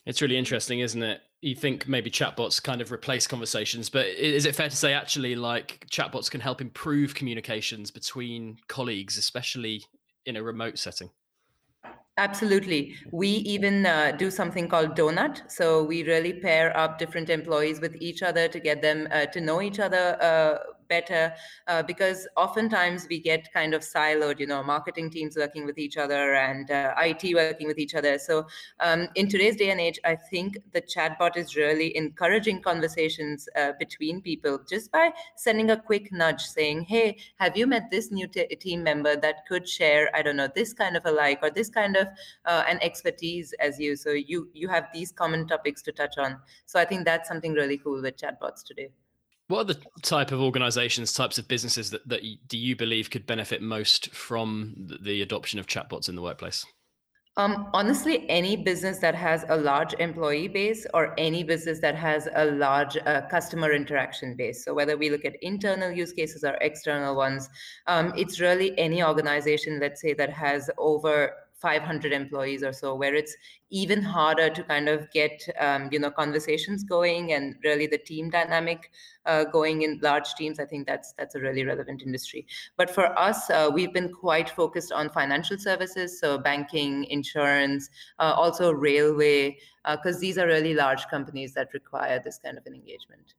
It's 0.08 0.22
really 0.22 0.38
interesting, 0.38 0.80
isn't 0.80 1.02
it? 1.02 1.20
You 1.42 1.54
think 1.54 1.86
maybe 1.86 2.10
chatbots 2.10 2.62
kind 2.62 2.80
of 2.80 2.90
replace 2.90 3.26
conversations, 3.26 3.90
but 3.90 4.06
is 4.06 4.46
it 4.46 4.54
fair 4.54 4.70
to 4.70 4.76
say 4.76 4.94
actually 4.94 5.36
like 5.36 5.86
chatbots 5.90 6.30
can 6.30 6.40
help 6.40 6.62
improve 6.62 7.14
communications 7.14 7.90
between 7.90 8.56
colleagues, 8.68 9.18
especially 9.18 9.84
in 10.24 10.36
a 10.36 10.42
remote 10.42 10.78
setting? 10.78 11.10
Absolutely. 12.16 12.96
We 13.12 13.28
even 13.28 13.86
uh, 13.86 14.10
do 14.18 14.30
something 14.30 14.68
called 14.68 14.96
Donut. 14.96 15.48
So 15.50 15.84
we 15.84 16.02
really 16.02 16.32
pair 16.32 16.76
up 16.76 16.98
different 16.98 17.30
employees 17.30 17.80
with 17.80 17.94
each 18.00 18.22
other 18.22 18.48
to 18.48 18.58
get 18.58 18.82
them 18.82 19.06
uh, 19.12 19.26
to 19.26 19.40
know 19.40 19.62
each 19.62 19.78
other 19.78 20.20
uh, 20.20 20.58
better 20.88 21.32
uh, 21.66 21.82
because 21.82 22.26
oftentimes 22.36 23.06
we 23.08 23.20
get 23.20 23.52
kind 23.52 23.74
of 23.74 23.82
siloed 23.82 24.38
you 24.40 24.46
know 24.46 24.62
marketing 24.62 25.10
teams 25.10 25.36
working 25.36 25.66
with 25.66 25.78
each 25.78 25.96
other 25.96 26.34
and 26.34 26.70
uh, 26.70 26.94
it 26.98 27.34
working 27.34 27.66
with 27.66 27.78
each 27.78 27.94
other. 27.94 28.18
So 28.18 28.46
um, 28.80 29.08
in 29.14 29.28
today's 29.28 29.56
day 29.56 29.70
and 29.70 29.80
age 29.80 29.98
i 30.04 30.14
think 30.14 30.56
the 30.72 30.80
chatbot 30.80 31.36
is 31.36 31.56
really 31.56 31.96
encouraging 31.96 32.62
conversations 32.62 33.48
uh, 33.56 33.72
between 33.78 34.20
people 34.20 34.58
just 34.68 34.90
by 34.92 35.10
sending 35.36 35.70
a 35.70 35.76
quick 35.76 36.10
nudge 36.12 36.42
saying 36.42 36.82
hey 36.82 37.16
have 37.36 37.56
you 37.56 37.66
met 37.66 37.90
this 37.90 38.10
new 38.10 38.26
t- 38.26 38.46
team 38.56 38.82
member 38.82 39.16
that 39.16 39.46
could 39.46 39.68
share 39.68 40.08
i 40.14 40.22
don't 40.22 40.36
know 40.36 40.48
this 40.54 40.72
kind 40.72 40.96
of 40.96 41.04
a 41.06 41.10
like 41.10 41.38
or 41.42 41.50
this 41.50 41.68
kind 41.68 41.96
of 41.96 42.06
uh, 42.46 42.64
an 42.68 42.78
expertise 42.82 43.52
as 43.60 43.78
you? 43.78 43.96
So 43.96 44.10
you 44.10 44.48
you 44.52 44.68
have 44.68 44.86
these 44.92 45.12
common 45.12 45.46
topics 45.46 45.82
to 45.82 45.92
touch 45.92 46.18
on. 46.18 46.38
So 46.66 46.80
i 46.80 46.84
think 46.84 47.04
that's 47.04 47.28
something 47.28 47.52
really 47.52 47.78
cool 47.78 48.02
with 48.02 48.16
chatbots 48.16 48.64
today 48.64 48.90
what 49.48 49.60
are 49.60 49.74
the 49.74 49.80
type 50.02 50.30
of 50.30 50.40
organizations, 50.40 51.12
types 51.12 51.38
of 51.38 51.48
businesses 51.48 51.90
that, 51.90 52.06
that 52.08 52.22
do 52.48 52.58
you 52.58 52.76
believe 52.76 53.10
could 53.10 53.26
benefit 53.26 53.62
most 53.62 54.14
from 54.14 54.74
the 55.02 55.22
adoption 55.22 55.58
of 55.58 55.66
chatbots 55.66 56.08
in 56.08 56.16
the 56.16 56.22
workplace? 56.22 56.64
Um, 57.38 57.70
honestly, 57.72 58.28
any 58.28 58.56
business 58.56 58.98
that 58.98 59.14
has 59.14 59.44
a 59.48 59.56
large 59.56 59.94
employee 60.00 60.48
base 60.48 60.86
or 60.92 61.14
any 61.16 61.44
business 61.44 61.78
that 61.80 61.94
has 61.94 62.28
a 62.34 62.46
large 62.46 62.96
uh, 63.06 63.22
customer 63.30 63.72
interaction 63.72 64.34
base. 64.34 64.64
So, 64.64 64.74
whether 64.74 64.96
we 64.96 65.08
look 65.08 65.24
at 65.24 65.36
internal 65.40 65.92
use 65.92 66.12
cases 66.12 66.42
or 66.42 66.58
external 66.60 67.14
ones, 67.14 67.48
um, 67.86 68.12
it's 68.16 68.40
really 68.40 68.76
any 68.76 69.04
organization, 69.04 69.78
let's 69.78 70.00
say, 70.00 70.14
that 70.14 70.30
has 70.30 70.68
over 70.78 71.32
500 71.60 72.12
employees 72.12 72.62
or 72.62 72.72
so, 72.72 72.94
where 72.94 73.14
it's 73.14 73.36
even 73.70 74.02
harder 74.02 74.48
to 74.48 74.62
kind 74.62 74.88
of 74.88 75.10
get 75.10 75.42
um, 75.58 75.88
you 75.92 75.98
know 75.98 76.10
conversations 76.10 76.84
going 76.84 77.32
and 77.32 77.56
really 77.64 77.86
the 77.86 77.98
team 77.98 78.30
dynamic 78.30 78.90
uh, 79.26 79.44
going 79.44 79.82
in 79.82 79.98
large 80.02 80.34
teams. 80.34 80.60
I 80.60 80.64
think 80.64 80.86
that's 80.86 81.12
that's 81.18 81.34
a 81.34 81.40
really 81.40 81.64
relevant 81.64 82.02
industry. 82.02 82.46
But 82.76 82.90
for 82.90 83.18
us, 83.18 83.50
uh, 83.50 83.70
we've 83.72 83.92
been 83.92 84.12
quite 84.12 84.50
focused 84.50 84.92
on 84.92 85.10
financial 85.10 85.58
services, 85.58 86.20
so 86.20 86.38
banking, 86.38 87.04
insurance, 87.04 87.90
uh, 88.18 88.34
also 88.36 88.72
railway, 88.72 89.58
because 89.90 90.16
uh, 90.16 90.20
these 90.20 90.38
are 90.38 90.46
really 90.46 90.74
large 90.74 91.06
companies 91.08 91.54
that 91.54 91.74
require 91.74 92.20
this 92.24 92.38
kind 92.38 92.58
of 92.58 92.66
an 92.66 92.74
engagement. 92.74 93.34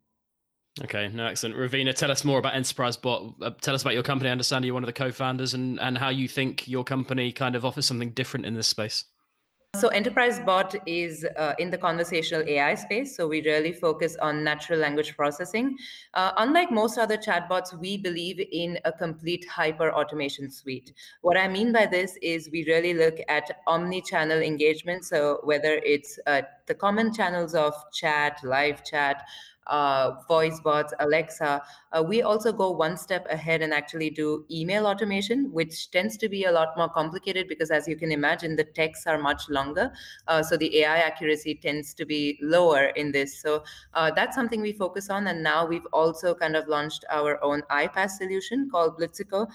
Okay, 0.83 1.09
no, 1.09 1.25
excellent. 1.25 1.57
Ravina, 1.57 1.93
tell 1.93 2.11
us 2.11 2.23
more 2.23 2.39
about 2.39 2.55
Enterprise 2.55 2.95
Bot. 2.95 3.35
Uh, 3.41 3.51
tell 3.61 3.75
us 3.75 3.81
about 3.81 3.95
your 3.95 4.03
company. 4.03 4.29
I 4.29 4.31
understand 4.31 4.63
you're 4.63 4.73
one 4.73 4.83
of 4.83 4.87
the 4.87 4.93
co-founders, 4.93 5.53
and 5.53 5.79
and 5.79 5.97
how 5.97 6.09
you 6.09 6.27
think 6.27 6.67
your 6.67 6.83
company 6.83 7.31
kind 7.31 7.55
of 7.55 7.65
offers 7.65 7.85
something 7.85 8.11
different 8.11 8.45
in 8.45 8.53
this 8.53 8.67
space. 8.67 9.03
So 9.75 9.89
Enterprise 9.89 10.39
Bot 10.39 10.75
is 10.87 11.27
uh, 11.37 11.53
in 11.59 11.69
the 11.69 11.77
conversational 11.77 12.43
AI 12.47 12.73
space. 12.73 13.15
So 13.15 13.27
we 13.27 13.43
really 13.43 13.71
focus 13.71 14.17
on 14.19 14.43
natural 14.43 14.79
language 14.79 15.15
processing. 15.15 15.77
Uh, 16.15 16.31
unlike 16.37 16.71
most 16.71 16.97
other 16.97 17.17
chatbots, 17.17 17.77
we 17.79 17.95
believe 17.95 18.41
in 18.51 18.79
a 18.85 18.91
complete 18.91 19.45
hyper 19.47 19.93
automation 19.93 20.49
suite. 20.49 20.93
What 21.21 21.37
I 21.37 21.47
mean 21.47 21.71
by 21.71 21.85
this 21.85 22.17
is 22.23 22.49
we 22.51 22.65
really 22.65 22.95
look 22.95 23.19
at 23.27 23.61
omni-channel 23.67 24.41
engagement. 24.41 25.05
So 25.05 25.39
whether 25.43 25.73
it's 25.85 26.17
uh, 26.25 26.41
the 26.65 26.73
common 26.73 27.13
channels 27.13 27.53
of 27.53 27.73
chat, 27.93 28.39
live 28.43 28.83
chat, 28.83 29.23
uh, 29.69 30.15
voice 30.27 30.59
bots, 30.59 30.93
Alexa. 30.99 31.61
Uh, 31.91 32.03
we 32.05 32.21
also 32.21 32.51
go 32.51 32.71
one 32.71 32.97
step 32.97 33.25
ahead 33.29 33.61
and 33.61 33.73
actually 33.73 34.09
do 34.09 34.45
email 34.51 34.85
automation, 34.85 35.51
which 35.51 35.91
tends 35.91 36.17
to 36.17 36.27
be 36.27 36.45
a 36.45 36.51
lot 36.51 36.69
more 36.75 36.89
complicated 36.89 37.47
because, 37.47 37.71
as 37.71 37.87
you 37.87 37.95
can 37.95 38.11
imagine, 38.11 38.55
the 38.55 38.63
texts 38.63 39.07
are 39.07 39.17
much 39.17 39.49
longer. 39.49 39.91
Uh, 40.27 40.43
so 40.43 40.57
the 40.57 40.79
AI 40.79 40.97
accuracy 40.97 41.55
tends 41.55 41.93
to 41.93 42.05
be 42.05 42.37
lower 42.41 42.87
in 42.95 43.11
this. 43.11 43.39
So 43.41 43.63
uh, 43.93 44.11
that's 44.11 44.35
something 44.35 44.61
we 44.61 44.73
focus 44.73 45.09
on. 45.09 45.27
And 45.27 45.43
now 45.43 45.65
we've 45.65 45.87
also 45.93 46.33
kind 46.33 46.55
of 46.55 46.67
launched 46.67 47.05
our 47.09 47.41
own 47.43 47.61
iPaaS 47.71 48.11
solution 48.11 48.69
called 48.69 48.99
Blitzico, 48.99 49.47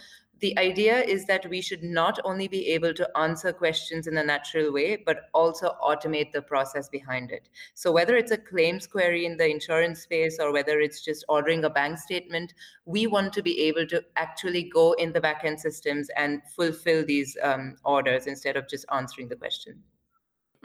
the 0.44 0.58
idea 0.58 1.00
is 1.00 1.24
that 1.24 1.48
we 1.48 1.62
should 1.62 1.82
not 1.82 2.20
only 2.22 2.48
be 2.48 2.68
able 2.68 2.92
to 2.92 3.08
answer 3.16 3.50
questions 3.50 4.06
in 4.06 4.18
a 4.18 4.22
natural 4.22 4.70
way, 4.70 4.94
but 4.94 5.30
also 5.32 5.74
automate 5.82 6.32
the 6.32 6.42
process 6.42 6.86
behind 6.90 7.30
it. 7.30 7.48
So, 7.72 7.90
whether 7.90 8.14
it's 8.14 8.30
a 8.30 8.36
claims 8.36 8.86
query 8.86 9.24
in 9.24 9.38
the 9.38 9.48
insurance 9.48 10.02
space 10.02 10.38
or 10.38 10.52
whether 10.52 10.80
it's 10.80 11.02
just 11.02 11.24
ordering 11.30 11.64
a 11.64 11.70
bank 11.70 11.96
statement, 11.96 12.52
we 12.84 13.06
want 13.06 13.32
to 13.32 13.42
be 13.42 13.58
able 13.62 13.86
to 13.86 14.04
actually 14.16 14.64
go 14.64 14.92
in 14.92 15.14
the 15.14 15.20
backend 15.22 15.60
systems 15.60 16.10
and 16.14 16.42
fulfill 16.54 17.06
these 17.06 17.38
um, 17.42 17.76
orders 17.82 18.26
instead 18.26 18.58
of 18.58 18.68
just 18.68 18.84
answering 18.92 19.28
the 19.28 19.36
question. 19.36 19.82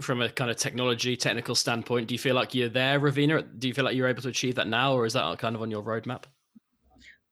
From 0.01 0.21
a 0.21 0.27
kind 0.27 0.51
of 0.51 0.57
technology 0.57 1.15
technical 1.15 1.55
standpoint 1.55 2.07
do 2.07 2.15
you 2.15 2.19
feel 2.19 2.35
like 2.35 2.53
you're 2.53 2.67
there 2.67 2.99
ravina? 2.99 3.47
Do 3.59 3.69
you 3.69 3.73
feel 3.73 3.85
like 3.85 3.95
you're 3.95 4.09
able 4.09 4.23
to 4.23 4.29
achieve 4.29 4.55
that 4.55 4.67
now 4.67 4.93
or 4.93 5.05
is 5.05 5.13
that 5.13 5.39
kind 5.39 5.55
of 5.55 5.61
on 5.61 5.71
your 5.71 5.83
roadmap 5.83 6.23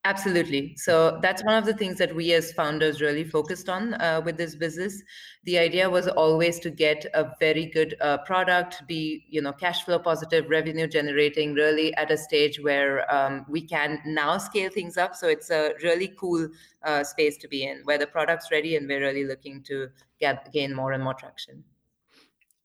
Absolutely. 0.06 0.74
So 0.78 1.20
that's 1.22 1.44
one 1.44 1.56
of 1.56 1.66
the 1.66 1.74
things 1.74 1.98
that 1.98 2.16
we 2.16 2.32
as 2.32 2.54
founders 2.54 3.02
really 3.02 3.26
focused 3.26 3.68
on 3.68 3.94
uh, 3.96 4.22
with 4.24 4.38
this 4.38 4.56
business. 4.56 5.04
The 5.44 5.58
idea 5.58 5.90
was 5.90 6.08
always 6.08 6.60
to 6.62 6.70
get 6.70 7.06
a 7.14 7.34
very 7.42 7.66
good 7.66 7.96
uh, 8.00 8.20
product, 8.20 8.88
be 8.88 9.26
you 9.30 9.42
know 9.42 9.52
cash 9.52 9.84
flow 9.84 10.00
positive, 10.00 10.50
revenue 10.50 10.88
generating, 10.88 11.54
really 11.56 11.94
at 11.96 12.10
a 12.10 12.18
stage 12.18 12.62
where 12.62 13.14
um, 13.14 13.46
we 13.50 13.62
can 13.62 14.00
now 14.06 14.38
scale 14.38 14.70
things 14.70 14.98
up. 14.98 15.14
So 15.14 15.28
it's 15.28 15.50
a 15.50 15.74
really 15.84 16.14
cool 16.18 16.48
uh, 16.84 17.04
space 17.04 17.36
to 17.40 17.50
be 17.50 17.66
in, 17.66 17.82
where 17.84 17.98
the 17.98 18.08
product's 18.08 18.50
ready 18.50 18.78
and 18.78 18.88
we're 18.88 19.02
really 19.02 19.26
looking 19.26 19.62
to 19.64 19.90
get 20.22 20.54
gain 20.54 20.74
more 20.74 20.94
and 20.94 21.04
more 21.04 21.16
traction. 21.16 21.66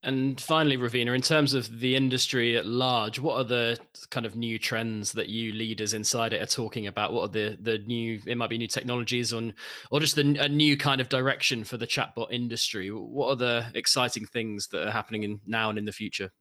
And 0.04 0.40
finally, 0.40 0.76
Ravina, 0.76 1.14
in 1.14 1.22
terms 1.22 1.54
of 1.54 1.78
the 1.78 1.94
industry 1.94 2.56
at 2.56 2.66
large, 2.66 3.20
what 3.20 3.36
are 3.36 3.44
the 3.44 3.78
kind 4.10 4.26
of 4.26 4.34
new 4.34 4.58
trends 4.58 5.12
that 5.12 5.28
you 5.28 5.52
leaders 5.52 5.94
inside 5.94 6.32
it 6.32 6.42
are 6.42 6.46
talking 6.46 6.88
about? 6.88 7.12
What 7.12 7.22
are 7.22 7.32
the 7.32 7.56
the 7.60 7.78
new? 7.78 8.20
It 8.26 8.36
might 8.36 8.50
be 8.50 8.58
new 8.58 8.66
technologies 8.66 9.32
on, 9.32 9.54
or 9.92 10.00
just 10.00 10.18
a, 10.18 10.22
a 10.42 10.48
new 10.48 10.76
kind 10.76 11.00
of 11.00 11.08
direction 11.08 11.62
for 11.62 11.76
the 11.76 11.86
chatbot 11.86 12.32
industry. 12.32 12.88
What 12.88 13.28
are 13.28 13.36
the 13.36 13.66
exciting 13.74 14.26
things 14.26 14.66
that 14.68 14.88
are 14.88 14.90
happening 14.90 15.22
in 15.22 15.40
now 15.46 15.70
and 15.70 15.78
in 15.78 15.84
the 15.84 15.92
future? 15.92 16.32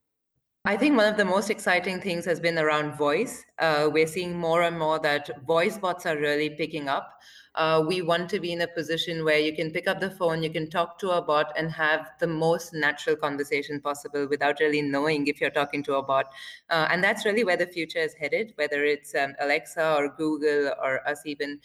I 0.66 0.78
think 0.78 0.98
one 0.98 1.08
of 1.08 1.18
the 1.18 1.26
most 1.26 1.50
exciting 1.50 2.02
things 2.02 2.26
has 2.26 2.40
been 2.40 2.58
around 2.58 2.96
voice. 2.96 3.44
Uh, 3.60 3.90
we're 3.92 4.08
seeing 4.08 4.38
more 4.38 4.64
and 4.64 4.78
more 4.78 5.00
that 5.00 5.30
voice 5.46 5.78
bots 5.78 6.06
are 6.08 6.18
really 6.18 6.52
picking 6.52 6.88
up 6.88 7.20
uh, 7.56 7.84
we 7.86 8.02
want 8.02 8.30
to 8.30 8.40
be 8.40 8.54
in 8.54 8.62
a 8.62 8.68
position 8.68 9.26
where 9.26 9.40
you 9.40 9.54
can 9.54 9.72
pick 9.72 9.88
up 9.88 10.00
the 10.00 10.10
phone, 10.10 10.42
you 10.42 10.50
can 10.50 10.70
talk 10.70 10.98
to 11.00 11.12
a 11.12 11.22
bot 11.22 11.52
and 11.58 11.72
have 11.72 12.12
the 12.20 12.28
most 12.28 12.74
natural 12.74 13.16
conversation 13.16 13.82
possible 13.82 14.28
without 14.28 14.60
really 14.60 14.82
knowing 14.82 15.28
if 15.28 15.42
you're 15.42 15.50
talking 15.50 15.84
to 15.84 15.96
a 15.96 16.04
bot. 16.04 16.28
Uh, 16.70 16.88
and 16.90 17.04
that's 17.04 17.26
really 17.26 17.44
where 17.44 17.58
the 17.58 17.68
future 17.68 18.00
is 18.00 18.14
headed, 18.14 18.54
whether 18.56 18.86
it's 18.86 19.14
um, 19.16 19.34
Alexa 19.40 19.96
or 19.96 20.10
Google 20.10 20.74
or 20.82 21.08
us 21.08 21.22
even. 21.26 21.60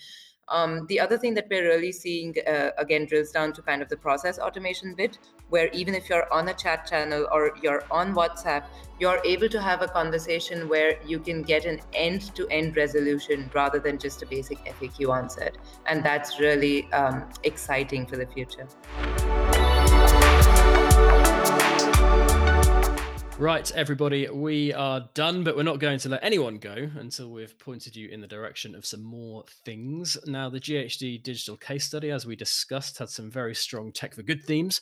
Um, 0.49 0.86
the 0.86 1.01
other 1.01 1.18
thing 1.18 1.34
that 1.34 1.49
we're 1.51 1.64
really 1.64 1.90
seeing, 1.90 2.34
uh, 2.47 2.70
again, 2.78 3.07
drills 3.07 3.32
down 3.32 3.53
to 3.55 3.62
kind 3.62 3.82
of 3.82 3.88
the 3.88 3.97
process 3.97 4.38
automation 4.38 4.94
bit, 4.94 5.18
where 5.49 5.68
even 5.72 5.94
if 5.94 6.09
you're 6.09 6.32
on 6.32 6.49
a 6.49 6.55
chat 6.55 6.86
channel 6.86 7.26
or 7.32 7.53
you're 7.62 7.82
on 7.90 8.14
WhatsApp, 8.14 8.64
you're 9.01 9.20
able 9.24 9.49
to 9.49 9.61
have 9.61 9.82
a 9.82 9.88
conversation 9.88 10.68
where 10.68 10.99
you 11.05 11.18
can 11.18 11.42
get 11.42 11.64
an 11.64 11.80
end 11.94 12.34
to 12.36 12.47
end 12.49 12.76
resolution 12.76 13.51
rather 13.55 13.80
than 13.80 13.99
just 13.99 14.22
a 14.22 14.26
basic 14.26 14.59
FAQ 14.64 15.16
answered. 15.16 15.59
And 15.86 16.05
that's 16.05 16.38
really 16.38 16.90
um, 16.92 17.28
exciting 17.42 18.07
for 18.07 18.16
the 18.16 18.26
future. 18.26 18.68
Right, 23.39 23.70
everybody, 23.72 24.26
we 24.30 24.72
are 24.72 25.11
done, 25.12 25.45
but 25.45 25.57
we're 25.57 25.62
not 25.62 25.78
going 25.78 25.99
to 25.99 26.09
let 26.09 26.24
anyone 26.24 26.57
go 26.57 26.89
until 26.99 27.30
we've 27.30 27.59
pointed 27.59 27.95
you 27.95 28.09
in 28.09 28.22
the 28.22 28.26
direction 28.26 28.74
of 28.74 28.87
some 28.87 29.03
more 29.03 29.45
things. 29.66 30.16
Now, 30.24 30.49
the 30.49 30.59
GHD 30.59 31.22
digital 31.22 31.59
case 31.59 31.84
study, 31.84 32.11
as 32.11 32.24
we 32.24 32.34
discussed, 32.34 32.97
had 32.97 33.11
some 33.11 33.30
very 33.30 33.55
strong 33.55 33.93
tech 33.93 34.14
for 34.14 34.22
good 34.22 34.43
themes. 34.43 34.80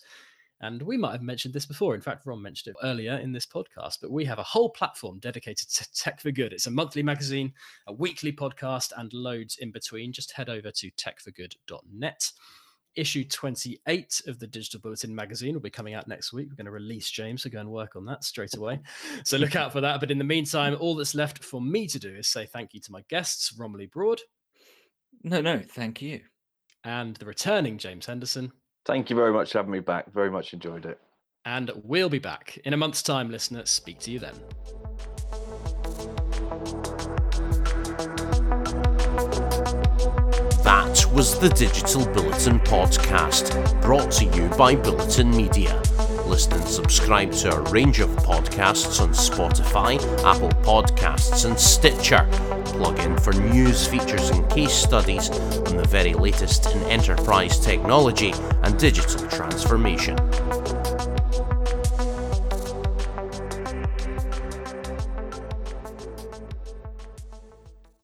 And 0.61 0.80
we 0.82 0.96
might 0.96 1.11
have 1.11 1.22
mentioned 1.22 1.52
this 1.52 1.66
before. 1.66 1.96
In 1.96 2.00
fact, 2.00 2.26
Rom 2.26 2.42
mentioned 2.42 2.76
it 2.76 2.86
earlier 2.86 3.16
in 3.16 3.32
this 3.32 3.44
podcast, 3.44 3.98
but 4.00 4.12
we 4.12 4.24
have 4.24 4.38
a 4.38 4.44
whole 4.44 4.70
platform 4.70 5.18
dedicated 5.18 5.68
to 5.70 5.92
Tech 5.92 6.20
for 6.20 6.30
Good. 6.30 6.52
It's 6.52 6.68
a 6.68 6.70
monthly 6.70 7.02
magazine, 7.02 7.52
a 7.88 7.92
weekly 7.92 8.30
podcast, 8.30 8.92
and 8.96 9.12
loads 9.12 9.57
in 9.57 9.72
between. 9.72 10.12
Just 10.12 10.30
head 10.30 10.48
over 10.48 10.70
to 10.70 10.90
techforgood.net 10.92 12.30
issue 12.97 13.24
28 13.24 14.22
of 14.26 14.38
the 14.38 14.47
Digital 14.47 14.80
Bulletin 14.80 15.14
magazine 15.14 15.55
will 15.55 15.61
be 15.61 15.70
coming 15.70 15.95
out 15.95 16.09
next 16.09 16.32
week. 16.32 16.49
We're 16.49 16.57
going 16.57 16.66
to 16.66 16.72
release 16.72 17.11
James, 17.11 17.42
so 17.42 17.51
go 17.51 17.61
and 17.61 17.70
work 17.70 17.97
on 17.97 18.05
that 18.07 18.24
straight 18.24 18.55
away. 18.55 18.80
So 19.24 19.36
look 19.36 19.57
out 19.57 19.72
for 19.72 19.80
that. 19.80 20.01
But 20.01 20.11
in 20.11 20.18
the 20.18 20.24
meantime, 20.24 20.76
all 20.78 20.95
that's 20.95 21.14
left 21.14 21.42
for 21.42 21.61
me 21.61 21.86
to 21.88 21.99
do 21.99 22.14
is 22.14 22.28
say 22.28 22.47
thank 22.47 22.74
you 22.74 22.80
to 22.80 22.92
my 22.92 23.03
guests, 23.09 23.55
Romilly 23.59 23.86
Broad. 23.86 24.20
No, 25.22 25.40
no, 25.40 25.61
thank 25.61 26.03
you. 26.03 26.20
And 26.84 27.16
the 27.16 27.26
returning 27.26 27.78
James 27.78 28.07
Henderson. 28.07 28.53
Thank 28.84 29.09
you 29.09 29.16
very 29.16 29.32
much 29.32 29.53
for 29.53 29.59
having 29.59 29.72
me 29.72 29.80
back. 29.80 30.12
Very 30.12 30.30
much 30.30 30.53
enjoyed 30.53 30.84
it. 30.84 31.01
And 31.47 31.70
we'll 31.82 32.11
be 32.11 32.18
back 32.18 32.59
in 32.64 32.72
a 32.72 32.76
month's 32.76 33.03
time, 33.03 33.30
listener. 33.30 33.64
Speak 33.66 33.99
to 34.01 34.11
you 34.11 34.18
then. 34.18 34.34
That 40.64 41.04
was 41.12 41.38
the 41.38 41.50
Digital 41.50 42.06
Bulletin 42.06 42.58
podcast, 42.60 43.82
brought 43.82 44.10
to 44.12 44.24
you 44.24 44.48
by 44.56 44.74
Bulletin 44.74 45.30
Media. 45.30 45.82
Listen 46.24 46.54
and 46.54 46.66
subscribe 46.66 47.32
to 47.32 47.54
a 47.54 47.60
range 47.70 48.00
of 48.00 48.08
podcasts 48.08 48.98
on 48.98 49.10
Spotify, 49.10 49.96
Apple 50.24 50.48
Podcasts, 50.62 51.44
and 51.44 51.60
Stitcher. 51.60 52.26
Plug 52.64 52.98
in 53.00 53.18
for 53.18 53.34
news, 53.34 53.86
features, 53.86 54.30
and 54.30 54.48
case 54.48 54.72
studies 54.72 55.28
on 55.28 55.76
the 55.76 55.86
very 55.86 56.14
latest 56.14 56.74
in 56.74 56.82
enterprise 56.84 57.60
technology 57.60 58.32
and 58.62 58.78
digital 58.78 59.28
transformation. 59.28 60.16